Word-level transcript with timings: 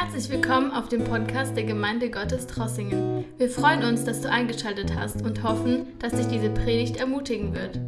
Herzlich 0.00 0.30
willkommen 0.30 0.70
auf 0.70 0.88
dem 0.88 1.02
Podcast 1.02 1.56
der 1.56 1.64
Gemeinde 1.64 2.08
Gottes 2.08 2.46
Trossingen. 2.46 3.24
Wir 3.36 3.50
freuen 3.50 3.82
uns, 3.82 4.04
dass 4.04 4.20
du 4.20 4.30
eingeschaltet 4.30 4.94
hast 4.94 5.22
und 5.22 5.42
hoffen, 5.42 5.98
dass 5.98 6.12
dich 6.12 6.28
diese 6.28 6.50
Predigt 6.50 6.98
ermutigen 6.98 7.52
wird. 7.52 7.80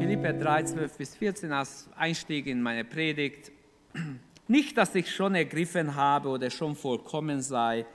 Philipper 0.00 0.32
3, 0.32 0.64
12 0.64 0.98
bis 0.98 1.14
14 1.14 1.52
als 1.52 1.88
Einstieg 1.94 2.48
in 2.48 2.60
meine 2.60 2.84
Predigt. 2.84 3.52
Nicht, 4.48 4.76
dass 4.76 4.92
ich 4.96 5.14
schon 5.14 5.36
ergriffen 5.36 5.94
habe 5.94 6.30
oder 6.30 6.50
schon 6.50 6.74
vollkommen 6.74 7.42
sei. 7.42 7.86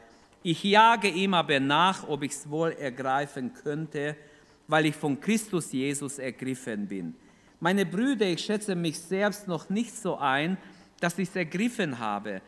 Ich 0.41 0.63
jage 0.63 1.09
ihm 1.09 1.33
aber 1.33 1.59
nach, 1.59 2.07
ob 2.07 2.23
ich 2.23 2.31
es 2.31 2.49
wohl 2.49 2.71
ergreifen 2.71 3.53
könnte, 3.53 4.15
weil 4.69 4.85
ich 4.85 4.95
von 4.95 5.19
Christus 5.19 5.73
Jesus 5.73 6.19
ergriffen 6.19 6.87
bin. 6.87 7.15
Meine 7.59 7.85
Brüder, 7.85 8.27
ich 8.27 8.45
schätze 8.45 8.75
mich 8.75 8.97
selbst 8.97 9.49
noch 9.49 9.69
nicht 9.69 9.93
so 9.93 10.17
ein, 10.17 10.57
dass 11.01 11.19
ich 11.19 11.27
es 11.27 11.35
ergriffen 11.35 11.99
habe. 11.99 12.41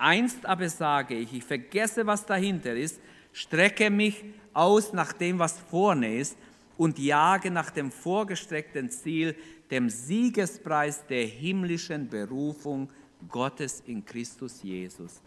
Einst 0.00 0.46
aber 0.46 0.68
sage 0.68 1.14
ich, 1.14 1.34
ich 1.34 1.44
vergesse, 1.44 2.06
was 2.06 2.24
dahinter 2.24 2.74
ist, 2.74 2.98
strecke 3.32 3.90
mich 3.90 4.24
aus 4.54 4.92
nach 4.92 5.12
dem, 5.12 5.38
was 5.38 5.58
vorne 5.58 6.16
ist 6.16 6.36
und 6.78 6.98
jage 6.98 7.50
nach 7.50 7.70
dem 7.70 7.90
vorgestreckten 7.90 8.90
Ziel, 8.90 9.36
dem 9.70 9.90
Siegespreis 9.90 11.06
der 11.06 11.26
himmlischen 11.26 12.08
Berufung 12.08 12.88
Gottes 13.28 13.82
in 13.86 14.04
Christus 14.04 14.62
Jesus. 14.62 15.20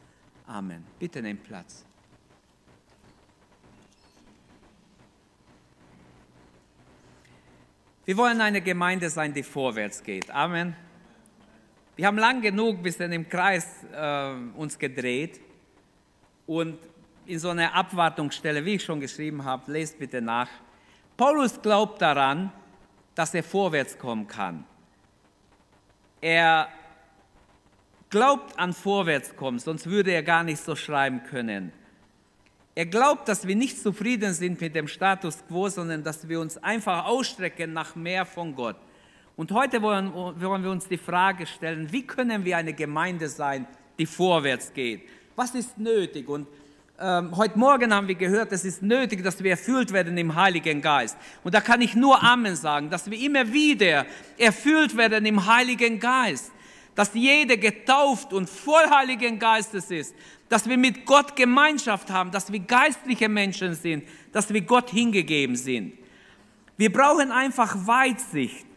Amen. 0.47 0.83
Bitte 0.97 1.21
nehmt 1.21 1.43
Platz. 1.43 1.85
Wir 8.05 8.17
wollen 8.17 8.41
eine 8.41 8.61
Gemeinde 8.61 9.09
sein, 9.09 9.33
die 9.33 9.43
vorwärts 9.43 10.03
geht. 10.03 10.29
Amen. 10.31 10.75
Wir 11.95 12.07
haben 12.07 12.17
lang 12.17 12.41
genug 12.41 12.81
bis 12.81 12.99
in 12.99 13.11
im 13.11 13.29
Kreis 13.29 13.85
äh, 13.93 14.33
uns 14.55 14.79
gedreht 14.79 15.39
und 16.47 16.79
in 17.27 17.37
so 17.37 17.49
einer 17.49 17.73
Abwartungsstelle, 17.73 18.65
wie 18.65 18.75
ich 18.75 18.83
schon 18.83 18.99
geschrieben 18.99 19.45
habe, 19.45 19.71
lest 19.71 19.99
bitte 19.99 20.19
nach. 20.19 20.49
Paulus 21.15 21.61
glaubt 21.61 22.01
daran, 22.01 22.51
dass 23.13 23.35
er 23.35 23.43
vorwärts 23.43 23.97
kommen 23.97 24.27
kann. 24.27 24.65
Er 26.19 26.67
glaubt 28.09 28.57
an 28.57 28.73
Vorwärtskommen, 28.73 29.59
sonst 29.59 29.85
würde 29.87 30.11
er 30.11 30.23
gar 30.23 30.43
nicht 30.43 30.63
so 30.63 30.75
schreiben 30.75 31.23
können. 31.23 31.71
Er 32.73 32.87
glaubt, 32.87 33.27
dass 33.27 33.47
wir 33.47 33.55
nicht 33.55 33.79
zufrieden 33.79 34.33
sind 34.33 34.59
mit 34.59 34.73
dem 34.73 34.87
Status 34.87 35.43
quo, 35.47 35.69
sondern 35.69 36.03
dass 36.03 36.27
wir 36.27 36.39
uns 36.39 36.57
einfach 36.57 37.05
ausstrecken 37.05 37.71
nach 37.71 37.95
mehr 37.95 38.25
von 38.25 38.55
Gott. 38.55 38.77
Und 39.35 39.51
heute 39.51 39.81
wollen, 39.81 40.13
wollen 40.13 40.63
wir 40.63 40.69
uns 40.69 40.87
die 40.87 40.97
Frage 40.97 41.47
stellen, 41.47 41.91
wie 41.91 42.05
können 42.05 42.45
wir 42.45 42.57
eine 42.57 42.73
Gemeinde 42.73 43.27
sein, 43.27 43.65
die 43.97 44.05
vorwärts 44.05 44.71
geht? 44.73 45.01
Was 45.35 45.55
ist 45.55 45.77
nötig? 45.79 46.29
Und 46.29 46.47
ähm, 46.99 47.35
heute 47.35 47.57
Morgen 47.57 47.91
haben 47.91 48.07
wir 48.07 48.13
gehört, 48.13 48.51
es 48.51 48.63
ist 48.63 48.83
nötig, 48.83 49.23
dass 49.23 49.43
wir 49.43 49.51
erfüllt 49.51 49.91
werden 49.91 50.15
im 50.19 50.35
Heiligen 50.35 50.81
Geist. 50.83 51.17
Und 51.43 51.55
da 51.55 51.61
kann 51.61 51.81
ich 51.81 51.95
nur 51.95 52.21
Amen 52.21 52.55
sagen, 52.55 52.91
dass 52.91 53.09
wir 53.09 53.19
immer 53.19 53.51
wieder 53.51 54.05
erfüllt 54.37 54.95
werden 54.95 55.25
im 55.25 55.43
Heiligen 55.47 55.99
Geist. 55.99 56.51
Dass 56.93 57.15
jeder 57.15 57.57
getauft 57.57 58.33
und 58.33 58.47
voll 58.47 58.87
Heiligen 58.87 59.39
Geistes 59.39 59.89
ist. 59.89 60.13
Dass 60.47 60.69
wir 60.69 60.77
mit 60.77 61.07
Gott 61.07 61.35
Gemeinschaft 61.35 62.11
haben, 62.11 62.29
dass 62.29 62.51
wir 62.51 62.59
geistliche 62.59 63.27
Menschen 63.27 63.73
sind, 63.73 64.03
dass 64.31 64.53
wir 64.53 64.61
Gott 64.61 64.91
hingegeben 64.91 65.55
sind. 65.55 65.97
Wir 66.77 66.93
brauchen 66.93 67.31
einfach 67.31 67.75
Weitsicht. 67.87 68.67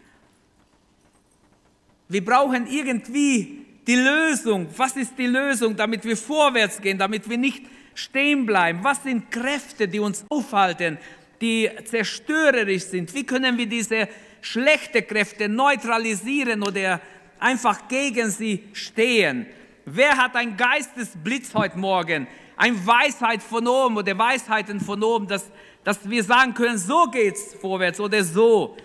Wir 2.09 2.25
brauchen 2.25 2.67
irgendwie 2.69 3.67
die 3.87 3.97
Lösung. 3.97 4.69
Was 4.77 4.97
ist 4.97 5.19
die 5.19 5.27
Lösung, 5.27 5.75
damit 5.77 6.05
wir 6.05 6.17
vorwärts 6.17 6.81
gehen, 6.81 6.99
damit 6.99 7.29
wir 7.29 7.39
nicht 7.39 7.65
stehen 7.95 8.47
bleiben? 8.47 8.81
Was 8.83 9.03
sind 9.03 9.31
Kräfte, 9.31 9.89
die 9.89 9.99
uns 9.99 10.25
aufhalten, 10.29 10.99
die 11.41 11.69
zerstörerisch 11.85 12.85
sind? 12.85 13.13
Wie 13.15 13.25
können 13.25 13.59
wir 13.59 13.67
diese 13.67 14.09
schlechten 14.41 15.07
Kräfte 15.07 15.49
neutralisieren 15.49 16.63
oder 16.63 17.01
einfach 17.41 17.89
gegen 17.89 18.31
sie 18.31 18.65
stehen? 18.73 19.47
Wer 19.85 20.17
hat 20.17 20.37
ein 20.37 20.57
Geistesblitz 20.57 21.55
heute 21.55 21.79
Morgen? 21.79 22.27
Ein 22.57 22.87
Weisheit 22.87 23.43
von 23.43 23.67
oben 23.67 23.97
oder 23.97 24.17
Weisheiten 24.17 24.81
von 24.81 25.03
oben, 25.03 25.27
dass, 25.27 25.51
dass 25.85 26.09
wir 26.09 26.23
sagen 26.25 26.55
können, 26.55 26.79
so 26.79 27.07
geht's 27.07 27.55
vorwärts 27.55 28.01
oder 28.01 28.25
so. 28.25 28.77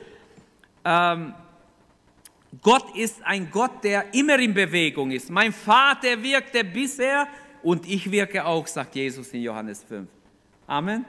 Ähm, 0.83 1.33
Gott 2.59 2.95
ist 2.97 3.23
ein 3.23 3.49
Gott, 3.49 3.83
der 3.83 4.13
immer 4.13 4.37
in 4.39 4.53
Bewegung 4.53 5.11
ist. 5.11 5.29
Mein 5.29 5.53
Vater 5.53 6.21
wirkte 6.21 6.63
bisher 6.63 7.27
und 7.63 7.87
ich 7.87 8.11
wirke 8.11 8.43
auch, 8.43 8.67
sagt 8.67 8.95
Jesus 8.95 9.29
in 9.29 9.43
Johannes 9.43 9.83
5. 9.83 10.07
Amen. 10.67 11.05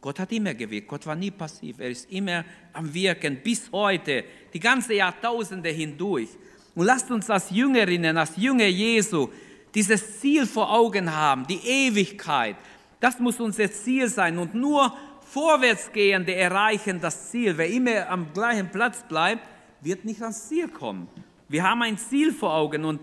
Gott 0.00 0.18
hat 0.18 0.32
immer 0.32 0.54
gewirkt. 0.54 0.88
Gott 0.88 1.06
war 1.06 1.14
nie 1.14 1.30
passiv. 1.30 1.78
Er 1.78 1.90
ist 1.90 2.10
immer 2.10 2.44
am 2.72 2.92
Wirken 2.92 3.36
bis 3.42 3.70
heute, 3.72 4.24
die 4.52 4.60
ganze 4.60 4.94
Jahrtausende 4.94 5.70
hindurch. 5.70 6.28
Und 6.74 6.86
lasst 6.86 7.10
uns 7.10 7.28
als 7.28 7.50
Jüngerinnen, 7.50 8.16
als 8.16 8.36
Jünger 8.36 8.66
Jesu, 8.66 9.28
dieses 9.74 10.20
Ziel 10.20 10.46
vor 10.46 10.70
Augen 10.72 11.14
haben, 11.14 11.46
die 11.46 11.60
Ewigkeit. 11.66 12.56
Das 12.98 13.18
muss 13.18 13.40
unser 13.40 13.70
Ziel 13.70 14.08
sein. 14.08 14.38
Und 14.38 14.54
nur 14.54 14.94
Vorwärtsgehende 15.20 16.34
erreichen 16.34 17.00
das 17.00 17.30
Ziel. 17.30 17.56
Wer 17.56 17.68
immer 17.68 18.08
am 18.08 18.32
gleichen 18.32 18.70
Platz 18.70 19.04
bleibt, 19.06 19.42
wird 19.82 20.04
nicht 20.04 20.22
ans 20.22 20.48
Ziel 20.48 20.68
kommen. 20.68 21.08
Wir 21.48 21.64
haben 21.64 21.82
ein 21.82 21.98
Ziel 21.98 22.32
vor 22.32 22.54
Augen 22.54 22.84
und 22.84 23.00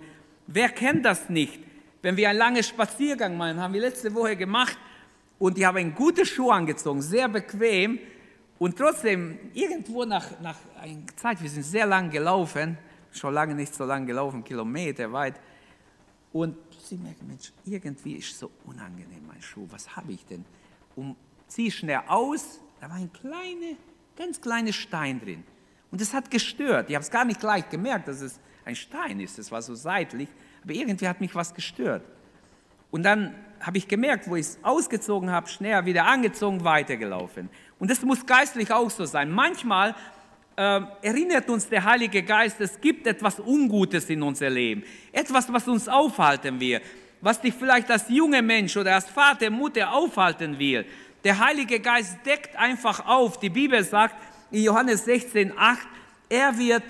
wer 0.47 0.69
kennt 0.69 1.05
das 1.05 1.29
nicht? 1.29 1.59
Wenn 2.01 2.15
wir 2.15 2.29
einen 2.29 2.39
langen 2.39 2.63
Spaziergang 2.63 3.35
machen, 3.35 3.59
haben 3.59 3.73
wir 3.73 3.81
letzte 3.81 4.13
Woche 4.13 4.35
gemacht 4.35 4.77
und 5.39 5.57
ich 5.57 5.65
habe 5.65 5.79
einen 5.79 5.93
guten 5.93 6.25
Schuh 6.25 6.51
angezogen, 6.51 7.01
sehr 7.01 7.27
bequem 7.27 7.99
und 8.59 8.77
trotzdem 8.77 9.37
irgendwo 9.53 10.05
nach, 10.05 10.39
nach 10.41 10.57
einer 10.79 11.01
Zeit, 11.15 11.41
wir 11.41 11.49
sind 11.49 11.63
sehr 11.63 11.85
lang 11.85 12.09
gelaufen, 12.09 12.77
schon 13.11 13.33
lange 13.33 13.55
nicht 13.55 13.73
so 13.73 13.83
lang 13.83 14.05
gelaufen, 14.05 14.43
Kilometer 14.43 15.11
weit 15.11 15.35
und 16.31 16.55
sie 16.81 16.97
merken, 16.97 17.27
Mensch, 17.27 17.51
irgendwie 17.65 18.13
ist 18.13 18.37
so 18.37 18.51
unangenehm 18.65 19.25
mein 19.27 19.41
Schuh, 19.41 19.67
was 19.69 19.95
habe 19.95 20.11
ich 20.13 20.25
denn? 20.25 20.45
Und 20.95 21.15
ziehe 21.47 21.71
schnell 21.71 22.01
aus, 22.07 22.59
da 22.79 22.89
war 22.89 22.97
ein 22.97 23.11
kleiner, 23.11 23.75
ganz 24.15 24.39
kleiner 24.39 24.73
Stein 24.73 25.19
drin. 25.19 25.43
Und 25.91 26.01
es 26.01 26.13
hat 26.13 26.29
gestört. 26.29 26.89
Ich 26.89 26.95
habe 26.95 27.03
es 27.03 27.11
gar 27.11 27.25
nicht 27.25 27.39
gleich 27.39 27.69
gemerkt, 27.69 28.07
dass 28.07 28.21
es 28.21 28.39
ein 28.65 28.75
Stein 28.75 29.19
ist. 29.19 29.39
Es 29.39 29.51
war 29.51 29.61
so 29.61 29.75
seitlich. 29.75 30.29
Aber 30.63 30.73
irgendwie 30.73 31.07
hat 31.07 31.21
mich 31.21 31.33
was 31.33 31.53
gestört. 31.53 32.03
Und 32.91 33.03
dann 33.03 33.35
habe 33.59 33.77
ich 33.77 33.87
gemerkt, 33.87 34.29
wo 34.29 34.35
ich 34.35 34.45
es 34.45 34.59
ausgezogen 34.61 35.31
habe, 35.31 35.47
schnell 35.47 35.85
wieder 35.85 36.05
angezogen, 36.05 36.63
weitergelaufen. 36.63 37.49
Und 37.79 37.89
das 37.89 38.01
muss 38.01 38.25
geistlich 38.25 38.71
auch 38.71 38.89
so 38.89 39.05
sein. 39.05 39.31
Manchmal 39.31 39.95
äh, 40.55 40.81
erinnert 41.01 41.49
uns 41.49 41.67
der 41.69 41.83
Heilige 41.83 42.23
Geist, 42.23 42.59
es 42.61 42.79
gibt 42.79 43.07
etwas 43.07 43.39
Ungutes 43.39 44.09
in 44.09 44.21
unser 44.21 44.49
Leben. 44.49 44.83
Etwas, 45.11 45.51
was 45.51 45.67
uns 45.67 45.87
aufhalten 45.87 46.59
will. 46.59 46.81
Was 47.21 47.41
dich 47.41 47.53
vielleicht 47.53 47.89
als 47.89 48.09
junger 48.09 48.41
Mensch 48.41 48.77
oder 48.77 48.95
als 48.95 49.09
Vater, 49.09 49.49
Mutter 49.49 49.91
aufhalten 49.91 50.57
will. 50.59 50.85
Der 51.23 51.39
Heilige 51.39 51.79
Geist 51.79 52.17
deckt 52.25 52.55
einfach 52.55 53.05
auf. 53.07 53.39
Die 53.39 53.49
Bibel 53.49 53.83
sagt, 53.83 54.15
in 54.51 54.63
Johannes 54.63 55.05
16, 55.05 55.53
8, 55.57 55.87
er 56.29 56.57
wird 56.57 56.83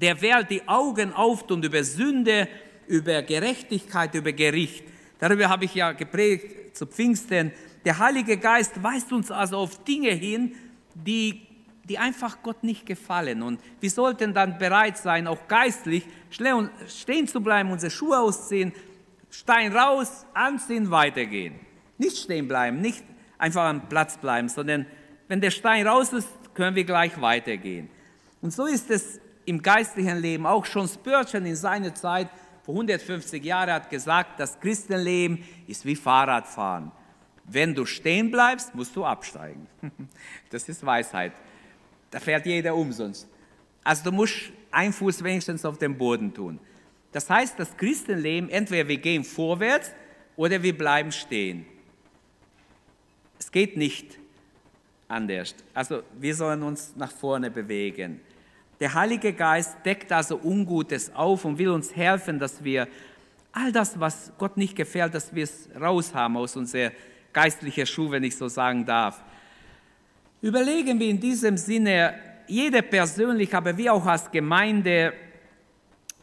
der 0.00 0.20
Welt 0.20 0.50
die 0.50 0.66
Augen 0.68 1.12
auftun 1.12 1.62
über 1.62 1.82
Sünde, 1.84 2.48
über 2.86 3.22
Gerechtigkeit, 3.22 4.14
über 4.14 4.32
Gericht. 4.32 4.84
Darüber 5.18 5.48
habe 5.48 5.64
ich 5.64 5.74
ja 5.74 5.92
gepredigt 5.92 6.76
zu 6.76 6.86
Pfingsten. 6.86 7.52
Der 7.84 7.98
Heilige 7.98 8.36
Geist 8.36 8.82
weist 8.82 9.12
uns 9.12 9.30
also 9.30 9.58
auf 9.58 9.84
Dinge 9.84 10.10
hin, 10.10 10.54
die, 10.94 11.46
die 11.84 11.98
einfach 11.98 12.42
Gott 12.42 12.62
nicht 12.64 12.86
gefallen. 12.86 13.42
Und 13.42 13.60
wir 13.80 13.90
sollten 13.90 14.34
dann 14.34 14.58
bereit 14.58 14.98
sein, 14.98 15.26
auch 15.26 15.46
geistlich 15.48 16.04
stehen 16.30 17.28
zu 17.28 17.40
bleiben, 17.40 17.70
unsere 17.70 17.90
Schuhe 17.90 18.18
ausziehen, 18.18 18.72
Stein 19.30 19.76
raus, 19.76 20.26
anziehen, 20.32 20.90
weitergehen. 20.90 21.54
Nicht 21.98 22.18
stehen 22.18 22.46
bleiben, 22.46 22.80
nicht 22.80 23.04
einfach 23.38 23.64
am 23.64 23.88
Platz 23.88 24.16
bleiben, 24.16 24.48
sondern 24.48 24.86
wenn 25.28 25.40
der 25.40 25.50
Stein 25.50 25.86
raus 25.86 26.12
ist, 26.12 26.28
können 26.54 26.76
wir 26.76 26.84
gleich 26.84 27.20
weitergehen. 27.20 27.88
Und 28.40 28.52
so 28.52 28.66
ist 28.66 28.90
es 28.90 29.20
im 29.44 29.62
geistlichen 29.62 30.18
Leben. 30.18 30.46
Auch 30.46 30.64
schon 30.64 30.88
Spurgeon 30.88 31.46
in 31.46 31.56
seiner 31.56 31.94
Zeit, 31.94 32.28
vor 32.62 32.74
150 32.74 33.44
Jahren, 33.44 33.70
hat 33.70 33.90
gesagt, 33.90 34.40
das 34.40 34.58
Christenleben 34.58 35.44
ist 35.66 35.84
wie 35.84 35.96
Fahrradfahren. 35.96 36.90
Wenn 37.44 37.74
du 37.74 37.84
stehen 37.84 38.30
bleibst, 38.30 38.74
musst 38.74 38.96
du 38.96 39.04
absteigen. 39.04 39.66
Das 40.50 40.68
ist 40.68 40.84
Weisheit. 40.86 41.32
Da 42.10 42.20
fährt 42.20 42.46
jeder 42.46 42.74
umsonst. 42.74 43.28
Also 43.82 44.04
du 44.04 44.12
musst 44.12 44.52
einen 44.70 44.92
Fuß 44.92 45.22
wenigstens 45.24 45.64
auf 45.64 45.78
dem 45.78 45.98
Boden 45.98 46.32
tun. 46.32 46.60
Das 47.12 47.28
heißt, 47.28 47.58
das 47.58 47.76
Christenleben, 47.76 48.48
entweder 48.50 48.88
wir 48.88 48.98
gehen 48.98 49.24
vorwärts 49.24 49.92
oder 50.36 50.62
wir 50.62 50.76
bleiben 50.76 51.12
stehen. 51.12 51.66
Es 53.38 53.50
geht 53.50 53.76
nicht 53.76 54.18
anders. 55.14 55.54
Also 55.72 56.02
wir 56.18 56.34
sollen 56.34 56.62
uns 56.62 56.94
nach 56.96 57.10
vorne 57.10 57.50
bewegen. 57.50 58.20
Der 58.80 58.92
Heilige 58.92 59.32
Geist 59.32 59.76
deckt 59.84 60.10
also 60.12 60.40
Ungutes 60.42 61.14
auf 61.14 61.44
und 61.44 61.58
will 61.58 61.70
uns 61.70 61.94
helfen, 61.94 62.38
dass 62.38 62.62
wir 62.62 62.88
All 63.56 63.70
das, 63.70 64.00
was 64.00 64.32
Gott 64.36 64.56
nicht 64.56 64.74
gefällt, 64.74 65.14
dass 65.14 65.32
wir 65.32 65.44
es 65.44 65.68
raushaben 65.80 66.36
aus 66.36 66.56
unserer 66.56 66.90
geistlichen 67.32 67.86
Schuhe, 67.86 68.10
wenn 68.10 68.24
ich 68.24 68.36
so 68.36 68.48
sagen 68.48 68.84
darf. 68.84 69.22
Überlegen 70.42 70.98
wir 70.98 71.08
in 71.08 71.20
diesem 71.20 71.56
Sinne, 71.56 72.14
jeder 72.48 72.82
persönlich, 72.82 73.54
aber 73.54 73.76
wir 73.76 73.94
auch 73.94 74.04
als 74.04 74.28
Gemeinde, 74.28 75.12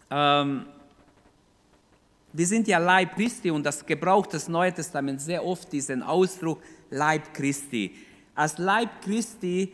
ähm, 0.10 0.66
wir 2.34 2.46
sind 2.46 2.68
ja 2.68 2.80
Leib 2.80 3.16
Christi 3.16 3.50
und 3.50 3.66
das 3.66 3.86
gebraucht 3.86 4.34
das 4.34 4.50
Neue 4.50 4.74
Testament 4.74 5.22
sehr 5.22 5.46
oft 5.46 5.72
diesen 5.72 6.04
Ausdruck 6.04 6.62
Leib 6.90 7.34
Christi. 7.34 7.96
Als 8.36 8.57
Leib 8.57 8.89
Christi 9.04 9.74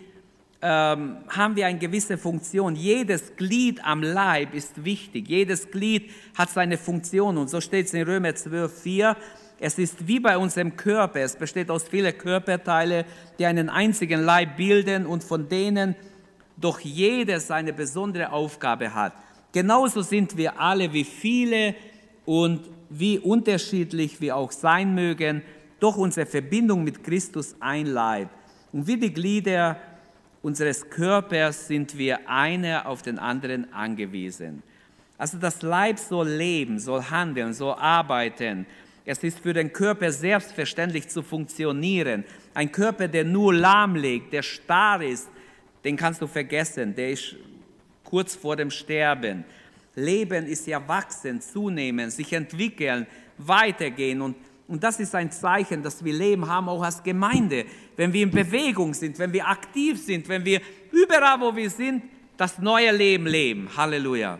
ähm, 0.62 1.18
haben 1.30 1.56
wir 1.56 1.68
eine 1.68 1.78
gewisse 1.78 2.18
Funktion. 2.18 2.76
Jedes 2.76 3.36
Glied 3.36 3.84
am 3.86 4.02
Leib 4.02 4.54
ist 4.54 4.84
wichtig. 4.84 5.30
Jedes 5.30 5.70
Glied 5.70 6.12
hat 6.36 6.50
seine 6.50 6.78
Funktion. 6.78 7.38
Und 7.38 7.50
so 7.50 7.62
steht 7.62 7.86
es 7.86 7.94
in 7.94 8.04
Römer 8.04 8.34
12, 8.34 8.82
4. 8.82 9.18
Es 9.60 9.78
ist 9.78 10.08
wie 10.08 10.20
bei 10.20 10.38
unserem 10.38 10.76
Körper. 10.76 11.20
Es 11.20 11.36
besteht 11.36 11.70
aus 11.70 11.88
vielen 11.88 12.18
Körperteilen, 12.18 13.06
die 13.38 13.46
einen 13.46 13.70
einzigen 13.70 14.24
Leib 14.24 14.58
bilden 14.58 15.06
und 15.06 15.24
von 15.24 15.48
denen 15.48 15.96
doch 16.58 16.80
jeder 16.80 17.40
seine 17.40 17.74
besondere 17.74 18.32
Aufgabe 18.32 18.94
hat. 18.94 19.14
Genauso 19.52 20.02
sind 20.02 20.38
wir 20.38 20.60
alle 20.60 20.92
wie 20.92 21.04
viele 21.04 21.76
und 22.26 22.62
wie 22.90 23.20
unterschiedlich 23.20 24.20
wir 24.22 24.36
auch 24.36 24.52
sein 24.52 24.94
mögen, 24.96 25.44
doch 25.80 25.98
unsere 25.98 26.26
Verbindung 26.26 26.84
mit 26.84 27.04
Christus 27.04 27.56
ein 27.60 27.86
Leib. 27.86 28.30
Und 28.72 28.88
wie 28.88 28.98
die 28.98 29.14
Glieder 29.14 29.78
unseres 30.42 30.90
Körpers 30.90 31.68
sind 31.68 31.98
wir 31.98 32.30
einer 32.30 32.86
auf 32.86 33.02
den 33.02 33.20
anderen 33.20 33.72
angewiesen. 33.74 34.64
Also 35.18 35.38
das 35.38 35.62
Leib 35.62 35.98
soll 35.98 36.30
leben, 36.30 36.80
soll 36.80 37.02
handeln, 37.04 37.54
soll 37.54 37.74
arbeiten. 37.74 38.66
Es 39.06 39.24
ist 39.24 39.40
für 39.40 39.54
den 39.54 39.74
Körper 39.74 40.12
selbstverständlich 40.12 41.08
zu 41.08 41.24
funktionieren. 41.24 42.24
Ein 42.54 42.72
Körper, 42.72 43.08
der 43.08 43.24
nur 43.24 43.54
lahmlegt, 43.54 44.34
der 44.34 44.44
starr 44.44 45.02
ist, 45.02 45.30
den 45.84 45.96
kannst 45.96 46.22
du 46.22 46.28
vergessen, 46.28 46.94
der 46.94 47.12
ist 47.12 47.36
kurz 48.04 48.36
vor 48.36 48.56
dem 48.56 48.70
Sterben. 48.70 49.46
Leben 49.96 50.46
ist 50.46 50.68
ja 50.68 50.86
wachsen, 50.88 51.42
zunehmen, 51.42 52.12
sich 52.12 52.34
entwickeln, 52.34 53.08
weitergehen 53.38 54.22
und 54.22 54.36
und 54.68 54.84
das 54.84 55.00
ist 55.00 55.16
ein 55.16 55.32
Zeichen, 55.32 55.82
dass 55.82 56.04
wir 56.04 56.14
Leben 56.14 56.48
haben, 56.48 56.68
auch 56.68 56.84
als 56.84 57.02
Gemeinde. 57.02 57.66
Wenn 57.96 58.12
wir 58.12 58.24
in 58.24 58.32
Bewegung 58.32 58.94
sind, 58.94 59.18
wenn 59.18 59.32
wir 59.32 59.48
aktiv 59.48 60.04
sind, 60.04 60.28
wenn 60.28 60.44
wir 60.44 60.62
überall, 60.92 61.40
wo 61.40 61.56
wir 61.56 61.70
sind, 61.70 62.04
das 62.36 62.60
neue 62.60 62.92
Leben 62.92 63.28
leben. 63.28 63.70
Halleluja. 63.76 64.40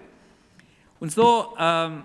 Und 1.00 1.12
so, 1.12 1.56
ähm, 1.58 2.04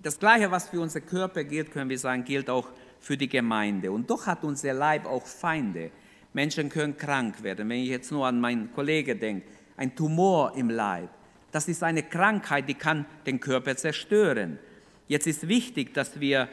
das 0.00 0.18
Gleiche, 0.18 0.50
was 0.50 0.68
für 0.68 0.80
unser 0.80 1.00
Körper 1.00 1.44
gilt, 1.44 1.70
können 1.70 1.90
wir 1.90 1.98
sagen, 1.98 2.24
gilt 2.24 2.50
auch 2.50 2.68
für 2.98 3.16
die 3.16 3.28
Gemeinde. 3.28 3.92
Und 3.92 4.10
doch 4.10 4.26
hat 4.26 4.42
unser 4.42 4.72
Leib 4.72 5.06
auch 5.06 5.26
Feinde. 5.26 5.90
Menschen 6.32 6.68
können 6.68 6.96
krank 6.96 7.42
werden. 7.42 7.68
Wenn 7.68 7.78
ich 7.78 7.88
jetzt 7.88 8.10
nur 8.10 8.26
an 8.26 8.40
meinen 8.40 8.72
Kollegen 8.72 9.18
denke, 9.18 9.46
ein 9.76 9.94
Tumor 9.94 10.52
im 10.56 10.70
Leib, 10.70 11.08
das 11.52 11.68
ist 11.68 11.82
eine 11.82 12.02
Krankheit, 12.02 12.68
die 12.68 12.74
kann 12.74 13.06
den 13.26 13.40
Körper 13.40 13.76
zerstören. 13.76 14.58
Jetzt 15.08 15.26
ist 15.26 15.48
wichtig, 15.48 15.94
dass 15.94 16.20
wir, 16.20 16.48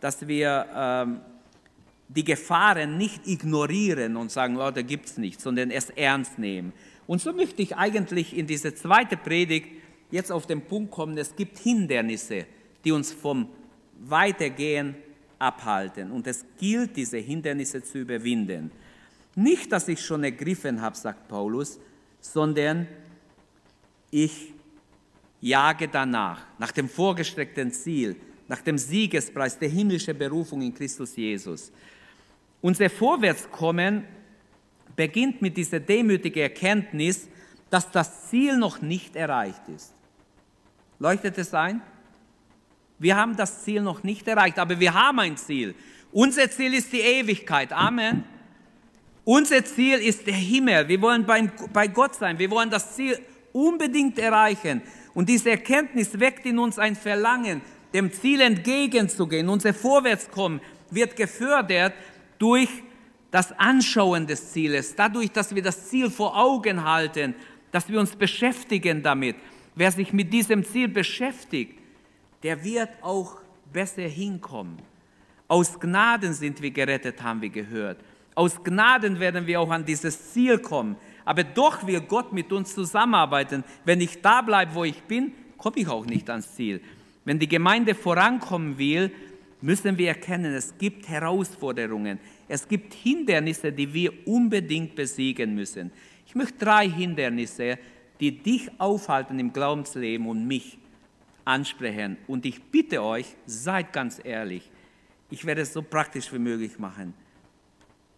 dass 0.00 0.26
wir 0.26 0.66
ähm, 0.74 1.20
die 2.08 2.24
Gefahren 2.24 2.96
nicht 2.96 3.26
ignorieren 3.26 4.16
und 4.16 4.30
sagen, 4.30 4.56
oh, 4.56 4.70
da 4.70 4.82
gibt 4.82 5.06
es 5.06 5.18
nichts, 5.18 5.42
sondern 5.42 5.70
es 5.70 5.90
ernst 5.90 6.38
nehmen. 6.38 6.72
Und 7.06 7.20
so 7.20 7.32
möchte 7.32 7.62
ich 7.62 7.76
eigentlich 7.76 8.36
in 8.36 8.46
diese 8.46 8.74
zweite 8.74 9.16
Predigt 9.16 9.68
jetzt 10.10 10.30
auf 10.30 10.46
den 10.46 10.62
Punkt 10.62 10.90
kommen, 10.92 11.18
es 11.18 11.34
gibt 11.34 11.58
Hindernisse, 11.58 12.46
die 12.84 12.92
uns 12.92 13.12
vom 13.12 13.48
Weitergehen 13.98 14.94
abhalten. 15.38 16.10
Und 16.10 16.26
es 16.26 16.44
gilt, 16.58 16.96
diese 16.96 17.18
Hindernisse 17.18 17.82
zu 17.82 17.98
überwinden. 17.98 18.70
Nicht, 19.34 19.72
dass 19.72 19.88
ich 19.88 20.00
schon 20.00 20.24
ergriffen 20.24 20.80
habe, 20.80 20.96
sagt 20.96 21.28
Paulus, 21.28 21.78
sondern 22.20 22.86
ich 24.10 24.52
jage 25.40 25.88
danach, 25.88 26.42
nach 26.58 26.72
dem 26.72 26.88
vorgestreckten 26.88 27.72
Ziel, 27.72 28.16
nach 28.48 28.60
dem 28.60 28.78
Siegespreis 28.78 29.58
der 29.58 29.68
himmlischen 29.68 30.16
Berufung 30.16 30.62
in 30.62 30.74
Christus 30.74 31.16
Jesus. 31.16 31.72
Unser 32.60 32.88
Vorwärtskommen 32.90 34.04
beginnt 34.94 35.42
mit 35.42 35.56
dieser 35.56 35.80
demütigen 35.80 36.42
Erkenntnis, 36.42 37.28
dass 37.70 37.90
das 37.90 38.30
Ziel 38.30 38.56
noch 38.56 38.80
nicht 38.80 39.16
erreicht 39.16 39.68
ist. 39.68 39.92
Leuchtet 40.98 41.36
es 41.38 41.52
ein? 41.52 41.82
Wir 42.98 43.16
haben 43.16 43.36
das 43.36 43.62
Ziel 43.64 43.82
noch 43.82 44.02
nicht 44.02 44.26
erreicht, 44.26 44.58
aber 44.58 44.80
wir 44.80 44.94
haben 44.94 45.18
ein 45.20 45.36
Ziel. 45.36 45.74
Unser 46.12 46.50
Ziel 46.50 46.72
ist 46.72 46.92
die 46.92 47.00
Ewigkeit. 47.00 47.72
Amen. 47.72 48.24
Unser 49.24 49.64
Ziel 49.64 49.98
ist 49.98 50.26
der 50.26 50.34
Himmel. 50.34 50.88
Wir 50.88 51.02
wollen 51.02 51.26
bei, 51.26 51.88
Gott 51.88 52.14
sein. 52.14 52.38
Wir 52.38 52.50
wollen 52.50 52.70
das 52.70 52.94
Ziel 52.94 53.18
unbedingt 53.52 54.18
erreichen. 54.18 54.80
Und 55.16 55.30
diese 55.30 55.48
Erkenntnis 55.48 56.20
weckt 56.20 56.44
in 56.44 56.58
uns 56.58 56.78
ein 56.78 56.94
Verlangen, 56.94 57.62
dem 57.94 58.12
Ziel 58.12 58.42
entgegenzugehen. 58.42 59.48
Unser 59.48 59.72
Vorwärtskommen 59.72 60.60
wird 60.90 61.16
gefördert 61.16 61.94
durch 62.38 62.68
das 63.30 63.50
Anschauen 63.58 64.26
des 64.26 64.52
Zieles, 64.52 64.94
dadurch, 64.94 65.32
dass 65.32 65.54
wir 65.54 65.62
das 65.62 65.88
Ziel 65.88 66.10
vor 66.10 66.36
Augen 66.36 66.84
halten, 66.84 67.34
dass 67.72 67.88
wir 67.88 67.98
uns 67.98 68.14
beschäftigen 68.14 69.02
damit. 69.02 69.36
Wer 69.74 69.90
sich 69.90 70.12
mit 70.12 70.30
diesem 70.34 70.62
Ziel 70.62 70.88
beschäftigt, 70.88 71.78
der 72.42 72.62
wird 72.62 72.90
auch 73.00 73.38
besser 73.72 74.02
hinkommen. 74.02 74.76
Aus 75.48 75.80
Gnaden 75.80 76.34
sind 76.34 76.60
wir 76.60 76.72
gerettet, 76.72 77.22
haben 77.22 77.40
wir 77.40 77.48
gehört. 77.48 78.00
Aus 78.34 78.62
Gnaden 78.62 79.18
werden 79.18 79.46
wir 79.46 79.62
auch 79.62 79.70
an 79.70 79.86
dieses 79.86 80.34
Ziel 80.34 80.58
kommen. 80.58 80.96
Aber 81.26 81.44
doch 81.44 81.86
will 81.86 82.00
Gott 82.00 82.32
mit 82.32 82.50
uns 82.52 82.74
zusammenarbeiten. 82.74 83.64
Wenn 83.84 84.00
ich 84.00 84.22
da 84.22 84.40
bleibe, 84.40 84.74
wo 84.74 84.84
ich 84.84 85.02
bin, 85.02 85.32
komme 85.58 85.76
ich 85.76 85.88
auch 85.88 86.06
nicht 86.06 86.30
ans 86.30 86.54
Ziel. 86.54 86.80
Wenn 87.24 87.38
die 87.38 87.48
Gemeinde 87.48 87.94
vorankommen 87.94 88.78
will, 88.78 89.10
müssen 89.60 89.98
wir 89.98 90.08
erkennen, 90.08 90.54
es 90.54 90.78
gibt 90.78 91.08
Herausforderungen, 91.08 92.20
es 92.46 92.68
gibt 92.68 92.94
Hindernisse, 92.94 93.72
die 93.72 93.92
wir 93.92 94.12
unbedingt 94.26 94.94
besiegen 94.94 95.54
müssen. 95.54 95.90
Ich 96.26 96.36
möchte 96.36 96.64
drei 96.64 96.88
Hindernisse, 96.88 97.78
die 98.20 98.30
dich 98.30 98.70
aufhalten 98.78 99.38
im 99.40 99.52
Glaubensleben 99.52 100.28
und 100.28 100.46
mich 100.46 100.78
ansprechen. 101.44 102.16
Und 102.28 102.46
ich 102.46 102.62
bitte 102.62 103.02
euch, 103.02 103.26
seid 103.46 103.92
ganz 103.92 104.20
ehrlich, 104.22 104.70
ich 105.30 105.44
werde 105.44 105.62
es 105.62 105.72
so 105.72 105.82
praktisch 105.82 106.32
wie 106.32 106.38
möglich 106.38 106.78
machen. 106.78 107.14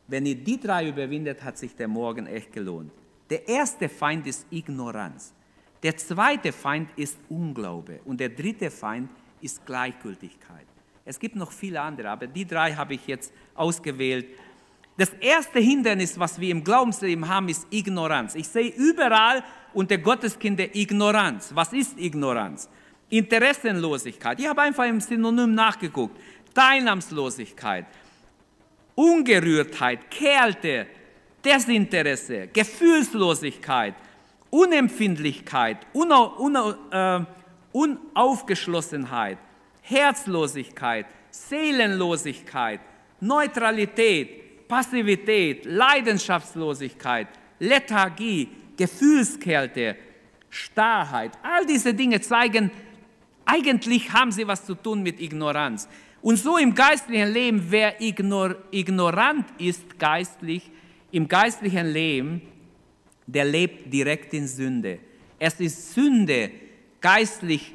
Wenn 0.09 0.25
ihr 0.27 0.35
die 0.35 0.59
drei 0.59 0.89
überwindet, 0.89 1.45
hat 1.45 1.59
sich 1.59 1.77
der 1.77 1.87
Morgen 1.87 2.27
echt 2.27 2.53
gelohnt. 2.53 2.91
Der 3.29 3.47
erste 3.47 3.89
Feind 3.89 4.27
ist 4.27 4.47
Ignoranz. 4.51 5.35
Der 5.83 5.97
zweite 5.97 6.51
Feind 6.51 6.89
ist 6.97 7.19
Unglaube. 7.29 8.01
Und 8.07 8.19
der 8.19 8.31
dritte 8.31 8.71
Feind 8.71 9.11
ist 9.43 9.65
Gleichgültigkeit. 9.67 10.67
Es 11.05 11.19
gibt 11.19 11.37
noch 11.37 11.53
viele 11.53 11.81
andere, 11.81 12.11
aber 12.11 12.27
die 12.27 12.47
drei 12.47 12.73
habe 12.73 12.95
ich 12.95 13.07
jetzt 13.07 13.33
ausgewählt. 13.55 14.27
Das 14.97 15.11
erste 15.21 15.61
Hindernis, 15.61 16.19
was 16.19 16.41
wir 16.41 16.51
im 16.51 16.65
Glaubensleben 16.65 17.29
haben, 17.29 17.49
ist 17.49 17.67
Ignoranz. 17.71 18.35
Ich 18.35 18.49
sehe 18.49 18.69
überall 18.71 19.45
unter 19.73 19.99
Gotteskinder 19.99 20.75
Ignoranz. 20.75 21.53
Was 21.55 21.73
ist 21.73 21.99
Ignoranz? 21.99 22.69
Interessenlosigkeit. 23.11 24.41
Ich 24.41 24.49
habe 24.49 24.63
einfach 24.63 24.87
im 24.87 25.01
Synonym 25.01 25.55
nachgeguckt. 25.55 26.19
Teilnahmslosigkeit, 26.53 27.87
Ungerührtheit, 28.99 30.11
Kälte, 30.11 30.89
Desinteresse, 31.45 32.49
Gefühlslosigkeit, 32.49 33.95
Unempfindlichkeit, 34.51 35.87
Una, 35.93 36.21
una, 36.37 36.77
äh, 36.91 37.25
Unaufgeschlossenheit, 37.71 39.39
Herzlosigkeit, 39.83 41.07
Seelenlosigkeit, 41.31 42.81
Neutralität, 43.21 44.67
Passivität, 44.67 45.65
Leidenschaftslosigkeit, 45.65 47.29
Lethargie, 47.61 48.49
Gefühlskälte, 48.77 49.97
Starrheit. 50.51 51.39
All 51.45 51.65
diese 51.67 51.95
Dinge 51.95 52.21
zeigen, 52.21 52.73
eigentlich 53.45 54.13
haben 54.13 54.33
sie 54.33 54.49
was 54.49 54.67
zu 54.67 54.75
tun 54.75 55.05
mit 55.05 55.21
Ignoranz. 55.21 55.89
Und 56.21 56.37
so 56.37 56.57
im 56.57 56.75
geistlichen 56.75 57.33
Leben, 57.33 57.67
wer 57.69 58.01
ignor, 58.01 58.57
ignorant 58.71 59.47
ist 59.59 59.99
geistlich, 59.99 60.71
im 61.11 61.29
geistlichen 61.29 61.87
Leben, 61.87 62.43
der 63.27 63.45
lebt 63.45 63.93
direkt 63.93 64.35
in 64.35 64.49
Sünde. 64.49 64.99
Es 65.39 65.61
ist 65.61 65.95
Sünde, 65.95 66.51
geistlich 67.01 67.75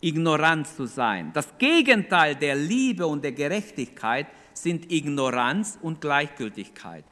ignorant 0.00 0.66
zu 0.66 0.86
sein. 0.86 1.30
Das 1.32 1.46
Gegenteil 1.58 2.34
der 2.34 2.56
Liebe 2.56 3.06
und 3.06 3.22
der 3.22 3.32
Gerechtigkeit 3.32 4.26
sind 4.54 4.90
Ignoranz 4.90 5.78
und 5.80 6.00
Gleichgültigkeit. 6.00 7.04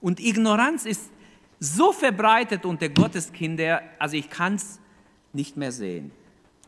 Und 0.00 0.20
Ignoranz 0.20 0.84
ist 0.84 1.10
so 1.60 1.92
verbreitet 1.92 2.64
unter 2.64 2.88
Gottes 2.88 3.32
Kinder, 3.32 3.82
also 3.98 4.16
ich 4.16 4.28
kann 4.28 4.56
es 4.56 4.80
nicht 5.32 5.56
mehr 5.56 5.72
sehen. 5.72 6.10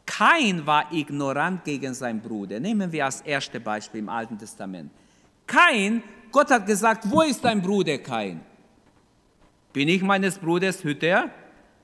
Kain 0.07 0.65
war 0.65 0.93
ignorant 0.93 1.65
gegen 1.65 1.93
seinen 1.93 2.21
Bruder. 2.21 2.61
Nehmen 2.61 2.91
wir 2.93 3.05
als 3.05 3.21
erstes 3.23 3.63
Beispiel 3.63 4.01
im 4.01 4.09
Alten 4.09 4.39
Testament. 4.39 4.91
Kain, 5.47 6.03
Gott 6.31 6.51
hat 6.51 6.65
gesagt, 6.65 7.11
wo 7.11 7.23
ist 7.23 7.45
dein 7.45 7.61
Bruder 7.61 7.99
Kain? 7.99 8.41
Bin 9.73 9.89
ich 9.89 10.03
meines 10.03 10.39
Bruders 10.39 10.83
Hüter? 10.83 11.31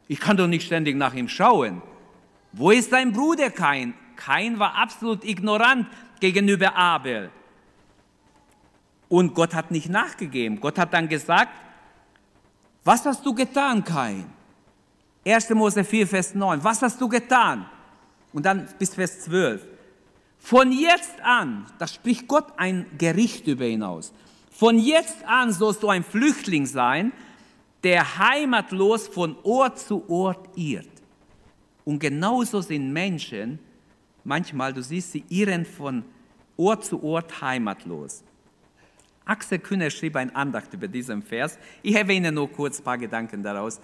Ich 0.09 0.21
kann 0.21 0.37
doch 0.37 0.47
nicht 0.47 0.65
ständig 0.65 0.97
nach 0.97 1.15
ihm 1.15 1.29
schauen. 1.29 1.83
Wo 2.53 2.71
ist 2.71 2.93
dein 2.93 3.13
Bruder 3.13 3.51
Kain? 3.51 3.95
Kain 4.17 4.59
war 4.59 4.77
absolut 4.77 5.25
ignorant 5.25 5.87
gegenüber 6.21 6.77
Abel. 6.77 7.31
Und 9.09 9.35
Gott 9.35 9.55
hat 9.55 9.71
nicht 9.71 9.89
nachgegeben. 9.89 10.61
Gott 10.61 10.79
hat 10.79 10.95
dann 10.95 11.09
gesagt, 11.09 11.53
was 12.85 13.05
hast 13.05 13.25
du 13.27 13.35
getan, 13.35 13.85
Kain? 13.85 14.25
1. 15.25 15.51
Mose 15.51 15.85
4, 15.85 16.07
Vers 16.07 16.35
9. 16.35 16.63
Was 16.65 16.83
hast 16.83 17.01
du 17.01 17.09
getan? 17.09 17.67
Und 18.33 18.47
dann 18.47 18.69
bis 18.79 18.95
Vers 18.95 19.21
12. 19.21 19.67
Von 20.39 20.73
jetzt 20.73 21.21
an, 21.23 21.67
da 21.79 21.87
spricht 21.87 22.27
Gott 22.27 22.47
ein 22.57 22.87
Gericht 22.99 23.47
über 23.47 23.65
ihn 23.65 23.83
aus. 23.83 24.13
Von 24.51 24.79
jetzt 24.79 25.25
an 25.25 25.53
sollst 25.53 25.83
du 25.83 25.89
ein 25.89 26.03
Flüchtling 26.03 26.67
sein, 26.67 27.13
der 27.85 28.19
heimatlos 28.19 29.09
von 29.09 29.37
Ort 29.43 29.79
zu 29.79 30.09
Ort 30.09 30.49
irrt. 30.57 30.89
Und 31.85 31.99
genauso 31.99 32.61
sind 32.61 32.93
Menschen, 32.93 33.59
manchmal, 34.25 34.73
du 34.73 34.83
siehst 34.83 35.13
sie 35.13 35.25
irren 35.29 35.65
von 35.65 36.05
Ort 36.57 36.85
zu 36.85 37.03
Ort 37.03 37.41
heimatlos. 37.41 38.23
Axel 39.25 39.59
Kühner 39.59 39.91
schrieb 39.91 40.17
ein 40.17 40.35
Andacht 40.35 40.73
über 40.75 40.89
diesen 40.89 41.23
Vers. 41.23 41.59
Ich 41.83 41.95
erwähne 41.95 42.33
nur 42.33 42.51
kurz 42.51 42.81
ein 42.81 42.85
paar 42.85 42.99
Gedanken 42.99 43.43
daraus. 43.43 43.81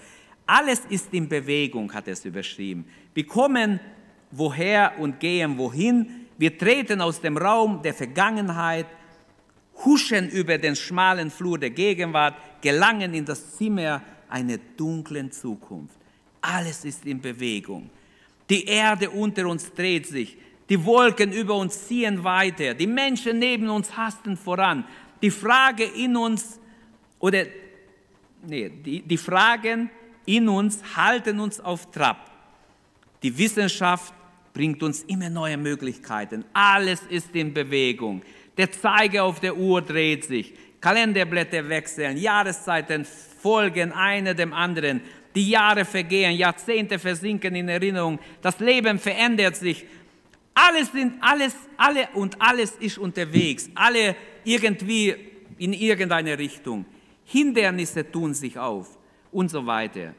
Alles 0.47 0.81
ist 0.89 1.13
in 1.13 1.29
Bewegung, 1.29 1.93
hat 1.93 2.07
er 2.07 2.15
es 2.15 2.25
überschrieben. 2.25 2.85
Wir 3.15 3.27
kommen 3.27 3.81
woher 4.31 4.93
und 4.99 5.21
gehen 5.21 5.57
wohin. 5.59 6.27
Wir 6.37 6.57
treten 6.57 7.01
aus 7.01 7.21
dem 7.21 7.37
Raum 7.37 7.83
der 7.83 7.95
Vergangenheit, 7.95 8.87
huschen 9.85 10.29
über 10.29 10.59
den 10.59 10.77
schmalen 10.77 11.31
Flur 11.31 11.59
der 11.59 11.71
Gegenwart, 11.71 12.35
gelangen 12.61 13.15
in 13.15 13.25
das 13.25 13.57
Zimmer 13.57 14.03
einer 14.29 14.59
dunklen 14.77 15.31
Zukunft. 15.31 15.97
Alles 16.41 16.85
ist 16.85 17.05
in 17.07 17.21
Bewegung. 17.21 17.91
Die 18.49 18.65
Erde 18.65 19.11
unter 19.11 19.47
uns 19.47 19.73
dreht 19.73 20.07
sich, 20.07 20.37
die 20.69 20.85
Wolken 20.85 21.33
über 21.33 21.55
uns 21.57 21.87
ziehen 21.87 22.23
weiter, 22.23 22.75
die 22.75 22.87
Menschen 22.87 23.39
neben 23.39 23.69
uns 23.69 23.97
hasten 23.97 24.37
voran. 24.37 24.85
Die 25.23 25.31
Frage 25.31 25.85
in 25.85 26.17
uns 26.17 26.61
oder 27.19 27.45
nee, 28.47 28.69
die, 28.69 29.03
die 29.03 29.17
Fragen 29.17 29.91
in 30.27 30.49
uns 30.49 30.81
halten 30.95 31.41
uns 31.41 31.59
auf 31.59 31.91
Trab. 31.91 32.31
Die 33.23 33.37
Wissenschaft 33.37 34.13
bringt 34.59 34.83
uns 34.83 35.05
immer 35.05 35.31
neue 35.31 35.57
Möglichkeiten. 35.57 36.45
Alles 36.53 37.01
ist 37.09 37.33
in 37.33 37.55
Bewegung. 37.55 38.23
Der 38.57 38.73
Zeiger 38.73 39.23
auf 39.23 39.39
der 39.39 39.57
Uhr 39.57 39.81
dreht 39.81 40.25
sich. 40.25 40.53
Kalenderblätter 40.81 41.69
wechseln, 41.69 42.17
Jahreszeiten 42.17 43.07
folgen 43.41 43.93
eine 43.93 44.35
dem 44.35 44.53
anderen. 44.53 45.01
Die 45.37 45.49
Jahre 45.49 45.85
vergehen, 45.85 46.33
Jahrzehnte 46.33 46.99
versinken 46.99 47.55
in 47.55 47.69
Erinnerung. 47.69 48.19
Das 48.43 48.59
Leben 48.59 48.99
verändert 48.99 49.55
sich. 49.55 49.87
Alles 50.55 50.91
sind 50.91 51.15
alles, 51.21 51.55
alle 51.77 52.09
und 52.15 52.43
alles 52.43 52.73
ist 52.81 52.99
unterwegs. 52.99 53.71
Alle 53.77 54.17
irgendwie 54.43 55.15
in 55.59 55.73
irgendeine 55.73 56.37
Richtung. 56.37 56.85
Hindernisse 57.27 58.11
tun 58.11 58.35
sich 58.35 58.59
auf 58.59 58.99
und 59.31 59.53
so 59.53 59.65
weiter. 59.65 60.15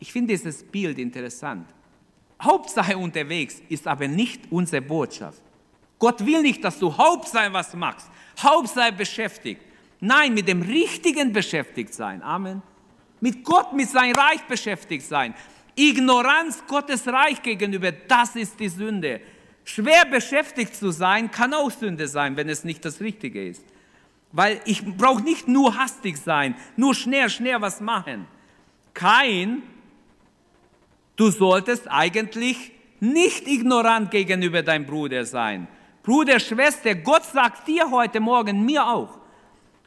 Ich 0.00 0.12
finde 0.12 0.32
dieses 0.32 0.64
Bild 0.64 0.98
interessant. 0.98 1.68
Hauptsache 2.42 2.96
unterwegs 2.96 3.62
ist 3.68 3.86
aber 3.86 4.08
nicht 4.08 4.50
unsere 4.50 4.82
Botschaft. 4.82 5.42
Gott 5.98 6.24
will 6.24 6.40
nicht, 6.40 6.64
dass 6.64 6.78
du 6.78 6.96
Hauptsache 6.96 7.52
was 7.52 7.74
machst, 7.74 8.10
Hauptsache 8.38 8.92
beschäftigt. 8.92 9.60
Nein, 10.00 10.32
mit 10.32 10.48
dem 10.48 10.62
Richtigen 10.62 11.30
beschäftigt 11.32 11.92
sein. 11.92 12.22
Amen. 12.22 12.62
Mit 13.20 13.44
Gott, 13.44 13.74
mit 13.74 13.90
seinem 13.90 14.14
Reich 14.14 14.40
beschäftigt 14.48 15.04
sein. 15.04 15.34
Ignoranz 15.76 16.64
Gottes 16.66 17.06
Reich 17.06 17.42
gegenüber, 17.42 17.92
das 17.92 18.34
ist 18.34 18.58
die 18.58 18.70
Sünde. 18.70 19.20
Schwer 19.64 20.06
beschäftigt 20.06 20.74
zu 20.74 20.90
sein, 20.90 21.30
kann 21.30 21.52
auch 21.52 21.70
Sünde 21.70 22.08
sein, 22.08 22.34
wenn 22.36 22.48
es 22.48 22.64
nicht 22.64 22.82
das 22.84 23.00
Richtige 23.00 23.46
ist. 23.46 23.64
Weil 24.32 24.62
ich 24.64 24.82
brauche 24.96 25.22
nicht 25.22 25.46
nur 25.48 25.76
hastig 25.76 26.16
sein, 26.16 26.54
nur 26.76 26.94
schnell, 26.94 27.28
schnell 27.28 27.60
was 27.60 27.80
machen. 27.82 28.26
Kein 28.94 29.62
Du 31.20 31.28
solltest 31.28 31.86
eigentlich 31.86 32.72
nicht 32.98 33.46
ignorant 33.46 34.10
gegenüber 34.10 34.62
deinem 34.62 34.86
Bruder 34.86 35.26
sein. 35.26 35.68
Bruder, 36.02 36.40
Schwester, 36.40 36.94
Gott 36.94 37.26
sagt 37.26 37.68
dir 37.68 37.90
heute 37.90 38.20
Morgen, 38.20 38.64
mir 38.64 38.86
auch, 38.86 39.18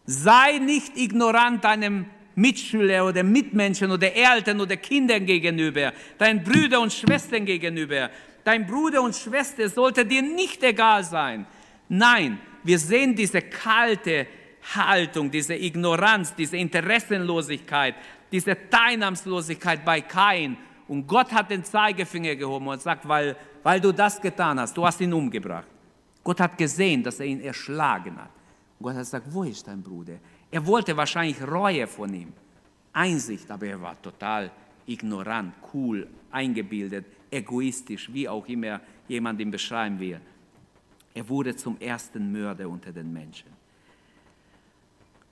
sei 0.06 0.60
nicht 0.60 0.96
ignorant 0.96 1.64
deinem 1.64 2.06
Mitschüler 2.36 3.08
oder 3.08 3.24
Mitmenschen 3.24 3.90
oder 3.90 4.14
Eltern 4.14 4.62
oder 4.62 4.78
Kindern 4.78 5.26
gegenüber, 5.26 5.92
deinen 6.20 6.44
Brüdern 6.44 6.84
und 6.84 6.94
Schwestern 6.94 7.46
gegenüber. 7.46 8.12
Dein 8.44 8.68
Bruder 8.68 9.02
und 9.02 9.16
Schwester 9.16 9.68
sollte 9.70 10.06
dir 10.06 10.22
nicht 10.22 10.62
egal 10.62 11.04
sein. 11.04 11.48
Nein, 11.90 12.38
wir 12.64 12.78
sehen 12.78 13.16
diese 13.16 13.42
kalte 13.42 14.28
Haltung, 14.76 15.32
diese 15.32 15.56
Ignoranz, 15.56 16.36
diese 16.36 16.58
Interessenlosigkeit, 16.58 17.96
diese 18.32 18.56
Teilnahmslosigkeit 18.70 19.84
bei 19.84 20.02
Kain 20.02 20.58
und 20.88 21.08
Gott 21.08 21.32
hat 21.32 21.50
den 21.50 21.64
Zeigefinger 21.64 22.36
gehoben 22.36 22.68
und 22.68 22.82
sagt, 22.82 23.08
weil, 23.08 23.36
weil 23.62 23.80
du 23.80 23.92
das 23.92 24.20
getan 24.20 24.60
hast, 24.60 24.76
du 24.76 24.86
hast 24.86 25.00
ihn 25.02 25.14
umgebracht. 25.14 25.68
Gott 26.24 26.40
hat 26.40 26.58
gesehen, 26.58 27.04
dass 27.04 27.20
er 27.20 27.26
ihn 27.26 27.42
erschlagen 27.42 28.16
hat. 28.18 28.30
Und 28.80 28.86
Gott 28.86 28.94
hat 28.94 29.02
gesagt, 29.02 29.28
wo 29.30 29.44
ist 29.44 29.68
dein 29.68 29.82
Bruder? 29.82 30.16
Er 30.52 30.66
wollte 30.66 30.96
wahrscheinlich 30.96 31.42
Reue 31.42 31.88
von 31.88 32.14
ihm, 32.14 32.34
Einsicht, 32.92 33.50
aber 33.50 33.66
er 33.68 33.82
war 33.82 34.02
total 34.02 34.52
ignorant, 34.86 35.54
cool, 35.74 36.08
eingebildet, 36.32 37.06
egoistisch, 37.32 38.12
wie 38.14 38.28
auch 38.28 38.46
immer 38.48 38.82
jemand 39.08 39.40
ihn 39.40 39.52
beschreiben 39.52 40.00
will. 40.00 40.20
Er 41.14 41.28
wurde 41.30 41.56
zum 41.56 41.80
ersten 41.80 42.32
Mörder 42.32 42.68
unter 42.68 42.92
den 42.92 43.12
Menschen. 43.12 43.53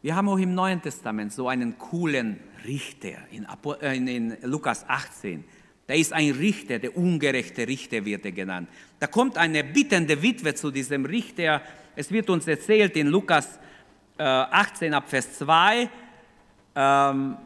Wir 0.03 0.15
haben 0.15 0.29
auch 0.29 0.39
im 0.39 0.55
Neuen 0.55 0.81
Testament 0.81 1.31
so 1.31 1.47
einen 1.47 1.77
coolen 1.77 2.39
Richter 2.65 3.19
in, 3.29 3.45
äh, 3.81 3.95
in, 3.95 4.35
Lukas 4.41 4.83
18. 4.87 5.43
Da 5.85 5.93
ist 5.93 6.11
ein 6.11 6.31
Richter, 6.31 6.79
der 6.79 6.97
ungerechte 6.97 7.67
Richter 7.67 8.03
wird 8.03 8.25
er 8.25 8.31
genannt. 8.31 8.67
Da 8.99 9.05
kommt 9.05 9.37
eine 9.37 9.63
bittende 9.63 10.19
Witwe 10.23 10.55
zu 10.55 10.71
diesem 10.71 11.05
Richter. 11.05 11.61
Es 11.95 12.11
wird 12.11 12.31
uns 12.31 12.47
erzählt 12.47 12.97
in 12.97 13.07
Lukas 13.07 13.59
18 14.17 14.91
äh, 14.91 14.95
ab 14.95 15.07
Vers 15.07 15.37
2, 15.37 15.89
ähm, 16.75 17.37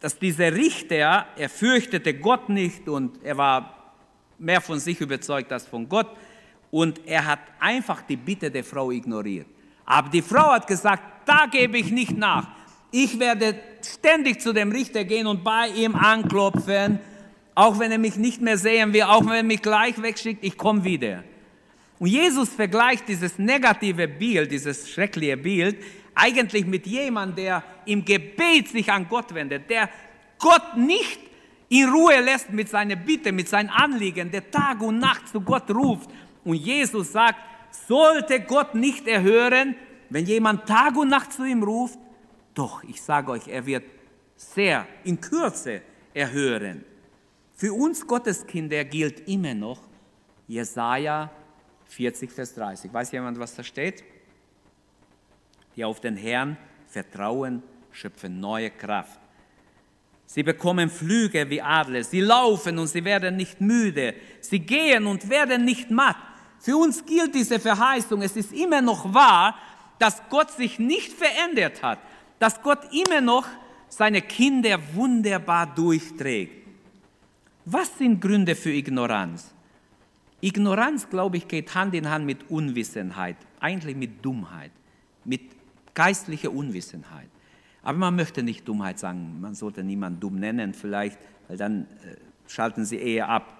dass 0.00 0.18
dieser 0.18 0.52
Richter, 0.52 1.26
er 1.36 1.48
fürchtete 1.48 2.14
Gott 2.14 2.48
nicht 2.48 2.88
und 2.88 3.22
er 3.22 3.36
war 3.36 3.94
mehr 4.40 4.60
von 4.60 4.80
sich 4.80 5.00
überzeugt 5.00 5.52
als 5.52 5.68
von 5.68 5.88
Gott 5.88 6.08
und 6.72 7.06
er 7.06 7.26
hat 7.26 7.40
einfach 7.60 8.02
die 8.02 8.16
Bitte 8.16 8.50
der 8.50 8.64
Frau 8.64 8.90
ignoriert. 8.90 9.46
Aber 9.84 10.08
die 10.08 10.22
Frau 10.22 10.52
hat 10.52 10.66
gesagt, 10.66 11.02
da 11.26 11.46
gebe 11.50 11.78
ich 11.78 11.90
nicht 11.90 12.16
nach. 12.16 12.48
Ich 12.90 13.18
werde 13.18 13.54
ständig 13.84 14.40
zu 14.40 14.52
dem 14.52 14.72
Richter 14.72 15.04
gehen 15.04 15.26
und 15.26 15.44
bei 15.44 15.68
ihm 15.68 15.94
anklopfen, 15.94 16.98
auch 17.54 17.78
wenn 17.78 17.92
er 17.92 17.98
mich 17.98 18.16
nicht 18.16 18.40
mehr 18.40 18.58
sehen 18.58 18.92
will, 18.92 19.02
auch 19.02 19.24
wenn 19.26 19.32
er 19.32 19.42
mich 19.42 19.62
gleich 19.62 20.00
wegschickt, 20.00 20.44
ich 20.44 20.56
komme 20.56 20.84
wieder. 20.84 21.24
Und 21.98 22.08
Jesus 22.08 22.48
vergleicht 22.48 23.08
dieses 23.08 23.38
negative 23.38 24.08
Bild, 24.08 24.50
dieses 24.50 24.90
schreckliche 24.90 25.36
Bild, 25.36 25.76
eigentlich 26.14 26.66
mit 26.66 26.86
jemandem, 26.86 27.44
der 27.44 27.64
im 27.84 28.04
Gebet 28.04 28.68
sich 28.68 28.90
an 28.90 29.06
Gott 29.08 29.34
wendet, 29.34 29.68
der 29.68 29.88
Gott 30.38 30.76
nicht 30.76 31.20
in 31.68 31.88
Ruhe 31.88 32.20
lässt 32.20 32.50
mit 32.50 32.68
seiner 32.68 32.96
Bitte, 32.96 33.32
mit 33.32 33.48
seinen 33.48 33.68
Anliegen, 33.68 34.30
der 34.30 34.50
Tag 34.50 34.80
und 34.80 34.98
Nacht 34.98 35.28
zu 35.28 35.40
Gott 35.40 35.70
ruft. 35.70 36.10
Und 36.44 36.56
Jesus 36.56 37.12
sagt, 37.12 37.38
sollte 37.86 38.40
Gott 38.40 38.74
nicht 38.74 39.06
erhören, 39.06 39.76
wenn 40.10 40.26
jemand 40.26 40.66
Tag 40.66 40.96
und 40.96 41.08
Nacht 41.08 41.32
zu 41.32 41.44
ihm 41.44 41.62
ruft? 41.62 41.98
Doch, 42.54 42.82
ich 42.84 43.00
sage 43.00 43.30
euch, 43.32 43.48
er 43.48 43.64
wird 43.64 43.84
sehr 44.36 44.86
in 45.04 45.20
Kürze 45.20 45.82
erhören. 46.12 46.84
Für 47.54 47.72
uns 47.72 48.06
Gotteskinder 48.06 48.84
gilt 48.84 49.28
immer 49.28 49.54
noch 49.54 49.80
Jesaja 50.48 51.30
40, 51.84 52.30
Vers 52.30 52.54
30. 52.54 52.92
Weiß 52.92 53.12
jemand, 53.12 53.38
was 53.38 53.54
da 53.54 53.62
steht? 53.62 54.02
Die 55.76 55.84
auf 55.84 56.00
den 56.00 56.16
Herrn 56.16 56.56
vertrauen, 56.86 57.62
schöpfen 57.92 58.40
neue 58.40 58.70
Kraft. 58.70 59.20
Sie 60.26 60.42
bekommen 60.42 60.88
Flüge 60.88 61.50
wie 61.50 61.60
Adler. 61.60 62.04
Sie 62.04 62.20
laufen 62.20 62.78
und 62.78 62.86
sie 62.86 63.04
werden 63.04 63.36
nicht 63.36 63.60
müde. 63.60 64.14
Sie 64.40 64.60
gehen 64.60 65.06
und 65.06 65.28
werden 65.28 65.64
nicht 65.64 65.90
matt. 65.90 66.16
Für 66.60 66.76
uns 66.76 67.04
gilt 67.04 67.34
diese 67.34 67.58
Verheißung. 67.58 68.22
Es 68.22 68.36
ist 68.36 68.52
immer 68.52 68.80
noch 68.80 69.12
wahr, 69.12 69.56
dass 70.00 70.22
Gott 70.30 70.50
sich 70.50 70.80
nicht 70.80 71.12
verändert 71.12 71.82
hat. 71.82 72.00
Dass 72.40 72.62
Gott 72.62 72.80
immer 72.92 73.20
noch 73.20 73.46
seine 73.88 74.22
Kinder 74.22 74.80
wunderbar 74.94 75.72
durchträgt. 75.74 76.66
Was 77.66 77.98
sind 77.98 78.20
Gründe 78.20 78.56
für 78.56 78.72
Ignoranz? 78.72 79.54
Ignoranz, 80.40 81.08
glaube 81.10 81.36
ich, 81.36 81.46
geht 81.46 81.74
Hand 81.74 81.94
in 81.94 82.08
Hand 82.08 82.24
mit 82.24 82.50
Unwissenheit, 82.50 83.36
eigentlich 83.60 83.94
mit 83.94 84.24
Dummheit, 84.24 84.70
mit 85.24 85.42
geistlicher 85.92 86.50
Unwissenheit. 86.50 87.28
Aber 87.82 87.98
man 87.98 88.16
möchte 88.16 88.42
nicht 88.42 88.66
Dummheit 88.66 88.98
sagen, 88.98 89.38
man 89.40 89.54
sollte 89.54 89.84
niemanden 89.84 90.20
dumm 90.20 90.36
nennen 90.36 90.72
vielleicht, 90.72 91.18
weil 91.46 91.58
dann 91.58 91.82
äh, 91.82 92.16
schalten 92.46 92.86
sie 92.86 92.96
eher 92.96 93.28
ab. 93.28 93.58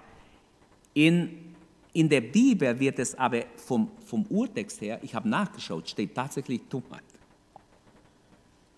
In, 0.95 1.50
in 1.93 2.09
der 2.09 2.21
Bibel 2.21 2.79
wird 2.79 2.99
es 2.99 3.15
aber 3.17 3.45
vom, 3.57 3.91
vom 4.07 4.25
Urtext 4.27 4.81
her, 4.81 5.01
ich 5.03 5.15
habe 5.15 5.29
nachgeschaut, 5.29 5.89
steht 5.89 6.15
tatsächlich 6.15 6.63
Dummheit. 6.69 7.03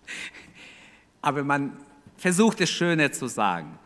Aber 1.21 1.43
man 1.43 1.77
versucht 2.17 2.61
es 2.61 2.69
schöner 2.69 3.11
zu 3.11 3.27
sagen. 3.27 3.77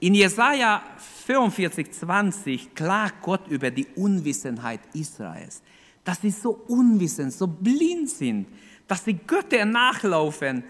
In 0.00 0.14
Jesaja 0.14 0.82
45, 1.26 1.92
20 1.92 2.74
klagt 2.74 3.22
Gott 3.22 3.46
über 3.48 3.70
die 3.70 3.86
Unwissenheit 3.96 4.80
Israels, 4.92 5.62
dass 6.04 6.20
sie 6.20 6.30
so 6.30 6.50
unwissend, 6.68 7.32
so 7.32 7.46
blind 7.46 8.10
sind, 8.10 8.46
dass 8.86 9.04
sie 9.04 9.14
Götter 9.14 9.64
nachlaufen, 9.64 10.64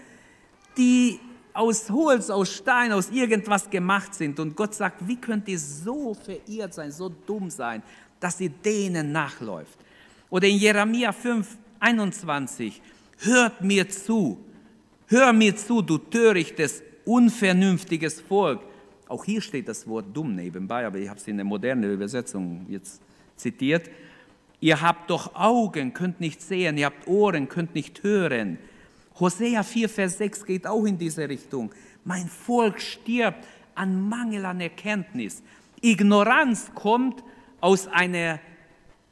die 0.77 1.19
aus 1.57 1.89
Holz, 1.89 2.29
aus 2.29 2.53
Stein, 2.53 2.91
aus 2.91 3.09
irgendwas 3.09 3.69
gemacht 3.69 4.13
sind. 4.13 4.39
Und 4.39 4.55
Gott 4.55 4.75
sagt, 4.75 5.07
wie 5.07 5.15
könnt 5.15 5.47
ihr 5.47 5.59
so 5.59 6.13
verirrt 6.13 6.73
sein, 6.73 6.91
so 6.91 7.09
dumm 7.09 7.49
sein, 7.49 7.81
dass 8.19 8.39
ihr 8.39 8.49
denen 8.49 9.11
nachläuft? 9.11 9.77
Oder 10.29 10.47
in 10.47 10.57
Jeremia 10.57 11.11
5, 11.11 11.57
21, 11.79 12.81
hört 13.19 13.61
mir 13.61 13.89
zu, 13.89 14.37
hör 15.07 15.33
mir 15.33 15.55
zu, 15.55 15.81
du 15.81 15.97
törichtes, 15.97 16.83
unvernünftiges 17.05 18.21
Volk. 18.21 18.61
Auch 19.07 19.25
hier 19.25 19.41
steht 19.41 19.67
das 19.67 19.87
Wort 19.87 20.05
dumm 20.13 20.35
nebenbei, 20.35 20.85
aber 20.85 20.99
ich 20.99 21.09
habe 21.09 21.19
es 21.19 21.27
in 21.27 21.37
der 21.37 21.45
modernen 21.45 21.91
Übersetzung 21.91 22.65
jetzt 22.69 23.01
zitiert. 23.35 23.89
Ihr 24.59 24.81
habt 24.81 25.09
doch 25.09 25.33
Augen, 25.33 25.93
könnt 25.93 26.19
nicht 26.19 26.41
sehen, 26.41 26.77
ihr 26.77 26.87
habt 26.87 27.07
Ohren, 27.07 27.47
könnt 27.47 27.73
nicht 27.73 28.03
hören. 28.03 28.57
Hosea 29.19 29.63
4, 29.63 29.89
Vers 29.89 30.17
6 30.17 30.45
geht 30.45 30.67
auch 30.67 30.85
in 30.85 30.97
diese 30.97 31.27
Richtung. 31.27 31.71
Mein 32.03 32.27
Volk 32.27 32.79
stirbt 32.79 33.45
an 33.75 34.07
Mangel 34.07 34.45
an 34.45 34.61
Erkenntnis. 34.61 35.41
Ignoranz 35.81 36.71
kommt 36.73 37.23
aus 37.59 37.87
einer 37.87 38.39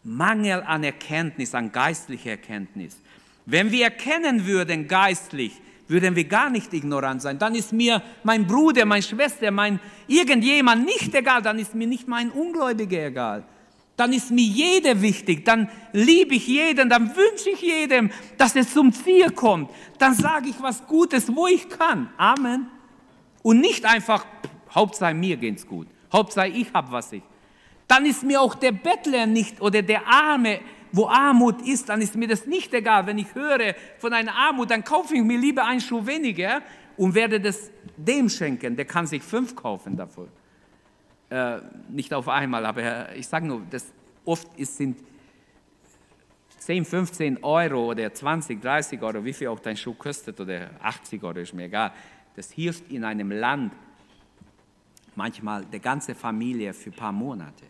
Mangel 0.04 0.62
an 0.62 0.84
Erkenntnis, 0.84 1.56
an 1.56 1.72
geistlicher 1.72 2.32
Erkenntnis. 2.32 2.98
Wenn 3.46 3.72
wir 3.72 3.86
erkennen 3.86 4.46
würden 4.46 4.88
geistlich, 4.88 5.54
würden 5.88 6.16
wir 6.16 6.24
gar 6.24 6.50
nicht 6.50 6.74
ignorant 6.74 7.22
sein. 7.22 7.38
Dann 7.38 7.54
ist 7.54 7.72
mir 7.72 8.02
mein 8.24 8.48
Bruder, 8.48 8.86
meine 8.86 9.04
Schwester, 9.04 9.52
mein 9.52 9.80
irgendjemand 10.08 10.86
nicht 10.86 11.14
egal, 11.14 11.42
dann 11.42 11.60
ist 11.60 11.76
mir 11.76 11.88
nicht 11.88 12.08
mein 12.08 12.32
Ungläubiger 12.32 13.06
egal 13.06 13.44
dann 13.98 14.12
ist 14.12 14.32
mir 14.32 14.44
jeder 14.44 15.02
wichtig, 15.02 15.46
dann 15.46 15.70
liebe 15.94 16.36
ich 16.36 16.48
jeden, 16.48 16.90
dann 16.90 17.16
wünsche 17.16 17.50
ich 17.52 17.62
jedem, 17.62 18.12
dass 18.38 18.56
es 18.56 18.74
zum 18.74 18.92
Ziel 18.92 19.32
kommt. 19.32 19.70
Dann 19.98 20.14
sage 20.14 20.50
ich 20.50 20.62
was 20.62 20.86
Gutes, 20.86 21.34
wo 21.34 21.48
ich 21.48 21.70
kann. 21.70 22.10
Amen. 22.18 22.68
Und 23.42 23.62
nicht 23.62 23.86
einfach, 23.86 24.26
Hauptsache 24.74 25.14
mir 25.14 25.38
geht's 25.38 25.66
gut, 25.66 25.88
Hauptsache 26.12 26.50
ich 26.50 26.74
habe 26.74 26.92
was 26.92 27.14
ich. 27.14 27.24
Dann 27.88 28.06
ist 28.06 28.24
mir 28.24 28.42
auch 28.42 28.56
der 28.56 28.72
Bettler 28.72 29.26
nicht 29.28 29.62
oder 29.62 29.82
der 29.82 30.08
Arme, 30.08 30.60
wo 30.92 31.08
Armut 31.08 31.62
ist, 31.62 31.90
dann 31.90 32.02
ist 32.02 32.16
mir 32.16 32.28
das 32.28 32.48
nicht 32.48 32.74
egal. 32.74 33.06
Wenn 33.06 33.18
ich 33.18 33.34
höre 33.36 33.76
von 34.00 34.14
einer 34.14 34.34
Armut, 34.34 34.72
dann 34.72 34.84
kaufe 34.84 35.16
ich 35.16 35.22
mir 35.22 35.38
lieber 35.38 35.66
einen 35.66 35.82
Schuh 35.82 36.06
weniger 36.06 36.62
und 36.98 37.14
werde 37.14 37.40
das 37.40 37.70
dem 37.98 38.30
schenken. 38.30 38.76
Der 38.76 38.86
kann 38.86 39.06
sich 39.06 39.22
fünf 39.22 39.56
kaufen 39.56 39.96
davon. 39.96 40.30
Äh, 41.30 41.58
nicht 41.90 42.14
auf 42.14 42.28
einmal, 42.28 42.66
aber 42.66 43.16
ich 43.16 43.28
sage 43.28 43.48
nur, 43.48 43.64
das 43.70 43.92
oft 44.26 44.48
ist, 44.58 44.78
sind 44.78 44.98
10, 46.60 46.86
15 46.86 47.44
Euro 47.44 47.92
oder 47.92 48.14
20, 48.14 48.62
30 48.62 49.02
Euro, 49.02 49.24
wie 49.24 49.34
viel 49.34 49.48
auch 49.48 49.60
dein 49.60 49.78
Schuh 49.78 49.94
kostet 49.94 50.40
oder 50.40 50.72
80 50.82 51.24
Euro, 51.24 51.40
ist 51.40 51.54
mir 51.54 51.66
egal. 51.66 51.92
Das 52.36 52.52
hilft 52.52 52.92
in 52.92 53.04
einem 53.04 53.32
Land 53.32 53.74
manchmal 55.16 55.66
der 55.66 55.80
ganze 55.80 56.16
Familie 56.16 56.74
für 56.74 56.90
ein 56.90 56.96
paar 56.96 57.12
Monate. 57.12 57.66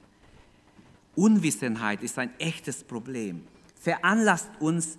Unwissenheit 1.15 2.01
ist 2.03 2.17
ein 2.19 2.31
echtes 2.39 2.83
Problem. 2.83 3.43
Veranlasst 3.79 4.49
uns, 4.59 4.97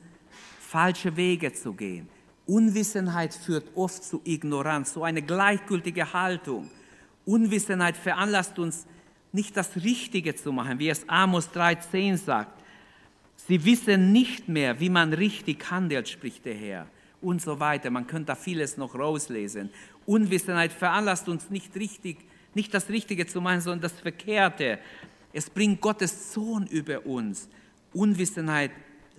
falsche 0.61 1.16
Wege 1.16 1.53
zu 1.53 1.73
gehen. 1.73 2.09
Unwissenheit 2.47 3.35
führt 3.35 3.69
oft 3.75 4.05
zu 4.05 4.21
Ignoranz, 4.25 4.92
zu 4.92 5.03
einer 5.03 5.21
gleichgültigen 5.21 6.12
Haltung. 6.12 6.71
Unwissenheit 7.27 7.97
veranlasst 7.97 8.59
uns, 8.59 8.87
nicht 9.33 9.57
das 9.57 9.77
Richtige 9.77 10.35
zu 10.35 10.53
machen, 10.53 10.79
wie 10.79 10.89
es 10.89 11.07
Amos 11.09 11.51
3,10 11.51 12.17
sagt. 12.17 12.62
Sie 13.37 13.65
wissen 13.65 14.12
nicht 14.12 14.49
mehr, 14.49 14.81
wie 14.81 14.89
man 14.89 15.12
richtig 15.12 15.71
handelt, 15.71 16.09
spricht 16.09 16.47
der 16.47 16.55
Herr. 16.55 16.87
Und 17.21 17.43
so 17.43 17.61
weiter. 17.61 17.91
Man 17.91 18.07
könnte 18.07 18.27
da 18.27 18.35
vieles 18.35 18.77
noch 18.77 18.95
rauslesen. 18.95 19.71
Unwissenheit 20.07 20.73
veranlasst 20.73 21.29
uns 21.29 21.51
nicht 21.51 21.75
richtig, 21.77 22.19
nicht 22.55 22.73
das 22.73 22.89
Richtige 22.89 23.27
zu 23.27 23.41
machen, 23.41 23.61
sondern 23.61 23.83
das 23.83 24.01
Verkehrte. 24.01 24.79
Es 25.33 25.51
bringt 25.51 25.81
Gottes 25.81 26.33
Sohn 26.33 26.67
über 26.67 27.05
uns. 27.05 27.49
Unwissenheit 27.93 28.71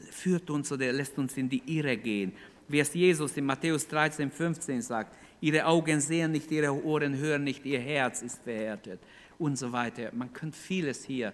führt 0.09 0.49
uns 0.49 0.71
oder 0.71 0.91
lässt 0.91 1.17
uns 1.17 1.37
in 1.37 1.49
die 1.49 1.61
Irre 1.77 1.97
gehen. 1.97 2.33
Wie 2.67 2.79
es 2.79 2.93
Jesus 2.93 3.35
in 3.37 3.45
Matthäus 3.45 3.87
13, 3.87 4.31
15 4.31 4.81
sagt. 4.81 5.15
Ihre 5.39 5.65
Augen 5.65 6.01
sehen 6.01 6.31
nicht, 6.31 6.51
ihre 6.51 6.83
Ohren 6.83 7.15
hören 7.15 7.43
nicht, 7.43 7.65
ihr 7.65 7.79
Herz 7.79 8.21
ist 8.21 8.41
verhärtet 8.43 8.99
und 9.37 9.57
so 9.57 9.71
weiter. 9.71 10.09
Man 10.13 10.33
könnte 10.33 10.57
vieles 10.57 11.05
hier 11.05 11.33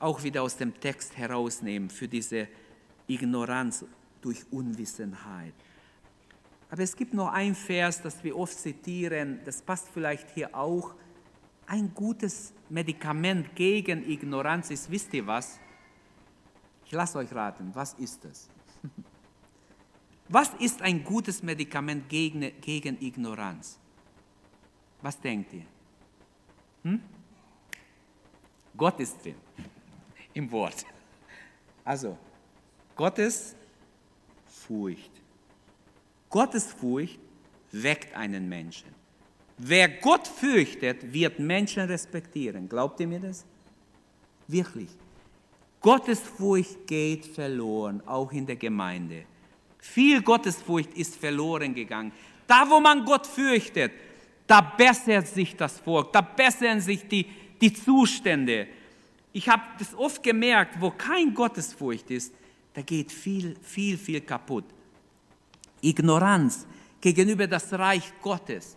auch 0.00 0.22
wieder 0.22 0.42
aus 0.42 0.56
dem 0.56 0.78
Text 0.80 1.16
herausnehmen 1.16 1.90
für 1.90 2.08
diese 2.08 2.48
Ignoranz 3.06 3.84
durch 4.20 4.44
Unwissenheit. 4.50 5.54
Aber 6.70 6.82
es 6.82 6.94
gibt 6.94 7.14
noch 7.14 7.32
ein 7.32 7.54
Vers, 7.54 8.02
das 8.02 8.22
wir 8.22 8.36
oft 8.36 8.58
zitieren, 8.58 9.40
das 9.44 9.62
passt 9.62 9.88
vielleicht 9.88 10.30
hier 10.30 10.54
auch. 10.54 10.94
Ein 11.66 11.92
gutes 11.94 12.52
Medikament 12.68 13.54
gegen 13.54 14.08
Ignoranz 14.08 14.70
ist, 14.70 14.90
wisst 14.90 15.14
ihr 15.14 15.26
was? 15.26 15.58
Ich 16.84 16.92
lasse 16.92 17.18
euch 17.18 17.32
raten, 17.32 17.70
was 17.74 17.94
ist 17.94 18.24
es? 18.24 18.48
Was 20.28 20.50
ist 20.58 20.82
ein 20.82 21.02
gutes 21.02 21.42
Medikament 21.42 22.08
gegen, 22.08 22.52
gegen 22.60 23.00
Ignoranz? 23.00 23.78
Was 25.00 25.18
denkt 25.20 25.52
ihr? 25.54 25.64
Hm? 26.82 27.00
Gott 28.76 29.00
ist 29.00 29.24
drin 29.24 29.34
im 30.34 30.50
Wort. 30.50 30.84
Also, 31.84 32.16
Gottes 32.94 33.54
Furcht. 34.46 35.10
Gottes 36.28 36.72
Furcht 36.72 37.18
weckt 37.72 38.14
einen 38.14 38.48
Menschen. 38.48 38.88
Wer 39.56 39.88
Gott 39.88 40.28
fürchtet, 40.28 41.12
wird 41.12 41.38
Menschen 41.38 41.84
respektieren. 41.84 42.68
Glaubt 42.68 43.00
ihr 43.00 43.06
mir 43.06 43.20
das? 43.20 43.44
Wirklich. 44.46 44.90
Gottes 45.80 46.20
Furcht 46.20 46.86
geht 46.86 47.26
verloren, 47.26 48.02
auch 48.06 48.30
in 48.32 48.46
der 48.46 48.56
Gemeinde. 48.56 49.24
Viel 49.78 50.22
Gottesfurcht 50.22 50.94
ist 50.94 51.16
verloren 51.16 51.74
gegangen. 51.74 52.12
Da, 52.46 52.68
wo 52.68 52.80
man 52.80 53.04
Gott 53.04 53.26
fürchtet, 53.26 53.92
da 54.46 54.60
bessert 54.60 55.28
sich 55.28 55.54
das 55.54 55.78
Volk, 55.78 56.12
da 56.12 56.20
bessern 56.20 56.80
sich 56.80 57.06
die, 57.06 57.26
die 57.60 57.72
Zustände. 57.72 58.66
Ich 59.32 59.48
habe 59.48 59.62
das 59.78 59.94
oft 59.94 60.22
gemerkt, 60.22 60.80
wo 60.80 60.90
kein 60.90 61.34
Gottesfurcht 61.34 62.10
ist, 62.10 62.32
da 62.72 62.82
geht 62.82 63.12
viel, 63.12 63.56
viel, 63.62 63.98
viel 63.98 64.20
kaputt. 64.22 64.64
Ignoranz 65.80 66.66
gegenüber 67.00 67.46
das 67.46 67.72
Reich 67.72 68.12
Gottes. 68.22 68.76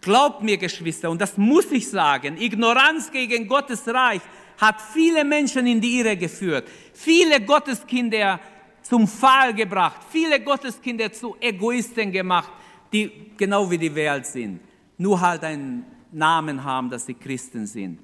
Glaubt 0.00 0.42
mir, 0.42 0.56
Geschwister, 0.56 1.10
und 1.10 1.20
das 1.20 1.36
muss 1.36 1.70
ich 1.70 1.88
sagen, 1.88 2.36
Ignoranz 2.36 3.10
gegen 3.10 3.46
Gottes 3.46 3.86
Reich 3.88 4.20
hat 4.58 4.80
viele 4.92 5.24
Menschen 5.24 5.66
in 5.66 5.80
die 5.80 5.98
Irre 5.98 6.16
geführt. 6.16 6.68
Viele 6.92 7.40
Gotteskinder 7.40 8.40
zum 8.84 9.08
Fall 9.08 9.54
gebracht, 9.54 10.02
viele 10.10 10.40
Gotteskinder 10.40 11.10
zu 11.10 11.36
Egoisten 11.40 12.12
gemacht, 12.12 12.52
die 12.92 13.32
genau 13.36 13.68
wie 13.70 13.78
die 13.78 13.94
Welt 13.94 14.26
sind, 14.26 14.60
nur 14.98 15.20
halt 15.20 15.42
einen 15.42 15.84
Namen 16.12 16.62
haben, 16.62 16.90
dass 16.90 17.06
sie 17.06 17.14
Christen 17.14 17.66
sind. 17.66 17.98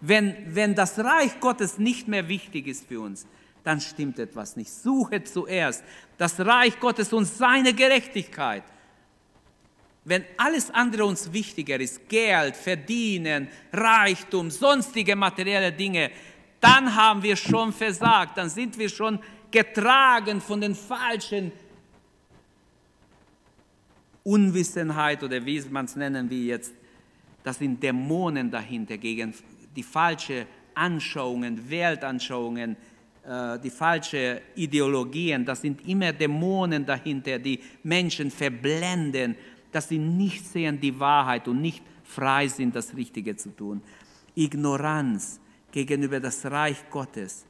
Wenn, 0.00 0.34
wenn 0.46 0.74
das 0.74 0.98
Reich 0.98 1.38
Gottes 1.40 1.78
nicht 1.78 2.08
mehr 2.08 2.26
wichtig 2.28 2.66
ist 2.68 2.86
für 2.86 3.00
uns, 3.00 3.26
dann 3.64 3.80
stimmt 3.80 4.18
etwas 4.18 4.56
nicht. 4.56 4.70
Suche 4.70 5.22
zuerst 5.24 5.84
das 6.16 6.40
Reich 6.40 6.78
Gottes 6.80 7.12
und 7.12 7.26
seine 7.26 7.74
Gerechtigkeit. 7.74 8.62
Wenn 10.04 10.24
alles 10.38 10.70
andere 10.70 11.04
uns 11.04 11.30
wichtiger 11.32 11.78
ist, 11.78 12.08
Geld, 12.08 12.56
Verdienen, 12.56 13.48
Reichtum, 13.72 14.50
sonstige 14.50 15.14
materielle 15.14 15.72
Dinge, 15.72 16.10
dann 16.60 16.94
haben 16.94 17.22
wir 17.22 17.36
schon 17.36 17.72
versagt, 17.72 18.36
dann 18.36 18.50
sind 18.50 18.78
wir 18.78 18.88
schon 18.88 19.18
getragen 19.50 20.40
von 20.40 20.60
den 20.60 20.74
falschen 20.74 21.50
Unwissenheit 24.22 25.22
oder 25.22 25.44
wie 25.44 25.60
man 25.70 25.86
es 25.86 25.96
nennen 25.96 26.28
will 26.28 26.44
jetzt, 26.44 26.72
da 27.42 27.52
sind 27.52 27.82
Dämonen 27.82 28.50
dahinter 28.50 28.98
gegen 28.98 29.34
die 29.74 29.82
falschen 29.82 30.44
Anschauungen, 30.74 31.70
Weltanschauungen, 31.70 32.76
äh, 33.26 33.58
die 33.58 33.70
falschen 33.70 34.38
Ideologien. 34.54 35.44
Da 35.44 35.54
sind 35.54 35.86
immer 35.88 36.12
Dämonen 36.12 36.84
dahinter, 36.84 37.38
die 37.38 37.60
Menschen 37.82 38.30
verblenden, 38.30 39.36
dass 39.72 39.88
sie 39.88 39.98
nicht 39.98 40.46
sehen 40.46 40.78
die 40.78 40.98
Wahrheit 41.00 41.48
und 41.48 41.62
nicht 41.62 41.82
frei 42.04 42.46
sind, 42.48 42.76
das 42.76 42.94
Richtige 42.94 43.36
zu 43.36 43.56
tun. 43.56 43.80
Ignoranz 44.34 45.39
gegenüber 45.72 46.20
das 46.20 46.44
Reich 46.46 46.78
Gottes 46.90 47.44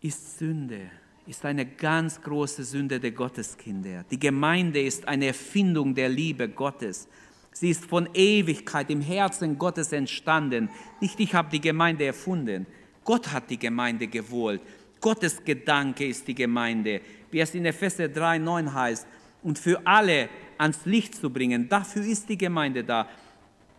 ist 0.00 0.38
Sünde, 0.38 0.90
ist 1.26 1.44
eine 1.44 1.66
ganz 1.66 2.20
große 2.22 2.64
Sünde 2.64 3.00
der 3.00 3.10
Gotteskinder. 3.10 4.04
Die 4.10 4.18
Gemeinde 4.18 4.80
ist 4.80 5.06
eine 5.06 5.26
Erfindung 5.26 5.94
der 5.94 6.08
Liebe 6.08 6.48
Gottes. 6.48 7.08
Sie 7.52 7.70
ist 7.70 7.84
von 7.86 8.08
Ewigkeit 8.14 8.88
im 8.90 9.00
Herzen 9.00 9.58
Gottes 9.58 9.92
entstanden. 9.92 10.70
Nicht 11.00 11.18
ich 11.18 11.34
habe 11.34 11.50
die 11.50 11.60
Gemeinde 11.60 12.04
erfunden. 12.04 12.66
Gott 13.04 13.32
hat 13.32 13.50
die 13.50 13.58
Gemeinde 13.58 14.06
gewollt. 14.06 14.62
Gottes 15.00 15.42
Gedanke 15.44 16.06
ist 16.06 16.28
die 16.28 16.34
Gemeinde. 16.34 17.00
Wie 17.30 17.40
es 17.40 17.54
in 17.54 17.66
Epheser 17.66 18.08
3, 18.08 18.38
9 18.38 18.72
heißt. 18.72 19.06
Und 19.42 19.58
für 19.58 19.84
alle 19.86 20.28
ans 20.56 20.84
Licht 20.84 21.14
zu 21.14 21.30
bringen. 21.30 21.68
Dafür 21.68 22.04
ist 22.04 22.28
die 22.28 22.38
Gemeinde 22.38 22.84
da. 22.84 23.08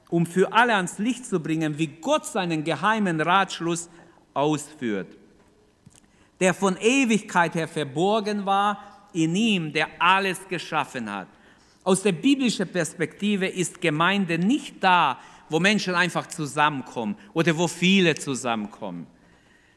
Um 0.09 0.25
für 0.25 0.51
alle 0.51 0.75
ans 0.75 0.97
Licht 0.97 1.25
zu 1.25 1.39
bringen, 1.39 1.77
wie 1.77 1.87
Gott 1.87 2.25
seinen 2.25 2.63
geheimen 2.63 3.21
Ratschluss 3.21 3.89
ausführt. 4.33 5.15
Der 6.39 6.53
von 6.53 6.77
Ewigkeit 6.77 7.55
her 7.55 7.67
verborgen 7.67 8.45
war 8.45 8.79
in 9.13 9.35
ihm, 9.35 9.73
der 9.73 9.87
alles 9.99 10.39
geschaffen 10.47 11.11
hat. 11.11 11.27
Aus 11.83 12.03
der 12.03 12.11
biblischen 12.11 12.67
Perspektive 12.67 13.47
ist 13.47 13.81
Gemeinde 13.81 14.37
nicht 14.37 14.75
da, 14.81 15.17
wo 15.49 15.59
Menschen 15.59 15.95
einfach 15.95 16.27
zusammenkommen 16.27 17.15
oder 17.33 17.57
wo 17.57 17.67
viele 17.67 18.15
zusammenkommen, 18.15 19.07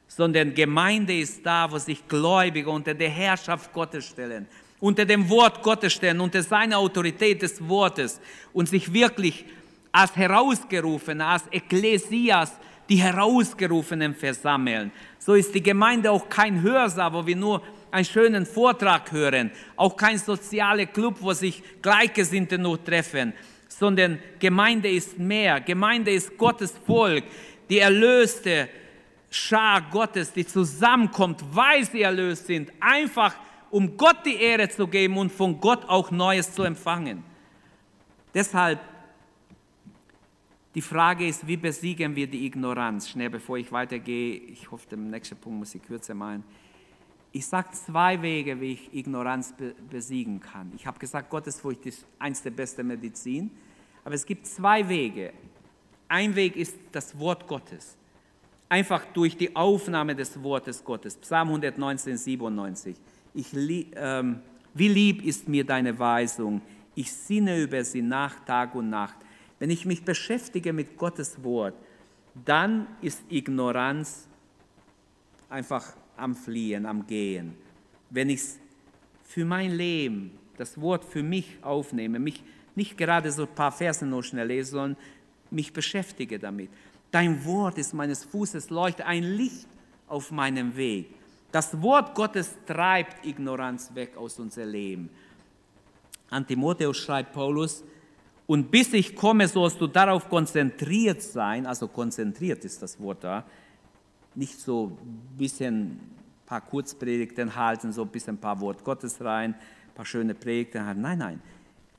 sondern 0.07 0.55
Gemeinde 0.55 1.18
ist 1.18 1.45
da, 1.45 1.71
wo 1.71 1.79
sich 1.79 2.07
Gläubige 2.07 2.71
unter 2.71 2.95
der 2.95 3.09
Herrschaft 3.09 3.73
Gottes 3.73 4.07
stellen, 4.07 4.47
unter 4.81 5.05
dem 5.05 5.29
Wort 5.31 5.62
Gottes 5.62 5.95
stellen, 5.95 6.21
unter 6.21 6.42
seiner 6.42 6.79
Autorität 6.79 7.40
des 7.40 7.66
Wortes 7.66 8.21
und 8.53 8.68
sich 8.68 8.92
wirklich 8.92 9.47
als 9.93 10.17
Herausgerufene, 10.17 11.25
als 11.25 11.45
Ekklesias, 11.51 12.53
die 12.89 12.97
Herausgerufenen 12.97 14.15
versammeln. 14.15 14.91
So 15.19 15.35
ist 15.35 15.55
die 15.55 15.63
Gemeinde 15.63 16.11
auch 16.11 16.29
kein 16.29 16.63
Hörsaal, 16.63 17.13
wo 17.13 17.27
wir 17.27 17.37
nur 17.37 17.63
einen 17.91 18.05
schönen 18.05 18.47
Vortrag 18.47 19.13
hören, 19.13 19.51
auch 19.77 19.97
kein 19.97 20.19
sozialer 20.19 20.87
Club, 20.87 21.17
wo 21.21 21.33
sich 21.33 21.63
Gleichgesinnte 21.83 22.59
nur 22.59 22.83
treffen, 22.83 23.35
sondern 23.69 24.19
Gemeinde 24.39 24.91
ist 24.91 25.19
mehr. 25.19 25.61
Gemeinde 25.61 26.11
ist 26.11 26.37
Gottes 26.39 26.75
Volk, 26.87 27.25
die 27.69 27.79
erlöste 27.79 28.69
Schar 29.31 29.83
Gottes, 29.91 30.33
die 30.33 30.47
zusammenkommt, 30.47 31.43
weil 31.53 31.85
sie 31.85 32.03
erlöst 32.03 32.47
sind, 32.47 32.73
einfach 32.81 33.35
um 33.71 33.97
Gott 33.97 34.27
die 34.27 34.37
Ehre 34.37 34.69
zu 34.69 34.87
geben 34.87 35.17
und 35.17 35.33
von 35.33 35.59
Gott 35.61 35.89
auch 35.89 36.11
Neues 36.11 36.53
zu 36.53 36.63
empfangen. 36.63 37.25
Deshalb 38.35 38.79
die 40.75 40.81
Frage 40.81 41.27
ist, 41.27 41.47
wie 41.47 41.57
besiegen 41.57 42.17
wir 42.17 42.27
die 42.27 42.47
Ignoranz? 42.47 43.09
Schnell 43.09 43.29
bevor 43.29 43.59
ich 43.59 43.71
weitergehe, 43.71 44.37
ich 44.37 44.71
hoffe, 44.71 44.89
den 44.89 45.11
nächsten 45.11 45.37
Punkt 45.37 45.59
muss 45.59 45.75
ich 45.75 45.83
kürzer 45.83 46.15
machen. 46.15 46.45
Ich 47.31 47.47
sage 47.47 47.71
zwei 47.73 48.21
Wege, 48.21 48.61
wie 48.61 48.73
ich 48.73 48.95
Ignoranz 48.95 49.53
be 49.53 49.75
besiegen 49.91 50.41
kann. 50.41 50.73
Ich 50.77 50.87
habe 50.87 50.99
gesagt, 50.99 51.31
Gottesfurcht 51.31 51.85
ist 51.87 52.07
eins 52.19 52.43
der 52.43 52.51
besten 52.51 52.87
Medizin. 52.87 53.51
Aber 54.05 54.15
es 54.15 54.25
gibt 54.27 54.47
zwei 54.47 54.87
Wege. 54.89 55.33
Ein 56.09 56.35
Weg 56.35 56.57
ist 56.57 56.77
das 56.91 57.19
Wort 57.19 57.47
Gottes. 57.47 57.97
Einfach 58.69 59.05
durch 59.13 59.37
die 59.37 59.55
Aufnahme 59.55 60.15
des 60.15 60.43
Wortes 60.43 60.83
Gottes. 60.83 61.17
Psalm 61.17 61.49
119, 61.49 62.17
97. 62.17 62.97
Ich, 63.35 63.55
ähm, 63.55 64.41
wie 64.75 64.89
lieb 64.89 65.25
ist 65.25 65.49
mir 65.49 65.65
deine 65.65 65.99
Weisung. 65.99 66.61
Ich 66.95 67.13
sinne 67.13 67.59
über 67.61 67.85
sie 67.85 68.03
nach 68.03 68.45
Tag 68.45 68.75
und 68.75 68.91
Nacht. 68.91 69.17
Wenn 69.62 69.70
ich 69.70 69.87
mich 69.87 70.03
beschäftige 70.03 70.72
mit 70.72 70.96
Gottes 70.96 71.44
Wort, 71.44 71.75
dann 72.44 72.88
ist 73.01 73.22
Ignoranz 73.29 74.27
einfach 75.48 75.94
am 76.16 76.35
Fliehen, 76.35 76.85
am 76.85 77.07
Gehen. 77.07 77.55
Wenn 78.11 78.29
ich 78.29 78.42
für 79.22 79.44
mein 79.44 79.70
Leben 79.70 80.33
das 80.57 80.81
Wort 80.81 81.05
für 81.05 81.22
mich 81.22 81.59
aufnehme, 81.62 82.18
mich 82.18 82.42
nicht 82.75 82.98
gerade 82.98 83.31
so 83.31 83.42
ein 83.42 83.55
paar 83.55 83.70
Verse 83.70 84.05
nur 84.05 84.25
schnell 84.25 84.48
lese, 84.48 84.72
sondern 84.72 84.96
mich 85.53 85.72
beschäftige 85.72 86.40
damit. 86.40 86.68
Dein 87.12 87.44
Wort 87.44 87.79
ist 87.79 87.94
meines 87.94 88.25
Fußes 88.25 88.68
Leuchte, 88.68 89.07
ein 89.07 89.22
Licht 89.22 89.68
auf 90.09 90.33
meinem 90.33 90.75
Weg. 90.75 91.14
Das 91.53 91.81
Wort 91.81 92.16
Gottes 92.16 92.57
treibt 92.66 93.25
Ignoranz 93.25 93.94
weg 93.94 94.16
aus 94.16 94.40
unserem 94.40 94.70
Leben. 94.70 95.11
An 96.31 96.44
Timotheus 96.44 96.96
schreibt 96.96 97.33
Paulus, 97.33 97.85
und 98.47 98.71
bis 98.71 98.93
ich 98.93 99.15
komme, 99.15 99.49
sollst 99.49 99.81
du 99.81 99.87
darauf 99.87 100.29
konzentriert 100.29 101.23
sein, 101.23 101.67
also 101.67 101.89
konzentriert 101.89 102.65
ist 102.65 102.83
das 102.83 103.01
Wort 103.01 103.25
da, 103.25 103.45
nicht 104.35 104.59
so 104.59 104.97
ein 105.01 105.39
bisschen 105.39 105.77
ein 105.83 106.01
paar 106.47 106.61
Kurzpredigten 106.61 107.55
halten, 107.55 107.93
so 107.93 108.03
ein 108.03 108.09
bisschen 108.09 108.35
ein 108.35 108.41
paar 108.41 108.61
Wort 108.61 108.83
Gottes 108.85 109.23
rein, 109.23 109.55
ein 109.55 109.95
paar 109.95 110.07
schöne 110.07 110.35
Predigten 110.35 110.85
halten. 110.85 111.01
Nein, 111.01 111.19
nein. 111.19 111.41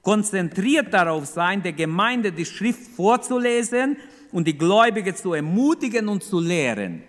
Konzentriert 0.01 0.93
darauf 0.93 1.25
sein, 1.25 1.63
der 1.63 1.73
Gemeinde 1.73 2.31
die 2.31 2.45
Schrift 2.45 2.87
vorzulesen 2.95 3.95
und 4.31 4.45
die 4.47 4.57
Gläubige 4.57 5.15
zu 5.15 5.33
ermutigen 5.33 6.09
und 6.09 6.23
zu 6.23 6.39
lehren. 6.39 7.03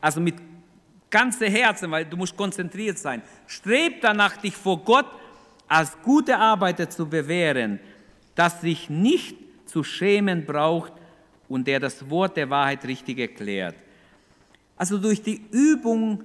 Also 0.00 0.20
mit 0.20 0.36
ganzem 1.10 1.52
Herzen, 1.52 1.90
weil 1.90 2.04
du 2.04 2.16
musst 2.16 2.36
konzentriert 2.36 2.98
sein. 2.98 3.22
Streb 3.46 4.00
danach, 4.00 4.36
dich 4.38 4.56
vor 4.56 4.78
Gott 4.84 5.06
als 5.66 5.96
gute 6.02 6.38
Arbeiter 6.38 6.88
zu 6.88 7.06
bewähren, 7.06 7.78
das 8.38 8.60
sich 8.60 8.88
nicht 8.88 9.36
zu 9.66 9.82
schämen 9.82 10.46
braucht 10.46 10.92
und 11.48 11.66
der 11.66 11.80
das 11.80 12.08
Wort 12.08 12.36
der 12.36 12.48
Wahrheit 12.48 12.84
richtig 12.84 13.18
erklärt. 13.18 13.74
Also 14.76 14.96
durch 14.98 15.20
die 15.20 15.42
Übung 15.50 16.22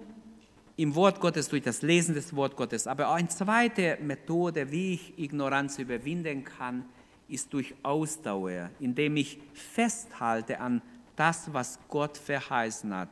im 0.77 0.93
Wort 0.93 1.19
Gottes, 1.19 1.49
durch 1.49 1.63
das 1.63 1.81
Lesen 1.81 2.13
des 2.13 2.35
Wort 2.35 2.55
Gottes. 2.55 2.85
Aber 2.85 3.11
eine 3.11 3.29
zweite 3.29 3.97
Methode, 3.99 4.71
wie 4.71 4.93
ich 4.93 5.17
Ignoranz 5.17 5.79
überwinden 5.79 6.43
kann, 6.43 6.85
ist 7.27 7.51
durch 7.51 7.73
Ausdauer, 7.81 8.69
indem 8.79 9.17
ich 9.17 9.39
festhalte 9.53 10.59
an 10.59 10.83
das, 11.15 11.51
was 11.51 11.79
Gott 11.87 12.15
verheißen 12.19 12.93
hat. 12.93 13.09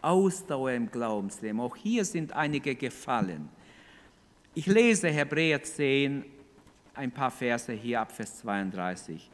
Ausdauer 0.00 0.72
im 0.72 0.88
Glaubensleben. 0.88 1.58
Auch 1.58 1.74
hier 1.74 2.04
sind 2.04 2.32
einige 2.32 2.76
gefallen. 2.76 3.48
Ich 4.54 4.66
lese 4.66 5.08
Hebräer 5.08 5.60
10, 5.60 6.24
ein 6.94 7.10
paar 7.10 7.30
Verse 7.30 7.72
hier 7.72 8.00
ab 8.00 8.12
Vers 8.12 8.38
32. 8.38 9.30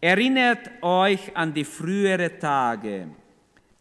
Erinnert 0.00 0.70
euch 0.82 1.36
an 1.36 1.52
die 1.52 1.64
früheren 1.64 2.38
Tage, 2.38 3.08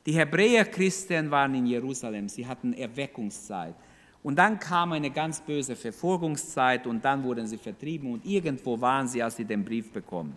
die 0.06 0.14
Hebräer-Christen 0.14 1.30
waren 1.32 1.56
in 1.56 1.66
Jerusalem, 1.66 2.30
sie 2.30 2.46
hatten 2.46 2.74
Erweckungszeit. 2.74 3.76
Und 4.24 4.38
dann 4.38 4.60
kam 4.60 4.94
eine 4.94 5.12
ganz 5.12 5.40
böse 5.40 5.76
Verfolgungszeit 5.76 6.88
und 6.88 7.04
dann 7.04 7.24
wurden 7.24 7.46
sie 7.46 7.58
vertrieben 7.58 8.14
und 8.14 8.26
irgendwo 8.26 8.80
waren 8.80 9.08
sie, 9.08 9.22
als 9.22 9.36
sie 9.36 9.46
den 9.46 9.64
Brief 9.64 9.92
bekommen. 9.92 10.36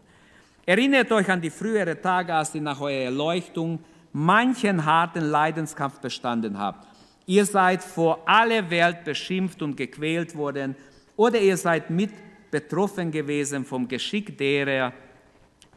Erinnert 0.67 1.11
euch 1.13 1.31
an 1.31 1.41
die 1.41 1.49
früheren 1.49 2.01
Tage, 2.03 2.35
als 2.35 2.55
ihr 2.55 2.61
nach 2.61 2.81
eurer 2.81 3.05
Erleuchtung 3.05 3.79
manchen 4.13 4.85
harten 4.85 5.25
Leidenskampf 5.25 6.01
bestanden 6.01 6.59
habt. 6.59 6.87
Ihr 7.25 7.47
seid 7.47 7.83
vor 7.83 8.21
aller 8.27 8.69
Welt 8.69 9.05
beschimpft 9.05 9.63
und 9.63 9.77
gequält 9.77 10.37
worden 10.37 10.75
oder 11.19 11.39
ihr 11.39 11.59
seid 11.59 11.91
mit 11.91 12.13
betroffen 12.51 13.11
gewesen 13.11 13.67
vom 13.67 13.87
Geschick 13.87 14.39
derer, 14.39 14.95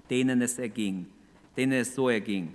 denen 0.09 0.41
es 0.41 0.57
erging, 0.57 1.05
denen 1.57 1.73
es 1.73 1.93
so 1.93 2.07
erging 2.07 2.53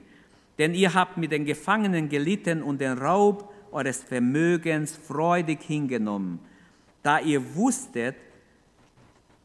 denn 0.59 0.75
ihr 0.75 0.95
habt 0.95 1.17
mit 1.17 1.33
den 1.33 1.45
Gefangenen 1.45 2.09
gelitten 2.09 2.63
und 2.63 2.81
den 2.81 2.99
Raub 2.99 3.53
eures 3.73 4.03
Vermögens 4.03 4.97
freudig 4.97 5.63
hingenommen, 5.63 6.39
da 7.03 7.21
ihr 7.21 7.43
wusstet, 7.55 8.17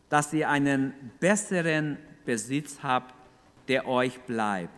dass 0.10 0.34
ihr 0.34 0.50
einen 0.50 0.94
besseren 1.20 1.98
Besitz 2.26 2.80
habt, 2.82 3.14
der 3.68 3.88
euch 3.88 4.20
bleibt. 4.22 4.74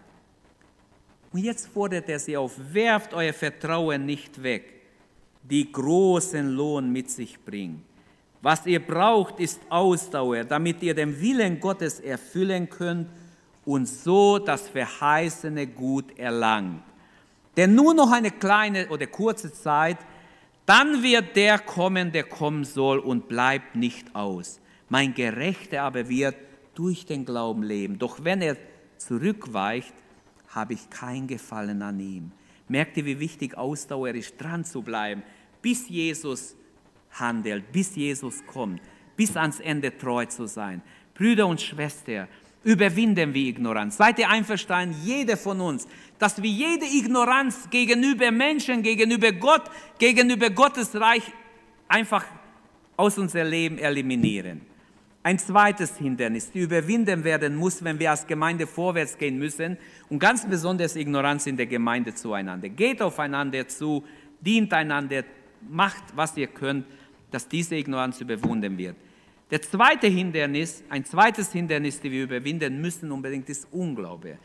Und 1.32 1.39
jetzt 1.39 1.67
fordert 1.67 2.10
er 2.10 2.19
sie 2.19 2.38
auf, 2.38 2.54
werft 2.71 3.13
euer 3.13 3.34
Vertrauen 3.34 4.06
nicht 4.06 4.41
weg, 4.41 4.82
die 5.43 5.71
großen 5.71 6.49
Lohn 6.49 6.91
mit 6.91 7.10
sich 7.10 7.43
bringt. 7.43 7.84
Was 8.43 8.65
ihr 8.65 8.86
braucht, 8.86 9.39
ist 9.39 9.62
Ausdauer, 9.69 10.43
damit 10.43 10.84
ihr 10.84 10.93
den 10.93 11.21
Willen 11.21 11.62
Gottes 11.62 12.01
erfüllen 12.01 12.69
könnt 12.69 13.08
und 13.63 13.88
so 13.88 14.38
das 14.38 14.67
verheißene 14.67 15.65
Gut 15.67 16.19
erlangt. 16.19 16.84
Denn 17.56 17.73
nur 17.73 17.93
noch 17.93 18.12
eine 18.12 18.32
kleine 18.32 18.89
oder 18.89 19.08
kurze 19.08 19.53
Zeit, 19.53 19.97
dann 20.65 21.01
wird 21.01 21.38
der 21.38 21.58
kommen, 21.58 22.12
der 22.12 22.25
kommen 22.25 22.65
soll 22.65 22.99
und 22.99 23.29
bleibt 23.29 23.77
nicht 23.77 24.13
aus. 24.13 24.60
Mein 24.89 25.13
Gerechter 25.13 25.84
aber 25.84 26.10
wird 26.10 26.36
durch 26.75 27.06
den 27.06 27.23
Glauben 27.23 27.63
leben. 27.63 27.97
Doch 27.97 28.25
wenn 28.25 28.41
er 28.41 28.58
zurückweicht, 28.97 29.93
habe 30.49 30.73
ich 30.73 30.89
kein 30.89 31.27
Gefallen 31.27 31.82
an 31.82 31.97
ihm. 31.97 32.34
Merkt 32.67 32.97
ihr, 32.97 33.06
wie 33.06 33.21
wichtig 33.21 33.58
Ausdauer 33.58 34.10
ist, 34.10 34.36
dran 34.36 34.65
zu 34.65 34.82
bleiben, 34.82 35.23
bis 35.62 35.88
Jesus 35.88 36.58
handelt, 37.13 37.71
bis 37.71 37.95
Jesus 37.95 38.45
kommt, 38.45 38.82
bis 39.15 39.36
ans 39.38 39.60
Ende 39.60 39.97
treu 39.97 40.26
zu 40.26 40.47
sein. 40.47 40.82
Brüder 41.13 41.47
und 41.47 41.62
Schwestern, 41.62 42.28
überwinden 42.63 43.34
wir 43.34 43.47
Ignoranz. 43.47 43.97
Seid 43.97 44.19
ihr 44.19 44.30
einverstanden, 44.30 44.95
jeder 45.04 45.38
von 45.38 45.60
uns, 45.62 45.88
dass 46.17 46.41
wir 46.41 46.49
jede 46.49 46.86
Ignoranz 46.86 47.69
gegenüber 47.69 48.32
Menschen, 48.32 48.82
gegenüber 48.82 49.32
Gott, 49.32 49.63
gegenüber 49.99 50.49
Gottes 50.49 50.95
Reich 50.95 51.23
einfach 51.88 52.26
aus 52.95 53.17
unserem 53.17 53.49
Leben 53.49 53.78
eliminieren. 53.78 54.62
Ein 55.26 55.39
zweites 55.39 55.97
Hindernis, 55.97 56.52
die 56.52 56.60
überwinden 56.60 57.23
werden 57.23 57.56
muss, 57.56 57.84
wenn 57.84 57.97
wir 57.97 58.12
als 58.12 58.28
Gemeinde 58.28 58.67
vorwärts 58.67 59.17
gehen 59.17 59.39
müssen 59.39 59.78
und 60.10 60.19
ganz 60.19 60.45
besonders 60.45 60.95
Ignoranz 60.97 61.47
in 61.47 61.56
der 61.56 61.65
Gemeinde 61.65 62.13
zueinander. 62.13 62.67
Geht 62.67 63.02
aufeinander 63.02 63.67
zu, 63.67 64.04
dient 64.41 64.73
einander, 64.73 65.23
macht, 65.69 66.04
was 66.15 66.36
ihr 66.36 66.47
könnt, 66.47 66.86
dass 67.34 67.48
diese 67.48 67.76
Ignoranz 67.76 68.22
überwunden 68.22 68.78
wird. 68.78 68.96
Der 69.50 69.62
zweite 69.62 70.08
Hindernis, 70.08 70.84
ein 70.89 71.06
zweites 71.06 71.52
Hindernis, 71.52 72.00
das 72.00 72.12
wir 72.12 72.24
überwinden 72.24 72.82
müssen 72.82 73.12
unbedingt, 73.12 73.50
ist 73.50 73.67
Unglaube. 73.72 74.38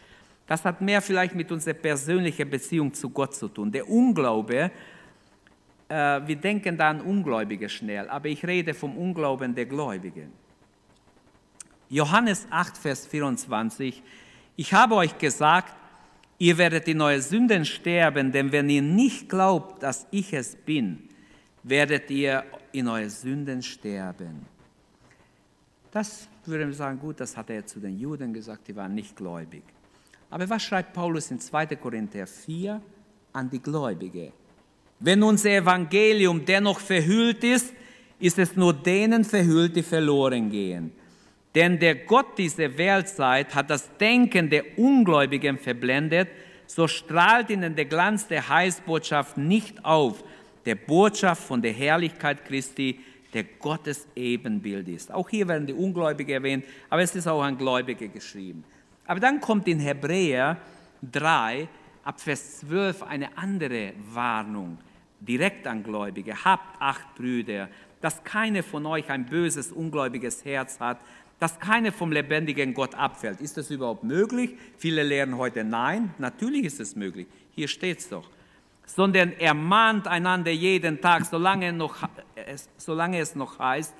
Das 0.46 0.64
hat 0.64 0.80
mehr 0.80 1.02
vielleicht 1.02 1.34
mit 1.34 1.52
unserer 1.52 1.74
persönlichen 1.74 2.48
Beziehung 2.48 2.92
zu 2.92 3.10
Gott 3.10 3.34
zu 3.34 3.48
tun. 3.48 3.70
Der 3.70 3.88
Unglaube, 3.88 4.70
äh, 5.88 6.20
wir 6.26 6.36
denken 6.36 6.76
da 6.76 6.90
an 6.90 7.00
Ungläubige 7.00 7.68
schnell, 7.68 8.08
aber 8.08 8.28
ich 8.28 8.44
rede 8.44 8.74
vom 8.74 8.96
Unglauben 8.96 9.54
der 9.54 9.66
Gläubigen. 9.66 10.32
Johannes 11.90 12.46
8, 12.50 12.76
Vers 12.76 13.06
24, 13.06 14.02
ich 14.56 14.72
habe 14.74 14.94
euch 14.96 15.16
gesagt, 15.16 15.74
ihr 16.38 16.58
werdet 16.58 16.86
in 16.88 17.00
eure 17.00 17.22
Sünden 17.22 17.64
sterben, 17.64 18.32
denn 18.32 18.52
wenn 18.52 18.68
ihr 18.68 18.82
nicht 18.82 19.28
glaubt, 19.28 19.82
dass 19.82 20.06
ich 20.10 20.32
es 20.32 20.54
bin, 20.54 21.07
werdet 21.62 22.10
ihr 22.10 22.44
in 22.72 22.88
eure 22.88 23.10
Sünden 23.10 23.62
sterben. 23.62 24.46
Das 25.90 26.28
würde 26.44 26.64
man 26.64 26.74
sagen, 26.74 26.98
gut, 26.98 27.20
das 27.20 27.36
hat 27.36 27.50
er 27.50 27.66
zu 27.66 27.80
den 27.80 27.98
Juden 27.98 28.32
gesagt, 28.32 28.68
die 28.68 28.76
waren 28.76 28.94
nicht 28.94 29.16
gläubig. 29.16 29.62
Aber 30.30 30.48
was 30.48 30.62
schreibt 30.62 30.92
Paulus 30.92 31.30
in 31.30 31.40
2. 31.40 31.66
Korinther 31.76 32.26
4 32.26 32.80
an 33.32 33.50
die 33.50 33.60
Gläubige? 33.60 34.32
Wenn 35.00 35.22
unser 35.22 35.50
Evangelium 35.50 36.44
dennoch 36.44 36.80
verhüllt 36.80 37.44
ist, 37.44 37.72
ist 38.18 38.38
es 38.38 38.56
nur 38.56 38.74
denen 38.74 39.24
verhüllt, 39.24 39.76
die 39.76 39.82
verloren 39.82 40.50
gehen. 40.50 40.92
Denn 41.54 41.78
der 41.78 41.94
Gott 41.94 42.36
dieser 42.36 42.76
Weltzeit 42.76 43.54
hat 43.54 43.70
das 43.70 43.96
Denken 43.96 44.50
der 44.50 44.78
Ungläubigen 44.78 45.58
verblendet, 45.58 46.28
so 46.66 46.86
strahlt 46.86 47.48
ihnen 47.48 47.74
der 47.74 47.86
Glanz 47.86 48.26
der 48.26 48.48
Heilsbotschaft 48.48 49.38
nicht 49.38 49.84
auf, 49.84 50.22
der 50.68 50.74
Botschaft 50.74 51.44
von 51.44 51.62
der 51.62 51.72
Herrlichkeit 51.72 52.44
Christi, 52.44 53.00
der 53.32 53.44
Gottes 53.44 54.06
Ebenbild 54.14 54.86
ist. 54.88 55.10
Auch 55.10 55.30
hier 55.30 55.48
werden 55.48 55.66
die 55.66 55.72
Ungläubigen 55.72 56.34
erwähnt, 56.34 56.66
aber 56.90 57.00
es 57.00 57.14
ist 57.14 57.26
auch 57.26 57.42
an 57.42 57.56
Gläubige 57.56 58.08
geschrieben. 58.10 58.64
Aber 59.06 59.18
dann 59.18 59.40
kommt 59.40 59.66
in 59.66 59.80
Hebräer 59.80 60.58
3 61.10 61.68
ab 62.04 62.20
Vers 62.20 62.58
12 62.60 63.02
eine 63.02 63.38
andere 63.38 63.94
Warnung 64.12 64.76
direkt 65.20 65.66
an 65.66 65.82
Gläubige. 65.82 66.44
Habt 66.44 66.82
acht 66.82 67.14
Brüder, 67.14 67.70
dass 68.02 68.22
keine 68.22 68.62
von 68.62 68.84
euch 68.84 69.08
ein 69.08 69.24
böses, 69.24 69.72
ungläubiges 69.72 70.44
Herz 70.44 70.80
hat, 70.80 70.98
dass 71.38 71.58
keine 71.58 71.92
vom 71.92 72.12
lebendigen 72.12 72.74
Gott 72.74 72.94
abfällt. 72.94 73.40
Ist 73.40 73.56
das 73.56 73.70
überhaupt 73.70 74.04
möglich? 74.04 74.50
Viele 74.76 75.02
lehren 75.02 75.38
heute 75.38 75.64
nein. 75.64 76.12
Natürlich 76.18 76.66
ist 76.66 76.78
es 76.78 76.94
möglich. 76.94 77.26
Hier 77.54 77.68
steht 77.68 78.00
es 78.00 78.10
doch 78.10 78.28
sondern 78.88 79.32
ermahnt 79.38 80.08
einander 80.08 80.50
jeden 80.50 81.00
Tag, 81.00 81.26
solange, 81.26 81.72
noch, 81.72 82.08
solange 82.78 83.20
es 83.20 83.34
noch 83.34 83.58
heißt, 83.58 83.94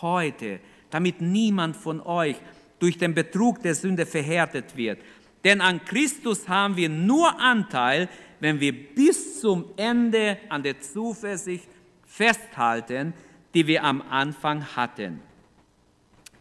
heute, 0.00 0.60
damit 0.88 1.20
niemand 1.20 1.76
von 1.76 2.00
euch 2.00 2.36
durch 2.78 2.96
den 2.96 3.14
Betrug 3.14 3.62
der 3.62 3.74
Sünde 3.74 4.06
verhärtet 4.06 4.76
wird. 4.76 4.98
Denn 5.44 5.60
an 5.60 5.84
Christus 5.84 6.48
haben 6.48 6.76
wir 6.76 6.88
nur 6.88 7.38
Anteil, 7.38 8.08
wenn 8.40 8.58
wir 8.60 8.72
bis 8.72 9.40
zum 9.40 9.66
Ende 9.76 10.38
an 10.48 10.62
der 10.62 10.80
Zuversicht 10.80 11.68
festhalten, 12.06 13.12
die 13.52 13.66
wir 13.66 13.84
am 13.84 14.02
Anfang 14.02 14.64
hatten. 14.74 15.20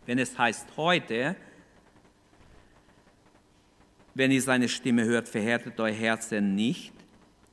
Wenn 0.05 0.19
es 0.19 0.37
heißt 0.37 0.67
heute, 0.77 1.35
wenn 4.15 4.31
ihr 4.31 4.41
seine 4.41 4.69
Stimme 4.69 5.03
hört, 5.03 5.27
verhärtet 5.27 5.79
euer 5.79 5.93
Herzen 5.93 6.55
nicht, 6.55 6.93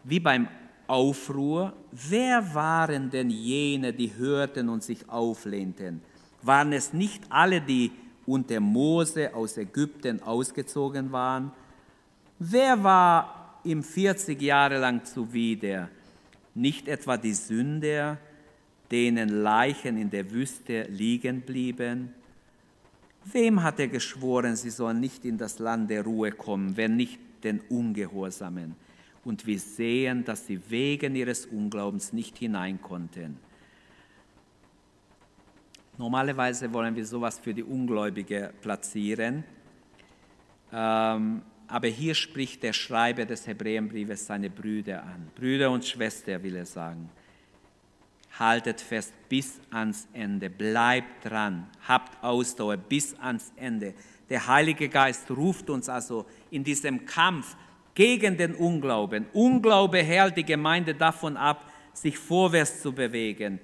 wie 0.06 0.20
beim 0.20 0.48
Aufruhr, 0.86 1.72
wer 1.90 2.54
waren 2.54 3.10
denn 3.10 3.28
jene, 3.28 3.92
die 3.92 4.14
hörten 4.16 4.68
und 4.68 4.82
sich 4.82 5.08
auflehnten? 5.08 6.00
Waren 6.42 6.72
es 6.72 6.92
nicht 6.92 7.24
alle, 7.28 7.60
die 7.60 7.90
unter 8.24 8.60
Mose 8.60 9.34
aus 9.34 9.56
Ägypten 9.56 10.22
ausgezogen 10.22 11.10
waren? 11.10 11.50
Wer 12.38 12.82
war 12.84 13.60
ihm 13.64 13.82
40 13.82 14.40
Jahre 14.40 14.78
lang 14.78 15.04
zuwider? 15.04 15.88
Nicht 16.54 16.86
etwa 16.86 17.16
die 17.16 17.34
Sünder, 17.34 18.18
denen 18.90 19.42
Leichen 19.42 19.98
in 19.98 20.10
der 20.10 20.30
Wüste 20.30 20.82
liegen 20.84 21.40
blieben? 21.40 22.14
Wem 23.24 23.60
hat 23.60 23.80
er 23.80 23.88
geschworen, 23.88 24.54
sie 24.54 24.70
sollen 24.70 25.00
nicht 25.00 25.24
in 25.24 25.36
das 25.36 25.58
Land 25.58 25.90
der 25.90 26.04
Ruhe 26.04 26.30
kommen, 26.30 26.76
wenn 26.76 26.94
nicht 26.94 27.18
den 27.42 27.60
Ungehorsamen? 27.68 28.85
Und 29.26 29.44
wir 29.44 29.58
sehen, 29.58 30.24
dass 30.24 30.46
sie 30.46 30.60
wegen 30.70 31.16
ihres 31.16 31.46
Unglaubens 31.46 32.12
nicht 32.12 32.38
hinein 32.38 32.80
konnten. 32.80 33.38
Normalerweise 35.98 36.72
wollen 36.72 36.94
wir 36.94 37.04
sowas 37.04 37.40
für 37.40 37.52
die 37.52 37.64
Ungläubige 37.64 38.52
platzieren, 38.62 39.42
ähm, 40.72 41.42
aber 41.66 41.88
hier 41.88 42.14
spricht 42.14 42.62
der 42.62 42.72
Schreiber 42.72 43.24
des 43.24 43.48
Hebräerbriefes 43.48 44.26
seine 44.26 44.48
Brüder 44.48 45.02
an. 45.02 45.28
Brüder 45.34 45.72
und 45.72 45.84
Schwestern 45.84 46.44
will 46.44 46.54
er 46.54 46.66
sagen. 46.66 47.10
Haltet 48.38 48.80
fest 48.80 49.12
bis 49.28 49.58
ans 49.70 50.06
Ende, 50.12 50.50
bleibt 50.50 51.24
dran, 51.24 51.66
habt 51.88 52.22
Ausdauer 52.22 52.76
bis 52.76 53.18
ans 53.18 53.52
Ende. 53.56 53.94
Der 54.28 54.46
Heilige 54.46 54.88
Geist 54.88 55.28
ruft 55.32 55.68
uns 55.68 55.88
also 55.88 56.26
in 56.50 56.62
diesem 56.62 57.06
Kampf 57.06 57.56
gegen 57.96 58.36
den 58.36 58.54
Unglauben. 58.54 59.26
Unglaube 59.32 59.98
hält 60.04 60.36
die 60.36 60.44
Gemeinde 60.44 60.94
davon 60.94 61.36
ab, 61.36 61.72
sich 61.92 62.16
vorwärts 62.16 62.82
zu 62.82 62.92
bewegen. 62.92 63.58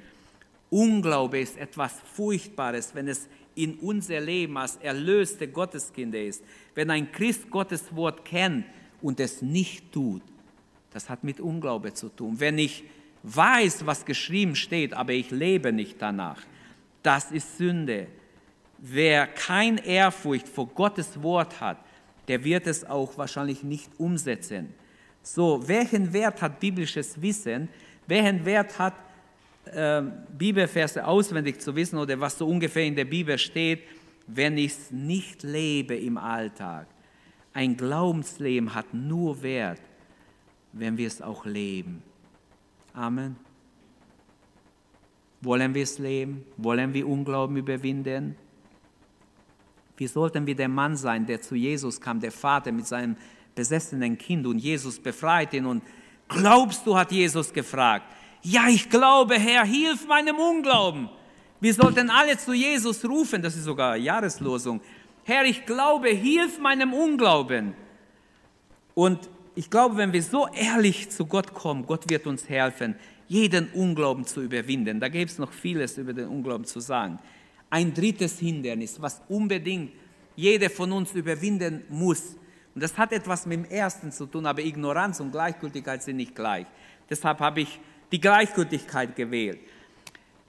Unglaube 0.71 1.39
ist 1.39 1.59
etwas 1.59 2.01
Furchtbares, 2.15 2.95
wenn 2.95 3.07
es 3.07 3.29
in 3.55 3.75
unser 3.75 4.19
Leben 4.21 4.57
als 4.57 4.77
erlöste 4.77 5.47
Gotteskinder 5.47 6.21
ist. 6.21 6.43
Wenn 6.75 6.91
ein 6.91 7.13
Christ 7.13 7.51
Gottes 7.51 7.95
Wort 7.95 8.25
kennt 8.25 8.65
und 9.03 9.21
es 9.21 9.43
nicht 9.43 9.93
tut, 9.93 10.23
das 10.95 11.11
hat 11.11 11.23
mit 11.23 11.39
Unglaube 11.39 11.93
zu 11.93 12.09
tun. 12.09 12.41
Wenn 12.41 12.57
ich 12.57 12.85
weiß, 13.23 13.85
was 13.85 14.07
geschrieben 14.07 14.57
steht, 14.57 14.95
aber 14.95 15.13
ich 15.13 15.31
lebe 15.31 15.73
nicht 15.73 16.01
danach, 16.01 16.41
das 17.03 17.31
ist 17.31 17.59
Sünde. 17.59 18.07
Wer 18.79 19.27
kein 19.27 19.77
Ehrfurcht 19.77 20.49
vor 20.49 20.69
Gottes 20.69 21.23
Wort 21.23 21.61
hat, 21.61 21.77
der 22.29 22.45
wird 22.45 22.67
es 22.67 22.85
auch 22.85 23.17
wahrscheinlich 23.19 23.63
nicht 23.63 23.91
umsetzen. 23.99 24.75
So, 25.23 25.67
welchen 25.67 26.13
Wert 26.13 26.43
hat 26.43 26.61
biblisches 26.61 27.21
Wissen? 27.21 27.69
Welchen 28.07 28.45
Wert 28.45 28.79
hat 28.79 28.95
äh, 29.67 30.03
Bibelverse 30.37 31.07
auswendig 31.07 31.61
zu 31.61 31.75
wissen 31.75 31.99
oder 31.99 32.19
was 32.19 32.39
so 32.39 32.47
ungefähr 32.47 32.85
in 32.85 32.97
der 32.97 33.05
Bibel 33.05 33.39
steht, 33.39 33.83
wenn 34.27 34.59
ich 34.59 34.73
es 34.73 34.91
nicht 34.91 35.43
lebe 35.43 35.95
im 35.97 36.17
Alltag? 36.17 36.87
Ein 37.53 37.77
Glaubensleben 37.77 38.75
hat 38.75 38.93
nur 38.93 39.43
Wert, 39.43 39.81
wenn 40.73 40.97
wir 40.97 41.07
es 41.07 41.21
auch 41.21 41.45
leben. 41.45 42.03
Amen. 42.95 43.37
Wollen 45.43 45.75
wir 45.75 45.83
es 45.83 45.99
leben? 45.99 46.45
Wollen 46.57 46.95
wir 46.95 47.07
Unglauben 47.07 47.57
überwinden? 47.57 48.37
Wie 50.03 50.09
sollten 50.09 50.49
wir 50.49 50.57
der 50.57 50.69
Mann 50.69 50.97
sein, 50.97 51.27
der 51.27 51.41
zu 51.41 51.55
Jesus 51.55 52.01
kam, 52.01 52.19
der 52.19 52.33
Vater 52.33 52.73
mit 52.73 52.89
seinem 52.89 53.15
besessenen 53.55 54.19
Kind 54.19 54.45
und 54.49 54.59
Jesus 54.59 54.99
befreit 54.99 55.55
ihn 55.55 55.65
und 55.65 55.81
glaubst 56.27 56.85
du, 56.85 56.99
hat 56.99 57.13
Jesus 57.13 57.53
gefragt. 57.53 58.05
Ja, 58.43 58.67
ich 58.69 58.91
glaube, 58.91 59.37
Herr, 59.39 59.65
hilf 59.65 60.09
meinem 60.09 60.41
Unglauben. 60.41 61.09
Wir 61.61 61.73
sollten 61.73 62.11
alle 62.11 62.37
zu 62.37 62.53
Jesus 62.53 63.05
rufen, 63.05 63.43
das 63.43 63.55
ist 63.55 63.63
sogar 63.63 63.97
Jahreslosung. 63.97 64.81
Herr, 65.23 65.45
ich 65.45 65.65
glaube, 65.67 66.09
hilf 66.09 66.59
meinem 66.59 66.93
Unglauben. 66.93 67.75
Und 68.95 69.31
ich 69.55 69.71
glaube, 69.71 69.99
wenn 69.99 70.13
wir 70.13 70.25
so 70.25 70.49
ehrlich 70.49 71.11
zu 71.11 71.27
Gott 71.27 71.55
kommen, 71.55 71.87
Gott 71.87 72.11
wird 72.11 72.27
uns 72.27 72.49
helfen, 72.49 72.97
jeden 73.29 73.69
Unglauben 73.69 74.27
zu 74.27 74.43
überwinden. 74.43 74.99
Da 74.99 75.09
gäbe 75.09 75.31
es 75.31 75.39
noch 75.39 75.53
vieles 75.53 75.97
über 75.97 76.13
den 76.13 76.27
Unglauben 76.27 76.65
zu 76.65 76.81
sagen. 76.81 77.21
Ein 77.73 77.95
drittes 77.95 78.39
Hindernis, 78.39 79.01
was 79.01 79.23
unbedingt 79.31 79.93
jeder 80.37 80.69
von 80.69 80.93
uns 80.93 81.15
überwinden 81.15 81.85
muss. 81.89 82.37
Und 82.75 82.83
das 82.83 82.99
hat 82.99 83.13
etwas 83.13 83.47
mit 83.47 83.65
dem 83.65 83.71
ersten 83.71 84.13
zu 84.13 84.27
tun, 84.27 84.45
aber 84.45 84.61
Ignoranz 84.61 85.21
und 85.21 85.33
Gleichgültigkeit 85.33 86.03
sind 86.03 86.17
nicht 86.17 86.35
gleich. 86.35 86.67
Deshalb 87.09 87.41
habe 87.41 87.63
ich 87.63 87.81
die 88.13 88.21
Gleichgültigkeit 88.21 89.17
gewählt. 89.17 89.59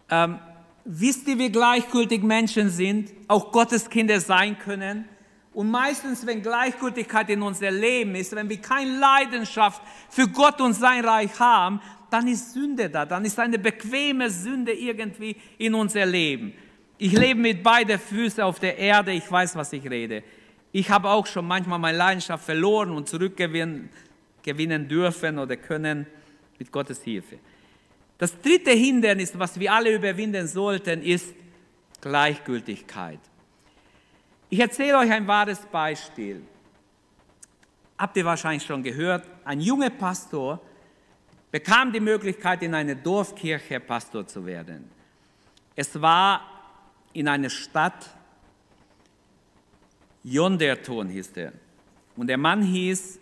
Ähm, 0.09 0.37
wisst 0.83 1.25
ihr, 1.29 1.39
wie 1.39 1.49
gleichgültig 1.49 2.23
Menschen 2.23 2.69
sind, 2.69 3.13
auch 3.29 3.53
Gottes 3.53 3.89
Kinder 3.89 4.19
sein 4.19 4.59
können? 4.59 5.05
Und 5.53 5.71
meistens, 5.71 6.25
wenn 6.25 6.41
Gleichgültigkeit 6.41 7.29
in 7.29 7.41
unser 7.41 7.71
Leben 7.71 8.15
ist, 8.15 8.35
wenn 8.35 8.49
wir 8.49 8.59
keine 8.59 8.97
Leidenschaft 8.97 9.81
für 10.09 10.27
Gott 10.27 10.59
und 10.59 10.73
sein 10.73 11.05
Reich 11.05 11.39
haben, 11.39 11.79
dann 12.09 12.27
ist 12.27 12.51
Sünde 12.51 12.89
da, 12.89 13.05
dann 13.05 13.23
ist 13.23 13.39
eine 13.39 13.57
bequeme 13.57 14.29
Sünde 14.29 14.73
irgendwie 14.73 15.37
in 15.57 15.73
unser 15.73 16.05
Leben. 16.05 16.53
Ich 17.03 17.11
lebe 17.11 17.37
mit 17.37 17.61
beiden 17.61 17.99
Füßen 17.99 18.41
auf 18.41 18.61
der 18.61 18.77
Erde, 18.77 19.11
ich 19.11 19.29
weiß, 19.29 19.57
was 19.57 19.73
ich 19.73 19.83
rede. 19.89 20.23
Ich 20.71 20.89
habe 20.89 21.09
auch 21.09 21.27
schon 21.27 21.45
manchmal 21.45 21.77
meine 21.77 21.97
Leidenschaft 21.97 22.45
verloren 22.45 22.91
und 22.91 23.09
zurückgewinnen 23.09 23.89
gewinnen 24.41 24.87
dürfen 24.87 25.37
oder 25.37 25.57
können 25.57 26.07
mit 26.57 26.71
Gottes 26.71 27.03
Hilfe. 27.03 27.39
Das 28.17 28.39
dritte 28.39 28.71
Hindernis, 28.71 29.37
was 29.37 29.59
wir 29.59 29.73
alle 29.73 29.93
überwinden 29.93 30.47
sollten, 30.47 31.01
ist 31.01 31.35
Gleichgültigkeit. 31.99 33.19
Ich 34.49 34.61
erzähle 34.61 34.99
euch 34.99 35.11
ein 35.11 35.27
wahres 35.27 35.59
Beispiel. 35.59 36.41
Habt 37.97 38.15
ihr 38.15 38.23
wahrscheinlich 38.23 38.63
schon 38.63 38.81
gehört, 38.81 39.27
ein 39.43 39.59
junger 39.59 39.89
Pastor 39.89 40.61
bekam 41.51 41.91
die 41.91 41.99
Möglichkeit, 41.99 42.63
in 42.63 42.73
einer 42.73 42.95
Dorfkirche 42.95 43.81
Pastor 43.81 44.25
zu 44.25 44.45
werden. 44.45 44.89
Es 45.75 46.01
war 46.01 46.52
in 47.13 47.27
einer 47.27 47.49
Stadt, 47.49 48.09
Jonderton 50.23 51.09
hieß 51.09 51.31
er. 51.35 51.53
Und 52.15 52.27
der 52.27 52.37
Mann 52.37 52.63
hieß 52.63 53.19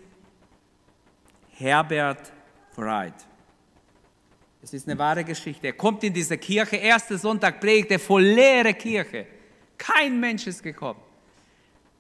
Herbert 1.51 2.32
Freit. 2.73 3.13
Es 4.62 4.73
ist 4.73 4.88
eine 4.88 4.97
wahre 4.97 5.23
Geschichte. 5.23 5.67
Er 5.67 5.73
kommt 5.73 6.04
in 6.04 6.13
diese 6.13 6.38
Kirche, 6.38 6.75
erster 6.75 7.17
Sonntag 7.17 7.60
predigt 7.60 7.91
er 7.91 7.99
voll 7.99 8.23
leere 8.23 8.73
Kirche. 8.73 9.25
Kein 9.77 10.19
Mensch 10.19 10.45
ist 10.45 10.62
gekommen. 10.62 10.99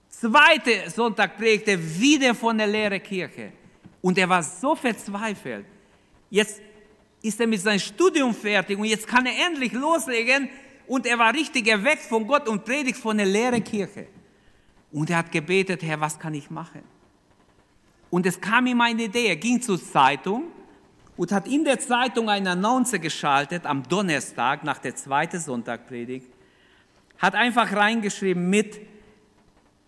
Zweiter 0.09 0.89
Sonntag 0.89 1.37
predigt 1.37 1.67
er 1.67 1.99
wieder 1.99 2.35
von 2.35 2.57
der 2.57 2.67
leeren 2.67 3.01
Kirche. 3.01 3.53
Und 4.01 4.17
er 4.17 4.29
war 4.29 4.43
so 4.43 4.75
verzweifelt. 4.75 5.65
Jetzt 6.29 6.61
ist 7.21 7.39
er 7.39 7.47
mit 7.47 7.61
seinem 7.61 7.79
Studium 7.79 8.33
fertig 8.33 8.77
und 8.77 8.85
jetzt 8.85 9.07
kann 9.07 9.25
er 9.25 9.47
endlich 9.47 9.73
loslegen. 9.73 10.49
Und 10.91 11.05
er 11.05 11.17
war 11.17 11.33
richtig 11.33 11.69
erweckt 11.69 12.01
von 12.01 12.27
Gott 12.27 12.49
und 12.49 12.65
predigt 12.65 12.97
von 12.97 13.15
der 13.15 13.25
leeren 13.25 13.63
Kirche. 13.63 14.07
Und 14.91 15.09
er 15.09 15.19
hat 15.19 15.31
gebetet, 15.31 15.81
Herr, 15.83 16.01
was 16.01 16.19
kann 16.19 16.33
ich 16.33 16.49
machen? 16.49 16.81
Und 18.09 18.25
es 18.25 18.41
kam 18.41 18.67
ihm 18.67 18.81
eine 18.81 19.03
Idee. 19.03 19.27
Er 19.27 19.37
ging 19.37 19.61
zur 19.61 19.81
Zeitung 19.81 20.47
und 21.15 21.31
hat 21.31 21.47
in 21.47 21.63
der 21.63 21.79
Zeitung 21.79 22.29
eine 22.29 22.49
Annonce 22.49 22.99
geschaltet 22.99 23.65
am 23.65 23.83
Donnerstag 23.87 24.65
nach 24.65 24.79
der 24.79 24.93
zweiten 24.93 25.39
Sonntagpredigt. 25.39 26.27
Hat 27.19 27.35
einfach 27.35 27.71
reingeschrieben 27.71 28.49
mit, 28.49 28.81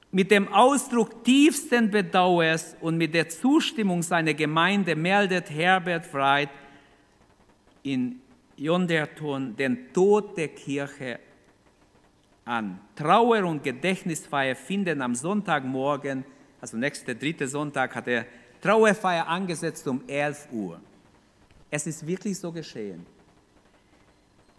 mit 0.10 0.32
dem 0.32 0.54
Ausdruck 0.54 1.26
tiefsten 1.26 1.92
Bedauers 1.92 2.78
und 2.80 2.96
mit 2.96 3.14
der 3.14 3.28
Zustimmung 3.28 4.04
seiner 4.04 4.34
Gemeinde 4.34 4.96
meldet 4.96 5.50
Herbert 5.50 6.06
Freit 6.06 6.50
in 7.82 8.22
Jonderton 8.58 9.56
den 9.56 9.92
Tod 9.94 10.38
der 10.38 10.50
Kirche 10.50 11.20
an. 12.46 12.80
Trauer- 12.96 13.46
und 13.46 13.64
Gedächtnisfeier 13.64 14.56
finden 14.56 15.02
am 15.02 15.16
Sonntagmorgen, 15.16 16.26
also 16.62 16.78
nächster 16.78 17.16
dritte 17.16 17.48
Sonntag, 17.48 17.96
hat 17.96 18.08
er 18.08 18.26
Trauerfeier 18.62 19.28
angesetzt 19.28 19.88
um 19.88 20.02
11 20.08 20.48
Uhr. 20.52 20.80
Es 21.70 21.86
ist 21.88 22.06
wirklich 22.06 22.40
so 22.40 22.52
geschehen. 22.52 23.06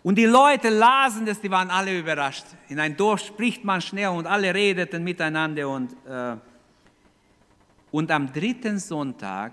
Und 0.02 0.16
die 0.16 0.26
Leute 0.26 0.68
lasen 0.68 1.24
das, 1.24 1.40
die 1.40 1.50
waren 1.50 1.70
alle 1.70 1.98
überrascht. 1.98 2.44
In 2.68 2.78
ein 2.78 2.94
Dorf 2.94 3.20
spricht 3.20 3.64
man 3.64 3.80
schnell 3.80 4.08
und 4.08 4.26
alle 4.26 4.52
redeten 4.52 5.02
miteinander. 5.02 5.66
Und, 5.66 5.92
äh, 6.06 6.36
und 7.90 8.10
am 8.10 8.30
dritten 8.30 8.78
Sonntag 8.78 9.52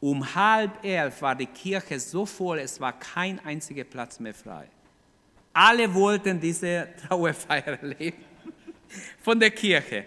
um 0.00 0.34
halb 0.34 0.84
elf 0.84 1.22
war 1.22 1.34
die 1.34 1.46
Kirche 1.46 1.98
so 1.98 2.26
voll, 2.26 2.58
es 2.58 2.80
war 2.80 2.92
kein 2.98 3.44
einziger 3.44 3.84
Platz 3.84 4.20
mehr 4.20 4.34
frei. 4.34 4.68
Alle 5.52 5.92
wollten 5.92 6.38
diese 6.38 6.88
Trauerfeier 7.08 7.78
erleben 7.80 8.24
von 9.22 9.40
der 9.40 9.50
Kirche. 9.50 10.04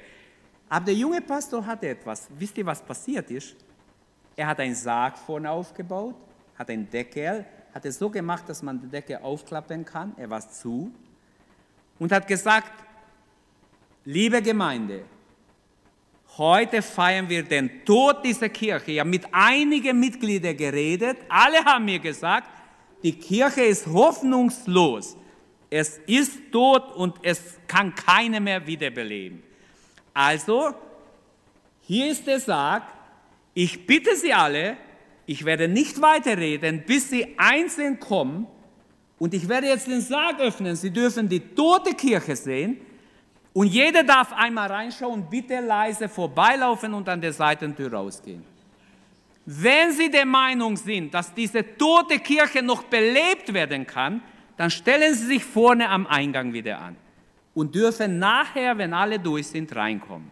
Aber 0.70 0.86
der 0.86 0.94
junge 0.94 1.22
Pastor 1.22 1.66
hatte 1.66 1.90
etwas. 1.90 2.28
Wisst 2.38 2.58
ihr, 2.58 2.66
was 2.66 2.82
passiert 2.82 3.30
ist? 3.32 3.56
Er 4.36 4.48
hat 4.48 4.60
einen 4.60 4.76
Sarg 4.76 5.18
vorne 5.18 5.50
aufgebaut, 5.50 6.16
hat 6.58 6.70
einen 6.70 6.90
Deckel, 6.90 7.46
hat 7.74 7.86
es 7.86 7.98
so 7.98 8.10
gemacht, 8.10 8.48
dass 8.48 8.62
man 8.62 8.80
die 8.80 8.88
Decke 8.88 9.22
aufklappen 9.22 9.84
kann. 9.84 10.14
Er 10.18 10.30
war 10.30 10.48
zu 10.48 10.92
und 11.98 12.12
hat 12.12 12.28
gesagt, 12.28 12.72
liebe 14.06 14.42
Gemeinde, 14.42 15.04
heute 16.40 16.82
feiern 16.82 17.30
wir 17.30 17.44
den 17.44 17.86
Tod 17.86 18.26
dieser 18.26 18.50
Kirche. 18.50 18.94
Ich 18.94 19.00
habe 19.00 19.10
mit 19.10 19.26
einigen 19.32 20.00
Mitgliedern 20.00 20.58
geredet. 20.58 21.18
Alle 21.28 21.64
haben 21.64 21.86
mir 21.86 22.00
gesagt, 22.00 22.50
die 23.04 23.12
Kirche 23.14 23.62
ist 23.62 23.86
hoffnungslos. 23.86 25.16
Es 25.70 26.00
ist 26.08 26.52
tot 26.52 26.92
und 26.96 27.16
es 27.22 27.42
kann 27.68 27.94
keine 27.94 28.40
mehr 28.40 28.66
wiederbeleben. 28.66 29.44
Also, 30.14 30.74
hier 31.82 32.12
ist 32.12 32.26
der 32.26 32.40
Sarg. 32.40 32.84
Ich 33.54 33.86
bitte 33.86 34.16
Sie 34.16 34.34
alle, 34.34 34.78
ich 35.26 35.46
werde 35.46 35.68
nicht 35.68 36.02
weiterreden, 36.02 36.84
bis 36.86 37.10
Sie 37.10 37.36
einzeln 37.38 38.00
kommen. 38.00 38.48
Und 39.20 39.34
ich 39.34 39.48
werde 39.48 39.68
jetzt 39.68 39.88
den 39.88 40.02
Sarg 40.02 40.40
öffnen. 40.40 40.76
Sie 40.76 40.92
dürfen 40.92 41.28
die 41.28 41.42
tote 41.42 41.94
Kirche 41.94 42.36
sehen. 42.36 42.80
Und 43.60 43.68
jeder 43.68 44.06
darf 44.06 44.32
einmal 44.32 44.72
reinschauen, 44.72 45.30
bitte 45.30 45.60
leise 45.60 46.08
vorbeilaufen 46.08 46.94
und 46.94 47.10
an 47.10 47.20
der 47.20 47.34
Seitentür 47.34 47.92
rausgehen. 47.92 48.42
Wenn 49.46 49.92
Sie 49.92 50.10
der 50.10 50.26
Meinung 50.26 50.78
sind, 50.78 51.14
dass 51.14 51.34
diese 51.34 51.76
tote 51.76 52.20
Kirche 52.20 52.64
noch 52.64 52.84
belebt 52.84 53.54
werden 53.54 53.86
kann, 53.86 54.22
dann 54.56 54.72
stellen 54.72 55.14
Sie 55.14 55.26
sich 55.26 55.44
vorne 55.44 55.90
am 55.90 56.08
Eingang 56.08 56.54
wieder 56.54 56.80
an 56.80 56.96
und 57.54 57.76
dürfen 57.76 58.18
nachher, 58.18 58.78
wenn 58.78 58.94
alle 58.94 59.20
durch 59.20 59.48
sind, 59.48 59.76
reinkommen. 59.76 60.32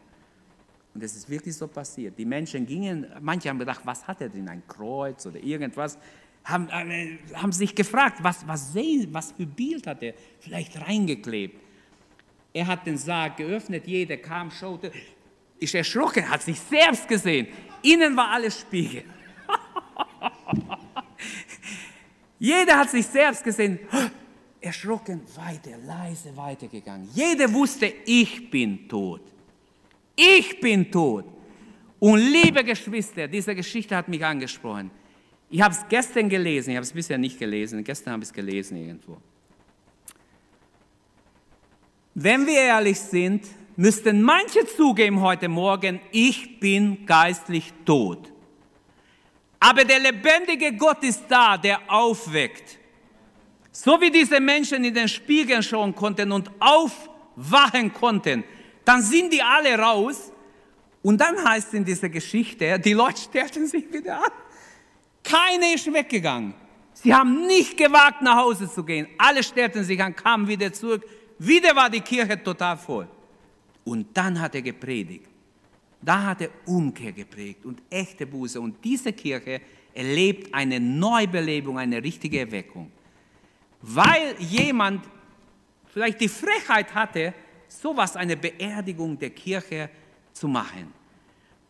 Und 0.94 1.04
es 1.04 1.14
ist 1.18 1.30
wirklich 1.30 1.54
so 1.54 1.68
passiert. 1.68 2.18
Die 2.18 2.24
Menschen 2.24 2.66
gingen, 2.66 3.08
manche 3.20 3.50
haben 3.50 3.60
gedacht, 3.60 3.82
was 3.84 4.08
hat 4.08 4.22
er 4.22 4.30
denn, 4.30 4.48
ein 4.48 4.64
Kreuz 4.66 5.26
oder 5.26 5.44
irgendwas, 5.44 6.00
haben, 6.46 6.70
äh, 6.70 7.18
haben 7.34 7.52
sich 7.52 7.76
gefragt, 7.76 8.20
was, 8.22 8.48
was, 8.48 8.72
sehen, 8.72 9.10
was 9.12 9.34
für 9.34 9.46
Bild 9.46 9.86
hat 9.86 10.02
er 10.02 10.14
vielleicht 10.40 10.80
reingeklebt. 10.80 11.67
Er 12.58 12.66
hat 12.66 12.88
den 12.88 12.98
Sarg 12.98 13.38
geöffnet, 13.38 13.86
jeder 13.86 14.18
kam, 14.18 14.50
schaute, 14.50 14.92
ist 15.60 15.76
erschrocken, 15.76 16.28
hat 16.28 16.42
sich 16.42 16.60
selbst 16.60 17.08
gesehen. 17.08 17.46
Innen 17.84 18.18
war 18.18 18.32
alles 18.32 18.62
Spiegel. 18.62 19.04
Jeder 22.40 22.80
hat 22.80 22.90
sich 22.90 23.06
selbst 23.06 23.44
gesehen, 23.44 23.78
erschrocken, 24.60 25.22
weiter, 25.36 25.78
leise 25.86 26.36
weitergegangen. 26.36 27.08
Jeder 27.14 27.54
wusste, 27.54 27.94
ich 28.06 28.50
bin 28.50 28.90
tot. 28.90 29.22
Ich 30.16 30.60
bin 30.60 30.92
tot. 30.92 31.26
Und 32.00 32.18
liebe 32.18 32.64
Geschwister, 32.64 33.28
diese 33.28 33.54
Geschichte 33.54 33.96
hat 33.96 34.08
mich 34.08 34.26
angesprochen. 34.26 34.90
Ich 35.52 35.62
habe 35.62 35.76
es 35.76 35.88
gestern 35.88 36.28
gelesen, 36.28 36.72
ich 36.72 36.76
habe 36.76 36.86
es 36.86 36.92
bisher 36.92 37.20
nicht 37.20 37.38
gelesen, 37.38 37.84
gestern 37.84 38.14
habe 38.14 38.24
ich 38.24 38.30
es 38.30 38.34
gelesen 38.34 38.78
irgendwo. 38.78 39.18
Wenn 42.20 42.48
wir 42.48 42.60
ehrlich 42.60 43.00
sind, 43.00 43.46
müssten 43.76 44.24
manche 44.24 44.66
zugeben 44.66 45.22
heute 45.22 45.48
Morgen, 45.48 46.00
ich 46.12 46.60
bin 46.60 47.06
geistlich 47.06 47.72
tot. 47.86 48.34
Aber 49.60 49.86
der 49.86 50.00
lebendige 50.00 50.76
Gott 50.76 51.04
ist 51.04 51.26
da, 51.30 51.60
der 51.60 51.80
aufweckt. 51.88 52.80
So 53.72 54.02
wie 54.02 54.10
diese 54.10 54.40
Menschen 54.40 54.84
in 54.84 54.96
den 54.96 55.08
Spiegeln 55.08 55.62
schauen 55.62 55.94
konnten 55.94 56.32
und 56.32 56.50
aufwachen 56.60 57.94
konnten, 57.94 58.44
dann 58.84 59.04
sind 59.04 59.32
die 59.32 59.44
alle 59.44 59.78
raus. 59.78 60.32
Und 61.04 61.22
dann 61.22 61.48
heißt 61.48 61.76
in 61.76 61.86
dieser 61.86 62.10
Geschichte, 62.10 62.80
die 62.80 62.94
Leute 62.94 63.22
stellten 63.22 63.68
sich 63.68 63.94
wieder 63.94 64.18
an. 64.18 64.32
Keiner 65.24 65.72
ist 65.72 65.94
weggegangen. 65.94 66.56
Sie 66.94 67.14
haben 67.14 67.46
nicht 67.46 67.78
gewagt, 67.78 68.24
nach 68.24 68.38
Hause 68.38 68.68
zu 68.68 68.84
gehen. 68.84 69.08
Alle 69.20 69.44
stellten 69.44 69.84
sich 69.84 70.02
an, 70.02 70.16
kamen 70.16 70.48
wieder 70.48 70.74
zurück. 70.74 71.06
Wieder 71.40 71.76
war 71.76 71.90
die 71.90 72.02
Kirche 72.02 72.42
total 72.42 72.78
voll. 72.78 73.08
Und 73.84 74.16
dann 74.16 74.40
hat 74.40 74.56
er 74.56 74.62
gepredigt. 74.62 75.28
Da 76.02 76.24
hat 76.24 76.42
er 76.42 76.50
Umkehr 76.66 77.12
geprägt 77.12 77.66
und 77.66 77.82
echte 77.90 78.26
Buße. 78.26 78.60
Und 78.60 78.84
diese 78.84 79.14
Kirche 79.14 79.62
erlebt 79.94 80.54
eine 80.54 80.80
Neubelebung, 80.80 81.78
eine 81.80 82.04
richtige 82.04 82.42
Erweckung. 82.42 82.92
Weil 83.82 84.36
jemand 84.40 85.06
vielleicht 85.86 86.22
die 86.22 86.30
Frechheit 86.30 86.94
hatte, 86.94 87.34
sowas 87.68 88.16
eine 88.16 88.38
Beerdigung 88.38 89.18
der 89.18 89.32
Kirche 89.32 89.90
zu 90.34 90.48
machen. 90.48 90.94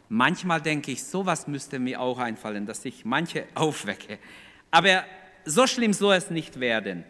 Manchmal 0.10 0.62
denke 0.62 0.92
ich, 0.92 1.04
sowas 1.04 1.48
müsste 1.48 1.80
mir 1.80 2.00
auch 2.00 2.18
einfallen, 2.18 2.66
dass 2.66 2.84
ich 2.86 3.04
manche 3.06 3.46
aufwecke. 3.56 4.20
Aber 4.72 5.04
so 5.46 5.68
schlimm 5.68 5.94
soll 5.94 6.16
es 6.16 6.30
nicht 6.30 6.60
werden. 6.60 7.04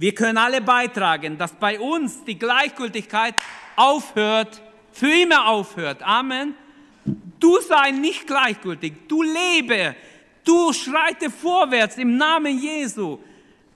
Wir 0.00 0.14
können 0.14 0.38
alle 0.38 0.60
beitragen, 0.60 1.38
dass 1.38 1.52
bei 1.54 1.80
uns 1.80 2.22
die 2.22 2.38
Gleichgültigkeit 2.38 3.34
aufhört, 3.74 4.62
für 4.92 5.10
immer 5.10 5.48
aufhört. 5.48 6.04
Amen. 6.04 6.54
Du 7.40 7.58
sei 7.60 7.90
nicht 7.90 8.28
gleichgültig, 8.28 9.08
du 9.08 9.24
lebe, 9.24 9.96
du 10.44 10.72
schreite 10.72 11.30
vorwärts 11.30 11.98
im 11.98 12.16
Namen 12.16 12.60
Jesu. 12.60 13.18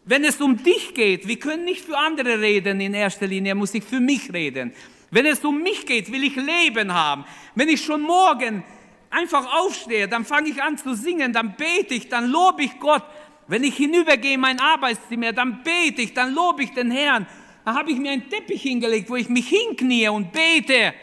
Wenn 0.05 0.23
es 0.23 0.41
um 0.41 0.63
dich 0.63 0.95
geht, 0.95 1.27
wir 1.27 1.41
können 1.41 1.65
nicht 1.65 1.85
für 1.85 1.99
andere 1.99 2.41
reden 2.41 2.81
in 2.81 2.95
erster 2.95 3.27
Linie, 3.27 3.57
muss 3.57 3.75
ich 3.75 3.83
für 3.83 4.01
mich 4.01 4.33
reden. 4.33 4.73
Wenn 5.11 5.27
es 5.27 5.45
um 5.45 5.61
mich 5.61 5.87
geht, 5.87 6.13
will 6.13 6.23
ich 6.23 6.37
Leben 6.37 6.95
haben. 6.95 7.25
Wenn 7.57 7.69
ich 7.69 7.85
schon 7.85 8.01
morgen 8.01 8.63
einfach 9.11 9.53
aufstehe, 9.55 10.07
dann 10.07 10.25
fange 10.25 10.51
ich 10.51 10.63
an 10.63 10.79
zu 10.79 10.95
singen, 10.95 11.33
dann 11.33 11.57
bete 11.57 11.95
ich, 11.95 12.09
dann 12.09 12.27
lobe 12.31 12.63
ich 12.63 12.79
Gott. 12.79 13.03
Wenn 13.47 13.65
ich 13.65 13.77
hinübergehe 13.77 14.35
in 14.35 14.41
mein 14.41 14.61
Arbeitszimmer, 14.61 15.33
dann 15.33 15.63
bete 15.63 16.03
ich, 16.03 16.15
dann 16.15 16.33
lobe 16.35 16.63
ich 16.63 16.73
den 16.73 16.91
Herrn. 16.91 17.27
Dann 17.65 17.77
habe 17.77 17.91
ich 17.91 17.99
mir 17.99 18.13
einen 18.13 18.29
Teppich 18.29 18.63
hingelegt, 18.63 19.09
wo 19.11 19.17
ich 19.17 19.29
mich 19.29 19.49
hinknie 19.49 20.09
und 20.09 20.33
bete 20.33 20.95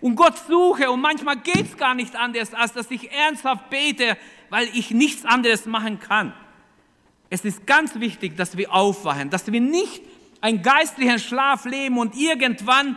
und 0.00 0.16
Gott 0.16 0.38
suche. 0.46 0.90
Und 0.90 1.00
manchmal 1.00 1.36
geht 1.36 1.66
es 1.66 1.76
gar 1.76 1.94
nicht 1.94 2.14
anders, 2.16 2.54
als 2.54 2.72
dass 2.72 2.90
ich 2.90 3.10
ernsthaft 3.12 3.70
bete, 3.70 4.16
weil 4.50 4.68
ich 4.74 4.90
nichts 4.90 5.24
anderes 5.24 5.66
machen 5.66 5.98
kann. 5.98 6.32
Es 7.28 7.44
ist 7.44 7.66
ganz 7.66 7.98
wichtig, 7.98 8.36
dass 8.36 8.56
wir 8.56 8.72
aufwachen, 8.72 9.30
dass 9.30 9.50
wir 9.50 9.60
nicht 9.60 10.02
einen 10.40 10.62
geistlichen 10.62 11.18
Schlaf 11.18 11.64
leben 11.64 11.98
und 11.98 12.14
irgendwann 12.16 12.96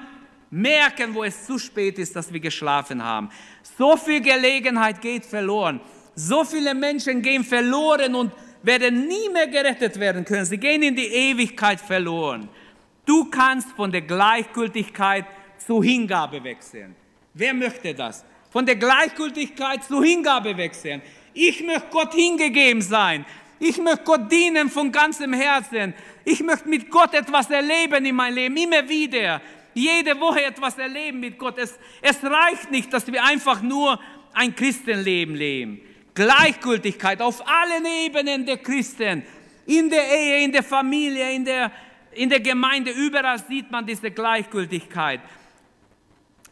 merken, 0.52 1.16
wo 1.16 1.24
es 1.24 1.46
zu 1.46 1.58
spät 1.58 1.98
ist, 1.98 2.16
dass 2.16 2.32
wir 2.32 2.40
geschlafen 2.40 3.04
haben. 3.04 3.30
So 3.78 3.98
viel 3.98 4.22
Gelegenheit 4.22 5.02
geht 5.02 5.26
verloren. 5.26 5.80
So 6.16 6.44
viele 6.44 6.76
Menschen 6.76 7.22
gehen 7.22 7.44
verloren 7.44 8.14
und 8.14 8.32
werden 8.64 9.08
nie 9.08 9.30
mehr 9.30 9.48
gerettet 9.48 10.00
werden 10.00 10.26
können. 10.26 10.46
Sie 10.46 10.58
gehen 10.58 10.84
in 10.84 10.96
die 10.96 11.08
Ewigkeit 11.08 11.80
verloren. 11.80 12.50
Du 13.06 13.26
kannst 13.26 13.70
von 13.72 13.92
der 13.92 14.02
Gleichgültigkeit 14.02 15.26
zur 15.58 15.84
Hingabe 15.84 16.44
wechseln. 16.44 16.96
Wer 17.34 17.54
möchte 17.54 17.94
das? 17.94 18.26
Von 18.52 18.66
der 18.66 18.76
Gleichgültigkeit 18.76 19.84
zur 19.84 20.04
Hingabe 20.04 20.56
wechseln. 20.58 21.02
Ich 21.34 21.64
möchte 21.64 21.88
Gott 21.92 22.14
hingegeben 22.14 22.82
sein. 22.82 23.26
Ich 23.60 23.78
möchte 23.78 24.04
Gott 24.04 24.32
dienen 24.32 24.70
von 24.70 24.92
ganzem 24.92 25.34
Herzen. 25.34 25.94
Ich 26.26 26.42
möchte 26.42 26.68
mit 26.68 26.90
Gott 26.90 27.14
etwas 27.14 27.50
erleben 27.50 28.06
in 28.06 28.16
meinem 28.16 28.36
Leben, 28.36 28.58
immer 28.58 28.88
wieder. 28.88 29.42
Jede 29.74 30.20
Woche 30.20 30.44
etwas 30.44 30.78
erleben 30.78 31.20
mit 31.20 31.38
Gott. 31.38 31.58
Es, 31.58 31.78
es 32.02 32.24
reicht 32.24 32.72
nicht, 32.72 32.92
dass 32.92 33.08
wir 33.12 33.24
einfach 33.24 33.62
nur 33.62 34.00
ein 34.34 34.56
Christenleben 34.56 35.36
leben. 35.36 35.82
Gleichgültigkeit 36.20 37.22
auf 37.22 37.42
allen 37.48 37.86
Ebenen 37.86 38.46
der 38.46 38.58
Christen, 38.58 39.24
in 39.66 39.90
der 39.90 40.06
Ehe, 40.06 40.44
in 40.44 40.52
der 40.52 40.64
Familie, 40.64 41.34
in 41.34 41.46
der, 41.46 41.72
in 42.12 42.28
der 42.28 42.42
Gemeinde, 42.42 42.92
überall 42.92 43.40
sieht 43.40 43.72
man 43.72 43.86
diese 43.86 44.12
Gleichgültigkeit. 44.12 45.22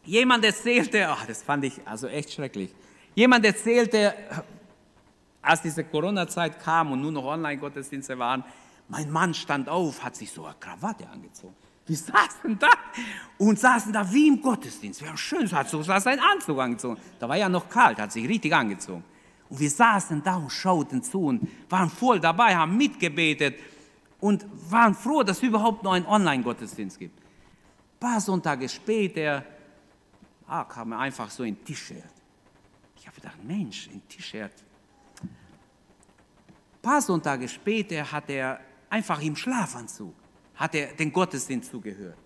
Jemand 0.06 0.46
erzählte, 0.46 1.10
ach, 1.10 1.26
das 1.26 1.44
fand 1.44 1.66
ich 1.66 1.82
also 1.84 2.08
echt 2.08 2.32
schrecklich. 2.32 2.70
Jemand 3.14 3.44
erzählte, 3.44 4.14
als 5.42 5.62
diese 5.64 5.84
Corona-Zeit 5.84 6.62
kam 6.62 6.94
und 6.94 7.02
nur 7.02 7.12
noch 7.12 7.26
Online-Gottesdienste 7.26 8.18
waren, 8.18 8.46
mein 8.88 9.12
Mann 9.12 9.34
stand 9.34 9.68
auf, 9.68 10.02
hat 10.02 10.16
sich 10.16 10.32
so 10.32 10.46
eine 10.46 10.56
Krawatte 10.62 11.10
angezogen. 11.10 11.56
Wir 11.86 11.98
saßen 11.98 12.58
da 12.58 12.70
und 13.38 13.60
saßen 13.60 13.92
da 13.92 14.10
wie 14.14 14.30
im 14.30 14.42
Gottesdienst. 14.42 15.02
Wir 15.02 15.10
haben 15.10 15.18
schön, 15.18 15.52
hat 15.52 15.70
so 15.70 15.84
seinen 15.84 16.22
Anzug 16.22 16.58
angezogen. 16.58 16.98
Da 17.20 17.28
war 17.28 17.36
ja 17.36 17.50
noch 17.50 17.68
kalt, 17.68 18.00
hat 18.00 18.14
sich 18.14 18.26
richtig 18.30 18.54
angezogen. 18.54 19.04
Und 19.50 19.60
wir 19.60 19.70
saßen 19.70 20.22
da 20.24 20.36
und 20.36 20.52
schauten 20.52 21.02
zu 21.02 21.26
und 21.26 21.48
waren 21.70 21.90
voll 21.90 22.20
dabei, 22.20 22.56
haben 22.56 22.76
mitgebetet 22.76 23.56
und 24.20 24.46
waren 24.70 24.94
froh, 24.94 25.24
dass 25.24 25.38
es 25.38 25.44
überhaupt 25.44 25.84
noch 25.84 25.94
einen 25.94 26.06
Online-Gottesdienst 26.06 27.00
gibt. 27.00 27.18
Ein 27.20 28.00
paar 28.00 28.20
Sonntage 28.20 28.68
später 28.68 29.44
ah, 30.48 30.66
kam 30.66 30.92
er 30.92 31.00
einfach 31.00 31.30
so 31.30 31.44
in 31.44 31.64
T-Shirt. 31.64 32.04
Ich 32.98 33.08
habe 33.08 33.16
gedacht, 33.16 33.44
Mensch, 33.44 33.88
in 33.88 34.06
T-Shirt. 34.08 34.52
Ein 35.22 36.82
paar 36.82 37.02
Sonntage 37.02 37.48
später 37.48 38.12
hat 38.12 38.30
er 38.30 38.60
einfach 38.90 39.22
im 39.22 39.36
Schlafanzug, 39.36 40.14
hat 40.56 40.76
er 40.76 40.88
den 40.88 41.12
Gottesdienst 41.12 41.72
zugehört. 41.72 42.18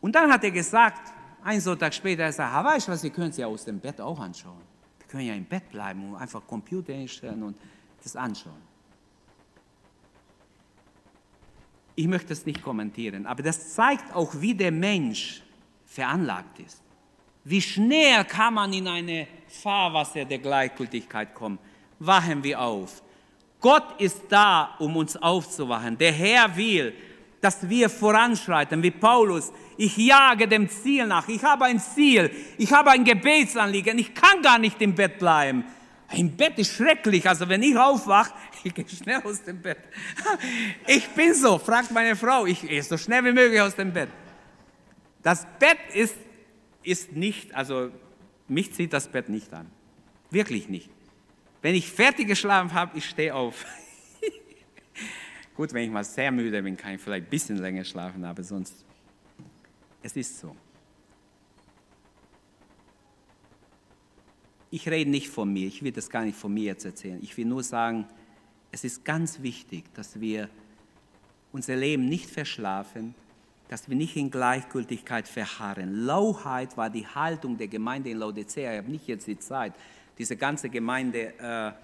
Und 0.00 0.14
dann 0.14 0.32
hat 0.32 0.42
er 0.42 0.50
gesagt, 0.50 1.12
ein 1.44 1.60
Sonntag 1.60 1.92
später, 1.92 2.24
er 2.24 2.32
sagt, 2.32 2.64
weißt 2.64 2.88
du 2.88 2.92
was, 2.92 3.04
ihr 3.04 3.10
könnt 3.10 3.36
ja 3.36 3.46
aus 3.46 3.64
dem 3.64 3.78
Bett 3.78 4.00
auch 4.00 4.18
anschauen 4.18 4.71
können 5.12 5.26
ja 5.26 5.34
im 5.34 5.44
Bett 5.44 5.68
bleiben 5.70 6.08
und 6.08 6.16
einfach 6.16 6.44
Computer 6.46 6.94
hinstellen 6.94 7.42
und 7.42 7.56
das 8.02 8.16
anschauen. 8.16 8.62
Ich 11.94 12.06
möchte 12.08 12.32
es 12.32 12.46
nicht 12.46 12.62
kommentieren, 12.62 13.26
aber 13.26 13.42
das 13.42 13.74
zeigt 13.74 14.14
auch, 14.14 14.32
wie 14.40 14.54
der 14.54 14.72
Mensch 14.72 15.42
veranlagt 15.84 16.58
ist. 16.60 16.82
Wie 17.44 17.60
schnell 17.60 18.24
kann 18.24 18.54
man 18.54 18.72
in 18.72 18.88
eine 18.88 19.28
Fahrwasser 19.46 20.24
der 20.24 20.38
Gleichgültigkeit 20.38 21.34
kommen. 21.34 21.58
Wachen 21.98 22.42
wir 22.42 22.60
auf. 22.60 23.02
Gott 23.60 24.00
ist 24.00 24.22
da, 24.30 24.74
um 24.78 24.96
uns 24.96 25.16
aufzuwachen. 25.16 25.98
Der 25.98 26.12
Herr 26.12 26.56
will, 26.56 26.94
dass 27.42 27.68
wir 27.68 27.90
voranschreiten, 27.90 28.82
wie 28.82 28.92
Paulus 28.92 29.52
ich 29.76 29.96
jage 29.96 30.46
dem 30.46 30.68
Ziel 30.68 31.06
nach. 31.06 31.28
Ich 31.28 31.42
habe 31.42 31.64
ein 31.64 31.80
Ziel. 31.80 32.30
Ich 32.56 32.72
habe 32.72 32.90
ein 32.90 33.04
Gebetsanliegen. 33.04 33.98
Ich 33.98 34.14
kann 34.14 34.40
gar 34.42 34.58
nicht 34.60 34.80
im 34.80 34.94
Bett 34.94 35.18
bleiben. 35.18 35.64
Im 36.12 36.36
Bett 36.36 36.56
ist 36.58 36.72
schrecklich. 36.74 37.28
Also 37.28 37.48
wenn 37.48 37.62
ich 37.64 37.76
aufwache, 37.76 38.32
ich 38.64 38.72
gehe 38.72 38.88
schnell 38.88 39.20
aus 39.24 39.42
dem 39.42 39.60
Bett. 39.60 39.78
Ich 40.86 41.08
bin 41.08 41.34
so, 41.34 41.58
fragt 41.58 41.90
meine 41.90 42.14
Frau. 42.14 42.46
Ich 42.46 42.60
gehe 42.60 42.82
so 42.82 42.96
schnell 42.96 43.24
wie 43.24 43.32
möglich 43.32 43.60
aus 43.60 43.74
dem 43.74 43.92
Bett. 43.92 44.10
Das 45.22 45.44
Bett 45.58 45.78
ist, 45.94 46.14
ist 46.84 47.12
nicht, 47.12 47.52
also 47.54 47.90
mich 48.46 48.72
zieht 48.72 48.92
das 48.92 49.08
Bett 49.08 49.28
nicht 49.28 49.52
an. 49.52 49.68
Wirklich 50.30 50.68
nicht. 50.68 50.90
Wenn 51.60 51.74
ich 51.74 51.90
fertig 51.90 52.28
geschlafen 52.28 52.72
habe, 52.72 52.96
ich 52.98 53.08
stehe 53.08 53.34
auf. 53.34 53.64
Gut, 55.54 55.72
wenn 55.74 55.84
ich 55.84 55.90
mal 55.90 56.04
sehr 56.04 56.32
müde 56.32 56.62
bin, 56.62 56.76
kann 56.76 56.94
ich 56.94 57.00
vielleicht 57.00 57.26
ein 57.26 57.30
bisschen 57.30 57.58
länger 57.58 57.84
schlafen, 57.84 58.24
aber 58.24 58.42
sonst 58.42 58.84
es 60.02 60.16
ist 60.16 60.40
so. 60.40 60.56
Ich 64.70 64.88
rede 64.88 65.10
nicht 65.10 65.28
von 65.28 65.52
mir, 65.52 65.66
ich 65.66 65.82
will 65.82 65.92
das 65.92 66.08
gar 66.08 66.24
nicht 66.24 66.38
von 66.38 66.52
mir 66.52 66.64
jetzt 66.64 66.86
erzählen. 66.86 67.18
Ich 67.22 67.36
will 67.36 67.44
nur 67.44 67.62
sagen, 67.62 68.06
es 68.70 68.84
ist 68.84 69.04
ganz 69.04 69.42
wichtig, 69.42 69.84
dass 69.94 70.18
wir 70.18 70.48
unser 71.52 71.76
Leben 71.76 72.08
nicht 72.08 72.30
verschlafen, 72.30 73.14
dass 73.68 73.88
wir 73.88 73.96
nicht 73.96 74.16
in 74.16 74.30
Gleichgültigkeit 74.30 75.28
verharren. 75.28 76.06
Lauheit 76.06 76.76
war 76.78 76.88
die 76.88 77.06
Haltung 77.06 77.58
der 77.58 77.68
Gemeinde 77.68 78.10
in 78.10 78.18
Laodicea. 78.18 78.72
Ich 78.72 78.78
habe 78.78 78.90
nicht 78.90 79.06
jetzt 79.06 79.26
die 79.26 79.38
Zeit, 79.38 79.74
diese 80.18 80.36
ganze 80.36 80.70
Gemeindebrief 80.70 81.76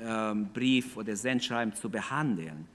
äh, 0.00 0.94
äh, 0.94 0.98
oder 0.98 1.16
Sendschreiben 1.16 1.74
zu 1.74 1.90
behandeln. 1.90 2.66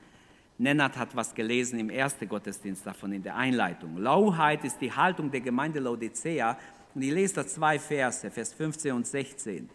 Nennert 0.59 0.97
hat 0.97 1.15
was 1.15 1.35
gelesen 1.35 1.79
im 1.79 1.89
ersten 1.89 2.27
Gottesdienst 2.27 2.85
davon 2.85 3.13
in 3.13 3.21
der 3.21 3.35
Einleitung. 3.35 3.97
Lauheit 3.97 4.63
ist 4.63 4.79
die 4.81 4.91
Haltung 4.91 5.29
der 5.29 5.41
Gemeinde 5.41 5.79
Laodicea. 5.79 6.57
Und 6.95 7.01
ich 7.03 7.11
lese 7.11 7.35
da 7.35 7.47
zwei 7.47 7.77
Verse, 7.77 8.31
Vers 8.31 8.53
15 8.53 8.91
und 8.91 9.05
16. 9.05 9.69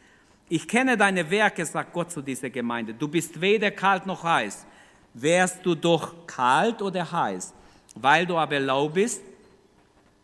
Ich 0.49 0.67
kenne 0.67 0.97
deine 0.97 1.31
Werke, 1.31 1.65
sagt 1.65 1.93
Gott 1.93 2.11
zu 2.11 2.21
dieser 2.21 2.51
Gemeinde. 2.51 2.95
Du 2.95 3.07
bist 3.07 3.41
weder 3.41 3.71
kalt 3.71 4.07
noch 4.07 4.25
heiß. 4.25 4.67
Wärst 5.15 5.65
du 5.65 5.77
doch 5.77 6.27
kalt 6.27 6.83
oder 6.83 7.11
heiß? 7.11 7.55
Weil 7.95 8.27
du 8.27 8.37
aber 8.37 8.59
lau 8.59 8.89
bist, 8.89 9.23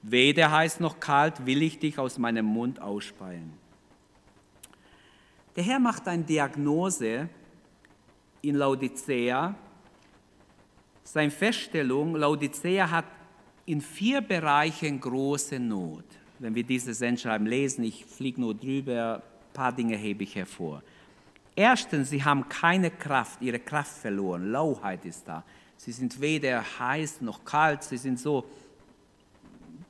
weder 0.03 0.51
heiß 0.51 0.81
noch 0.81 0.99
kalt, 0.99 1.47
will 1.47 1.63
ich 1.63 1.79
dich 1.79 1.99
aus 1.99 2.19
meinem 2.19 2.47
Mund 2.47 2.81
ausspeien. 2.81 3.53
Der 5.55 5.63
Herr 5.63 5.79
macht 5.79 6.09
eine 6.09 6.25
Diagnose 6.25 7.29
in 8.43 8.57
Laodicea 8.57 9.55
seine 11.13 11.31
Feststellung, 11.31 12.17
Laodicea 12.17 12.91
hat 12.91 13.07
in 13.65 13.81
vier 13.81 14.21
Bereichen 14.21 15.01
große 15.01 15.59
Not. 15.59 16.05
Wenn 16.39 16.55
wir 16.55 16.63
diese 16.63 16.93
Sendschreiben 16.93 17.47
lesen, 17.47 17.85
ich 17.85 18.05
fliege 18.05 18.41
nur 18.41 18.55
drüber, 18.55 19.23
ein 19.23 19.53
paar 19.55 19.73
Dinge 19.73 19.97
hebe 19.97 20.25
ich 20.25 20.35
hervor. 20.35 20.83
Erstens, 21.57 22.11
sie 22.11 22.23
haben 22.23 22.49
keine 22.49 22.91
Kraft, 22.91 23.41
ihre 23.41 23.59
Kraft 23.59 23.99
verloren, 23.99 24.53
Lauheit 24.53 25.05
ist 25.07 25.27
da. 25.27 25.43
Sie 25.77 25.93
sind 25.93 26.21
weder 26.21 26.63
heiß 26.79 27.23
noch 27.23 27.45
kalt, 27.45 27.83
sie 27.83 27.97
sind 27.97 28.21
so 28.21 28.45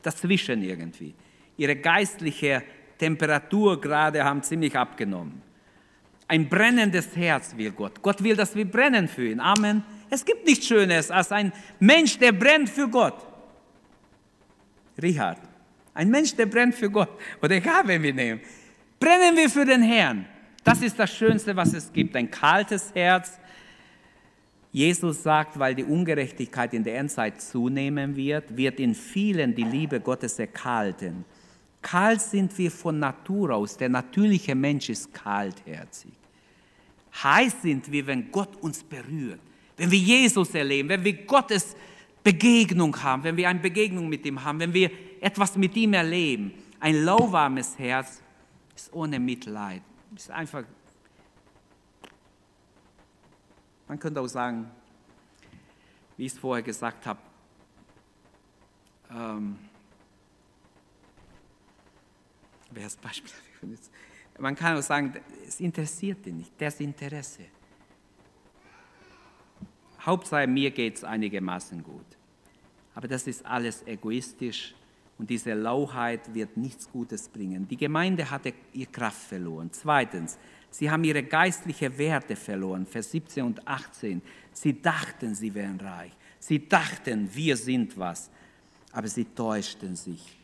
dazwischen 0.00 0.62
irgendwie. 0.62 1.14
Ihre 1.56 1.74
geistliche 1.74 2.62
Temperatur 2.96 3.80
gerade 3.80 4.24
haben 4.24 4.42
ziemlich 4.42 4.76
abgenommen. 4.76 5.42
Ein 6.28 6.48
brennendes 6.48 7.16
Herz 7.16 7.56
will 7.56 7.72
Gott. 7.72 8.00
Gott 8.02 8.22
will, 8.22 8.36
dass 8.36 8.54
wir 8.54 8.70
brennen 8.70 9.08
für 9.08 9.28
ihn. 9.28 9.40
Amen. 9.40 9.82
Es 10.11 10.24
gibt 10.24 10.46
nichts 10.46 10.66
Schönes 10.66 11.11
als 11.11 11.32
ein 11.32 11.52
Mensch, 11.78 12.18
der 12.18 12.32
brennt 12.32 12.68
für 12.68 12.88
Gott. 12.88 13.26
Richard. 15.00 15.38
Ein 15.94 16.11
Mensch, 16.11 16.34
der 16.34 16.46
brennt 16.46 16.74
für 16.74 16.90
Gott. 16.90 17.11
Oder 17.42 17.56
egal, 17.56 17.82
wen 17.86 18.02
wir 18.02 18.14
nehmen. 18.14 18.40
Brennen 19.00 19.36
wir 19.36 19.50
für 19.50 19.64
den 19.64 19.82
Herrn. 19.82 20.26
Das 20.64 20.82
ist 20.82 20.98
das 20.98 21.12
Schönste, 21.12 21.54
was 21.56 21.72
es 21.72 21.92
gibt. 21.92 22.14
Ein 22.16 22.30
kaltes 22.30 22.94
Herz. 22.94 23.38
Jesus 24.70 25.22
sagt, 25.22 25.59
weil 25.59 25.74
die 25.74 25.84
Ungerechtigkeit 25.84 26.74
in 26.74 26.84
der 26.84 26.98
Endzeit 26.98 27.40
zunehmen 27.40 28.14
wird, 28.16 28.56
wird 28.56 28.78
in 28.78 28.94
vielen 28.94 29.54
die 29.54 29.64
Liebe 29.64 30.00
Gottes 30.00 30.38
erkalten. 30.38 31.24
Kalt 31.80 32.20
sind 32.20 32.56
wir 32.59 32.70
von 32.70 32.98
Natur 32.98 33.54
aus. 33.54 33.76
Der 33.76 33.88
natürliche 33.88 34.54
Mensch 34.54 34.88
ist 34.90 35.12
kaltherzig. 35.14 36.12
Heiß 37.22 37.62
sind 37.62 37.90
wir, 37.90 38.06
wenn 38.06 38.30
Gott 38.30 38.56
uns 38.56 38.82
berührt, 38.82 39.40
wenn 39.78 39.90
wir 39.90 39.98
Jesus 39.98 40.54
erleben, 40.54 40.88
wenn 40.88 41.04
wir 41.04 41.24
Gottes 41.24 41.74
Begegnung 42.22 43.00
haben, 43.02 43.22
wenn 43.24 43.36
wir 43.36 43.48
eine 43.48 43.60
Begegnung 43.60 44.08
mit 44.08 44.26
ihm 44.26 44.44
haben, 44.44 44.60
wenn 44.60 44.74
wir 44.74 44.90
etwas 45.20 45.56
mit 45.56 45.74
ihm 45.76 45.94
erleben. 45.94 46.52
Ein 46.80 47.04
lauwarmes 47.04 47.78
Herz 47.78 48.20
ist 48.76 48.92
ohne 48.92 49.18
Mitleid, 49.18 49.82
ist 50.14 50.30
einfach. 50.30 50.64
Man 53.86 53.98
könnte 53.98 54.20
auch 54.20 54.26
sagen, 54.26 54.70
wie 56.16 56.26
ich 56.26 56.32
es 56.32 56.38
vorher 56.38 56.62
gesagt 56.62 57.06
habe, 57.06 57.20
ähm, 59.10 59.58
wer 62.70 62.86
ist 62.86 63.00
Beispiel? 63.00 63.32
Man 64.38 64.54
kann 64.54 64.76
auch 64.76 64.82
sagen, 64.82 65.14
es 65.46 65.60
interessiert 65.60 66.26
ihn 66.26 66.38
nicht, 66.38 66.52
das 66.58 66.78
Interesse. 66.80 67.44
Hauptsache 70.09 70.46
mir 70.46 70.70
geht 70.70 70.96
es 70.96 71.04
einigermaßen 71.04 71.82
gut. 71.82 72.06
Aber 72.94 73.06
das 73.06 73.26
ist 73.26 73.44
alles 73.46 73.86
egoistisch 73.86 74.74
und 75.18 75.28
diese 75.28 75.52
Lauheit 75.54 76.32
wird 76.34 76.56
nichts 76.56 76.90
Gutes 76.90 77.28
bringen. 77.28 77.68
Die 77.68 77.76
Gemeinde 77.76 78.28
hatte 78.28 78.54
ihre 78.72 78.90
Kraft 78.90 79.28
verloren. 79.28 79.68
Zweitens, 79.70 80.38
sie 80.70 80.90
haben 80.90 81.04
ihre 81.04 81.22
geistlichen 81.22 81.96
Werte 81.98 82.36
verloren. 82.36 82.86
Vers 82.86 83.11
17 83.11 83.44
und 83.44 83.68
18. 83.68 84.22
Sie 84.52 84.80
dachten, 84.80 85.34
sie 85.34 85.54
wären 85.54 85.78
reich. 85.78 86.12
Sie 86.38 86.68
dachten, 86.68 87.28
wir 87.32 87.56
sind 87.56 87.98
was. 87.98 88.30
Aber 88.92 89.09
sie 89.09 89.26
täuschten 89.26 89.94
sich. 89.94 90.36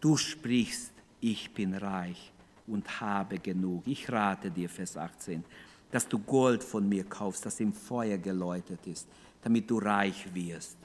Du 0.00 0.16
sprichst, 0.16 0.92
ich 1.20 1.50
bin 1.50 1.74
reich 1.74 2.32
und 2.66 3.00
habe 3.00 3.38
genug. 3.38 3.82
Ich 3.86 4.10
rate 4.10 4.50
dir, 4.50 4.68
Vers 4.68 4.96
18, 4.96 5.44
dass 5.90 6.08
du 6.08 6.18
Gold 6.18 6.62
von 6.62 6.88
mir 6.88 7.04
kaufst, 7.04 7.46
das 7.46 7.60
im 7.60 7.72
Feuer 7.72 8.18
geläutet 8.18 8.86
ist, 8.86 9.08
damit 9.42 9.70
du 9.70 9.78
reich 9.78 10.32
wirst. 10.34 10.76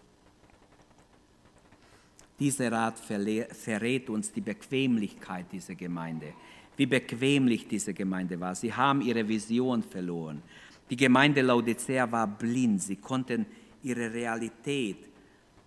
Dieser 2.40 2.72
Rat 2.72 3.00
verrät 3.00 4.10
uns 4.10 4.32
die 4.32 4.42
Bequemlichkeit 4.42 5.46
dieser 5.52 5.76
Gemeinde, 5.76 6.34
wie 6.76 6.86
bequemlich 6.86 7.68
diese 7.68 7.94
Gemeinde 7.94 8.40
war. 8.40 8.56
Sie 8.56 8.74
haben 8.74 9.02
ihre 9.02 9.26
Vision 9.28 9.82
verloren. 9.84 10.42
Die 10.90 10.98
Gemeinde 10.98 11.42
Laodicea 11.42 12.12
war 12.12 12.28
blind, 12.28 12.82
sie 12.82 12.98
konnten 12.98 13.46
ihre 13.84 14.14
Realität 14.14 14.98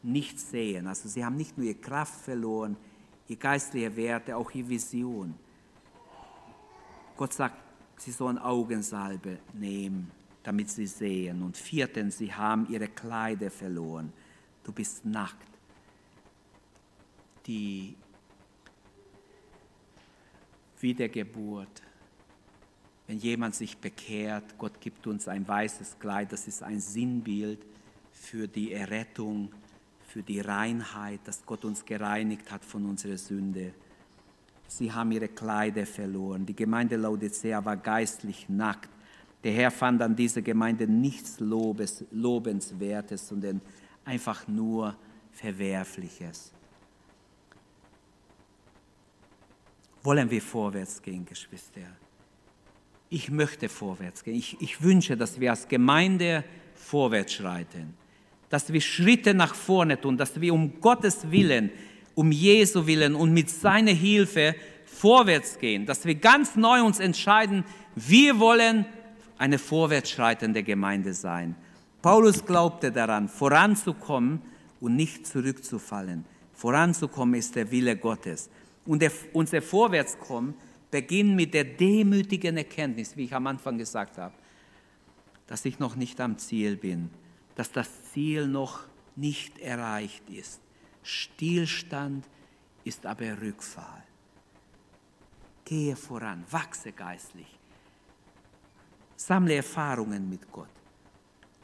nicht 0.02 0.38
sehen. 0.38 0.86
Also 0.86 1.08
sie 1.08 1.24
haben 1.24 1.36
nicht 1.36 1.56
nur 1.56 1.66
ihre 1.66 1.76
Kraft 1.76 2.20
verloren, 2.20 2.76
ihre 3.28 3.38
geistliche 3.38 3.96
Werte, 3.96 4.36
auch 4.36 4.50
ihre 4.50 4.68
Vision. 4.68 5.34
Gott 7.16 7.32
sagt, 7.32 7.56
sie 7.98 8.12
sollen 8.12 8.38
Augensalbe 8.38 9.38
nehmen, 9.54 10.10
damit 10.42 10.70
sie 10.70 10.86
sehen. 10.86 11.42
Und 11.42 11.56
viertens, 11.56 12.18
sie 12.18 12.32
haben 12.32 12.66
ihre 12.70 12.88
Kleider 12.88 13.50
verloren. 13.50 14.12
Du 14.64 14.72
bist 14.72 15.04
nackt. 15.04 15.48
Die 17.46 17.94
Wiedergeburt. 20.80 21.82
Wenn 23.06 23.18
jemand 23.18 23.54
sich 23.54 23.78
bekehrt, 23.78 24.58
Gott 24.58 24.80
gibt 24.80 25.06
uns 25.06 25.28
ein 25.28 25.48
weißes 25.48 25.98
Kleid, 25.98 26.30
das 26.30 26.46
ist 26.46 26.62
ein 26.62 26.78
Sinnbild 26.78 27.64
für 28.12 28.46
die 28.46 28.72
Errettung, 28.72 29.50
für 30.06 30.22
die 30.22 30.40
Reinheit, 30.40 31.20
dass 31.24 31.44
Gott 31.44 31.64
uns 31.64 31.84
gereinigt 31.84 32.50
hat 32.50 32.64
von 32.64 32.84
unserer 32.84 33.16
Sünde. 33.16 33.72
Sie 34.68 34.92
haben 34.92 35.10
ihre 35.10 35.28
Kleider 35.28 35.86
verloren. 35.86 36.44
Die 36.44 36.54
Gemeinde 36.54 36.96
Laodicea 36.96 37.64
war 37.64 37.76
geistlich 37.76 38.48
nackt. 38.48 38.90
Der 39.42 39.52
Herr 39.52 39.70
fand 39.70 40.02
an 40.02 40.14
dieser 40.14 40.42
Gemeinde 40.42 40.86
nichts 40.86 41.40
Lobes, 41.40 42.04
Lobenswertes, 42.10 43.28
sondern 43.28 43.60
einfach 44.04 44.46
nur 44.46 44.94
Verwerfliches. 45.32 46.52
Wollen 50.02 50.30
wir 50.30 50.42
vorwärts 50.42 51.00
gehen, 51.00 51.24
Geschwister? 51.24 51.80
Ich 53.08 53.30
möchte 53.30 53.68
vorwärts 53.68 54.22
gehen. 54.22 54.34
Ich, 54.34 54.60
ich 54.60 54.82
wünsche, 54.82 55.16
dass 55.16 55.40
wir 55.40 55.50
als 55.50 55.66
Gemeinde 55.66 56.44
vorwärts 56.74 57.32
schreiten, 57.32 57.94
dass 58.50 58.72
wir 58.72 58.80
Schritte 58.80 59.32
nach 59.32 59.54
vorne 59.54 60.00
tun, 60.00 60.16
dass 60.16 60.40
wir 60.40 60.52
um 60.52 60.80
Gottes 60.80 61.30
Willen 61.30 61.70
um 62.18 62.32
Jesu 62.32 62.88
willen 62.88 63.14
und 63.14 63.32
mit 63.32 63.48
seiner 63.48 63.92
Hilfe 63.92 64.56
vorwärts 64.86 65.56
gehen, 65.60 65.86
dass 65.86 66.04
wir 66.04 66.16
ganz 66.16 66.56
neu 66.56 66.82
uns 66.82 66.98
entscheiden, 66.98 67.64
wir 67.94 68.40
wollen 68.40 68.86
eine 69.36 69.56
vorwärtsschreitende 69.56 70.64
Gemeinde 70.64 71.14
sein. 71.14 71.54
Paulus 72.02 72.44
glaubte 72.44 72.90
daran, 72.90 73.28
voranzukommen 73.28 74.42
und 74.80 74.96
nicht 74.96 75.28
zurückzufallen. 75.28 76.24
Voranzukommen 76.54 77.36
ist 77.36 77.54
der 77.54 77.70
Wille 77.70 77.96
Gottes. 77.96 78.50
Und 78.84 79.00
der, 79.00 79.12
unser 79.32 79.62
Vorwärtskommen 79.62 80.54
beginnt 80.90 81.36
mit 81.36 81.54
der 81.54 81.62
demütigen 81.62 82.56
Erkenntnis, 82.56 83.16
wie 83.16 83.26
ich 83.26 83.32
am 83.32 83.46
Anfang 83.46 83.78
gesagt 83.78 84.18
habe, 84.18 84.34
dass 85.46 85.64
ich 85.64 85.78
noch 85.78 85.94
nicht 85.94 86.20
am 86.20 86.36
Ziel 86.36 86.78
bin, 86.78 87.10
dass 87.54 87.70
das 87.70 87.88
Ziel 88.12 88.48
noch 88.48 88.80
nicht 89.14 89.60
erreicht 89.60 90.28
ist. 90.30 90.60
Stillstand 91.08 92.26
ist 92.84 93.06
aber 93.06 93.40
Rückfall. 93.40 94.02
Gehe 95.64 95.96
voran, 95.96 96.44
wachse 96.50 96.92
geistlich. 96.92 97.58
Sammle 99.16 99.54
Erfahrungen 99.54 100.28
mit 100.28 100.52
Gott. 100.52 100.68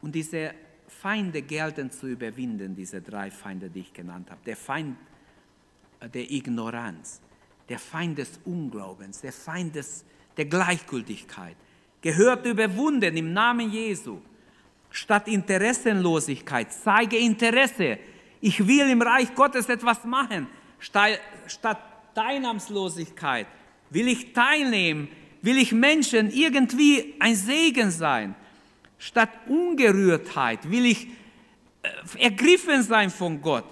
Und 0.01 0.15
diese 0.15 0.55
Feinde 0.87 1.43
gelten 1.43 1.91
zu 1.91 2.07
überwinden, 2.07 2.75
diese 2.75 3.01
drei 3.01 3.29
Feinde, 3.29 3.69
die 3.69 3.81
ich 3.81 3.93
genannt 3.93 4.31
habe. 4.31 4.41
Der 4.47 4.57
Feind 4.57 4.97
der 6.01 6.31
Ignoranz, 6.31 7.21
der 7.69 7.77
Feind 7.77 8.17
des 8.17 8.39
Unglaubens, 8.45 9.21
der 9.21 9.31
Feind 9.31 9.75
des, 9.75 10.05
der 10.37 10.45
Gleichgültigkeit, 10.45 11.55
gehört 12.01 12.47
überwunden 12.47 13.15
im 13.15 13.31
Namen 13.31 13.71
Jesu. 13.71 14.21
Statt 14.89 15.27
Interessenlosigkeit, 15.27 16.73
zeige 16.73 17.17
Interesse 17.17 17.99
ich 18.45 18.67
will 18.67 18.87
im 18.91 19.01
Reich 19.01 19.33
Gottes 19.33 19.67
etwas 19.69 20.03
machen. 20.03 20.45
Statt 20.77 21.79
Teilnahmslosigkeit 22.13 23.47
will 23.89 24.07
ich 24.07 24.33
teilnehmen, 24.33 25.07
will 25.41 25.57
ich 25.57 25.71
Menschen 25.71 26.29
irgendwie 26.29 27.15
ein 27.19 27.35
Segen 27.35 27.89
sein. 27.89 28.35
Statt 28.99 29.29
Ungerührtheit 29.47 30.69
will 30.69 30.85
ich 30.85 31.07
äh, 31.07 32.23
ergriffen 32.25 32.83
sein 32.83 33.09
von 33.09 33.41
Gott. 33.41 33.65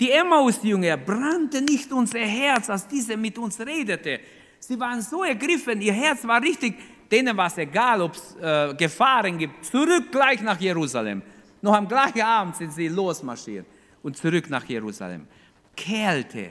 Die 0.00 0.10
Emmaus-Jünger 0.10 0.96
brannte 0.96 1.60
nicht 1.60 1.92
unser 1.92 2.20
Herz, 2.20 2.70
als 2.70 2.88
diese 2.88 3.18
mit 3.18 3.36
uns 3.36 3.60
redete. 3.60 4.20
Sie 4.58 4.80
waren 4.80 5.02
so 5.02 5.22
ergriffen, 5.22 5.82
ihr 5.82 5.92
Herz 5.92 6.26
war 6.26 6.40
richtig, 6.40 6.76
denen 7.12 7.36
war 7.36 7.48
es 7.48 7.58
egal, 7.58 8.00
ob 8.00 8.14
es 8.14 8.36
äh, 8.40 8.74
Gefahren 8.74 9.36
gibt. 9.36 9.66
Zurück 9.66 10.10
gleich 10.10 10.40
nach 10.40 10.58
Jerusalem. 10.58 11.20
Noch 11.60 11.74
am 11.74 11.86
gleichen 11.86 12.22
Abend 12.22 12.56
sind 12.56 12.72
sie 12.72 12.88
losmarschiert 12.88 13.66
und 14.04 14.16
zurück 14.16 14.48
nach 14.50 14.64
Jerusalem. 14.66 15.26
Kälte, 15.74 16.50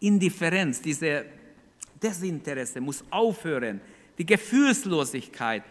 Indifferenz, 0.00 0.82
diese 0.82 1.24
Desinteresse 2.02 2.80
muss 2.80 3.04
aufhören. 3.10 3.80
Die 4.18 4.26
Gefühlslosigkeit, 4.26 5.62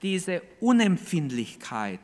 diese 0.00 0.42
Unempfindlichkeit, 0.60 2.00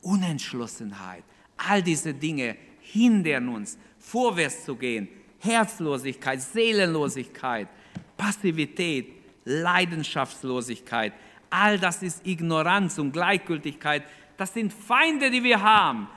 Unentschlossenheit, 0.00 1.24
all 1.56 1.82
diese 1.82 2.14
Dinge 2.14 2.56
hindern 2.80 3.48
uns, 3.48 3.76
vorwärts 3.98 4.64
zu 4.64 4.76
gehen. 4.76 5.08
Herzlosigkeit, 5.40 6.40
Seelenlosigkeit, 6.40 7.68
Passivität, 8.16 9.08
Leidenschaftslosigkeit, 9.44 11.12
all 11.50 11.78
das 11.78 12.02
ist 12.02 12.24
Ignoranz 12.26 12.98
und 12.98 13.12
Gleichgültigkeit. 13.12 14.04
Das 14.36 14.54
sind 14.54 14.72
Feinde, 14.72 15.30
die 15.30 15.42
wir 15.42 15.60
haben 15.60 16.08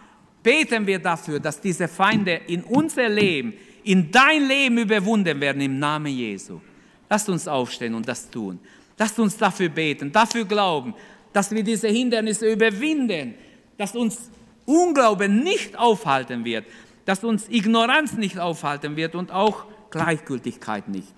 beten 0.44 0.86
wir 0.88 1.00
dafür, 1.00 1.40
dass 1.40 1.60
diese 1.60 1.88
Feinde 1.88 2.42
in 2.48 2.64
unser 2.64 3.10
Leben, 3.10 3.54
in 3.84 4.12
dein 4.12 4.48
Leben 4.48 4.78
überwunden 4.78 5.40
werden 5.40 5.62
im 5.62 5.80
Namen 5.80 6.14
Jesu. 6.14 6.62
Lasst 7.10 7.30
uns 7.30 7.48
aufstehen 7.48 7.94
und 7.94 8.08
das 8.08 8.30
tun. 8.30 8.60
Lasst 8.98 9.18
uns 9.20 9.36
dafür 9.38 9.70
beten, 9.70 10.12
dafür 10.12 10.46
glauben, 10.46 10.94
dass 11.34 11.52
wir 11.52 11.64
diese 11.64 11.88
Hindernisse 11.88 12.52
überwinden, 12.52 13.34
dass 13.78 13.96
uns 13.96 14.30
Unglauben 14.66 15.44
nicht 15.44 15.78
aufhalten 15.78 16.46
wird, 16.46 16.66
dass 17.06 17.24
uns 17.24 17.50
Ignoranz 17.50 18.14
nicht 18.14 18.38
aufhalten 18.38 18.96
wird 18.96 19.16
und 19.16 19.32
auch 19.32 19.66
Gleichgültigkeit 19.90 20.88
nicht. 20.88 21.14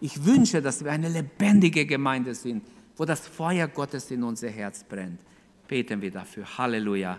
Ich 0.00 0.24
wünsche, 0.24 0.62
dass 0.62 0.84
wir 0.84 0.92
eine 0.92 1.08
lebendige 1.08 1.86
Gemeinde 1.86 2.34
sind, 2.34 2.64
wo 2.96 3.04
das 3.04 3.26
Feuer 3.26 3.68
Gottes 3.68 4.10
in 4.10 4.22
unser 4.22 4.48
Herz 4.48 4.82
brennt. 4.84 5.20
Beten 5.68 6.00
wir 6.00 6.10
dafür. 6.10 6.46
Halleluja. 6.56 7.18